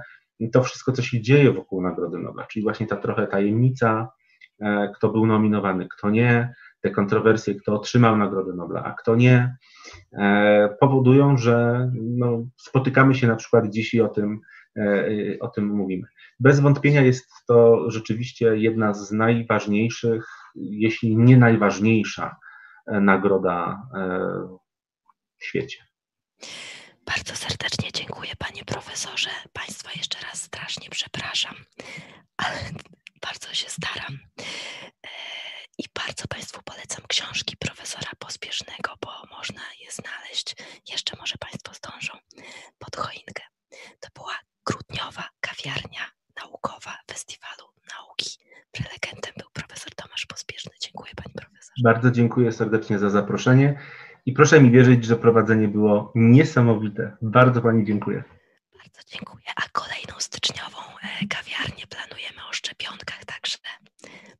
to 0.53 0.63
wszystko, 0.63 0.93
co 0.93 1.03
się 1.03 1.21
dzieje 1.21 1.53
wokół 1.53 1.83
Nagrody 1.83 2.19
Nobla, 2.19 2.47
czyli 2.47 2.63
właśnie 2.63 2.87
ta 2.87 2.97
trochę 2.97 3.27
tajemnica, 3.27 4.09
kto 4.95 5.09
był 5.09 5.27
nominowany, 5.27 5.89
kto 5.89 6.11
nie, 6.11 6.55
te 6.81 6.91
kontrowersje, 6.91 7.55
kto 7.55 7.75
otrzymał 7.75 8.17
Nagrodę 8.17 8.55
Nobla, 8.55 8.85
a 8.85 8.93
kto 8.93 9.17
nie, 9.17 9.57
e, 10.13 10.77
powodują, 10.81 11.37
że 11.37 11.89
no, 11.95 12.47
spotykamy 12.57 13.15
się 13.15 13.27
na 13.27 13.37
przykład 13.37 13.71
dziś 13.71 13.95
i 13.95 14.01
o 14.01 14.09
tym, 14.09 14.41
e, 14.77 15.09
o 15.41 15.49
tym 15.49 15.67
mówimy. 15.67 16.07
Bez 16.41 16.61
wątpienia 16.61 17.03
jest 17.03 17.29
to 17.47 17.91
rzeczywiście 17.91 18.57
jedna 18.57 18.95
z 18.95 19.13
najważniejszych, 19.13 20.27
jeśli 20.55 21.17
nie 21.17 21.37
najważniejsza 21.37 22.37
e, 22.87 23.01
nagroda 23.01 23.83
w 25.39 25.45
świecie. 25.45 25.85
Bardzo 27.17 27.37
serdecznie 27.37 27.93
dziękuję, 27.93 28.33
panie 28.39 28.65
profesorze. 28.65 29.31
Państwa 29.53 29.91
jeszcze 29.97 30.19
raz 30.27 30.43
strasznie 30.43 30.89
przepraszam, 30.91 31.55
ale 32.37 32.57
bardzo 33.27 33.55
się 33.55 33.71
staram. 33.71 34.19
I 35.79 35.85
bardzo 35.95 36.29
Państwu 36.29 36.63
polecam 36.65 37.05
książki 37.09 37.57
profesora 37.57 38.11
Pospiesznego, 38.19 38.95
bo 39.03 39.11
można 39.37 39.63
je 39.81 39.91
znaleźć. 39.91 40.57
Jeszcze 40.91 41.17
może 41.17 41.35
Państwo 41.39 41.75
zdążą 41.75 42.13
pod 42.79 42.97
choinkę. 42.97 43.43
To 44.01 44.09
była 44.15 44.39
grudniowa 44.67 45.29
kawiarnia 45.41 46.05
naukowa 46.37 46.99
Festiwalu 47.11 47.67
Nauki. 47.95 48.31
Prelegentem 48.71 49.33
był 49.37 49.51
profesor 49.53 49.95
Tomasz 49.95 50.27
Pospieszny. 50.27 50.73
Dziękuję 50.83 51.13
Pani 51.17 51.35
Profesor. 51.35 51.75
Bardzo 51.85 52.11
dziękuję 52.11 52.53
serdecznie 52.53 52.99
za 52.99 53.11
zaproszenie 53.11 53.79
i 54.27 54.33
proszę 54.33 54.61
mi 54.61 54.71
wierzyć, 54.71 55.05
że 55.05 55.17
prowadzenie 55.17 55.69
było 55.69 56.13
niesamowite. 56.15 57.17
Bardzo 57.23 57.63
Pani 57.63 57.85
dziękuję. 57.85 58.25
Bardzo 58.79 59.01
dziękuję. 59.07 59.45
A 59.57 59.63
kolejną 59.73 60.15
styczniową 60.19 60.79
e, 61.03 61.27
kawiarnię 61.27 61.85
planujemy 61.87 62.41
o 62.51 62.53
szczepionkach, 62.53 63.25
także 63.25 63.59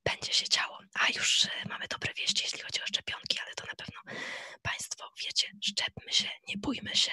będzie 0.05 0.33
się 0.33 0.49
działo. 0.49 0.79
A 1.01 1.07
już 1.17 1.45
e, 1.45 1.69
mamy 1.69 1.85
dobre 1.91 2.13
wieści, 2.15 2.43
jeśli 2.45 2.61
chodzi 2.63 2.81
o 2.83 2.87
szczepionki, 2.87 3.39
ale 3.45 3.55
to 3.55 3.65
na 3.67 3.75
pewno 3.85 4.01
Państwo 4.63 5.05
wiecie, 5.25 5.47
szczepmy 5.65 6.13
się, 6.13 6.29
nie 6.49 6.55
bójmy 6.59 6.95
się, 6.95 7.13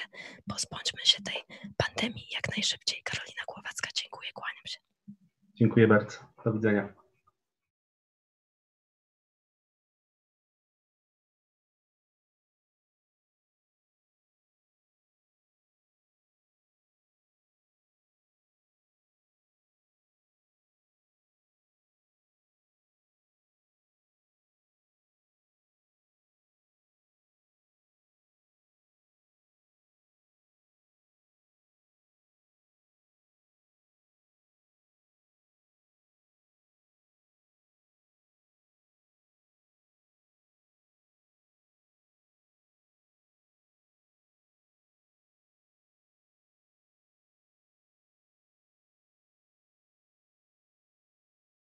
pozbądźmy 0.49 1.01
się 1.03 1.23
tej 1.23 1.39
pandemii 1.77 2.27
jak 2.33 2.57
najszybciej. 2.57 3.01
Karolina 3.03 3.41
Głowacka, 3.47 3.89
dziękuję, 3.95 4.29
kłaniam 4.33 4.65
się. 4.67 4.79
Dziękuję 5.55 5.87
bardzo. 5.87 6.17
Do 6.45 6.53
widzenia. 6.53 7.06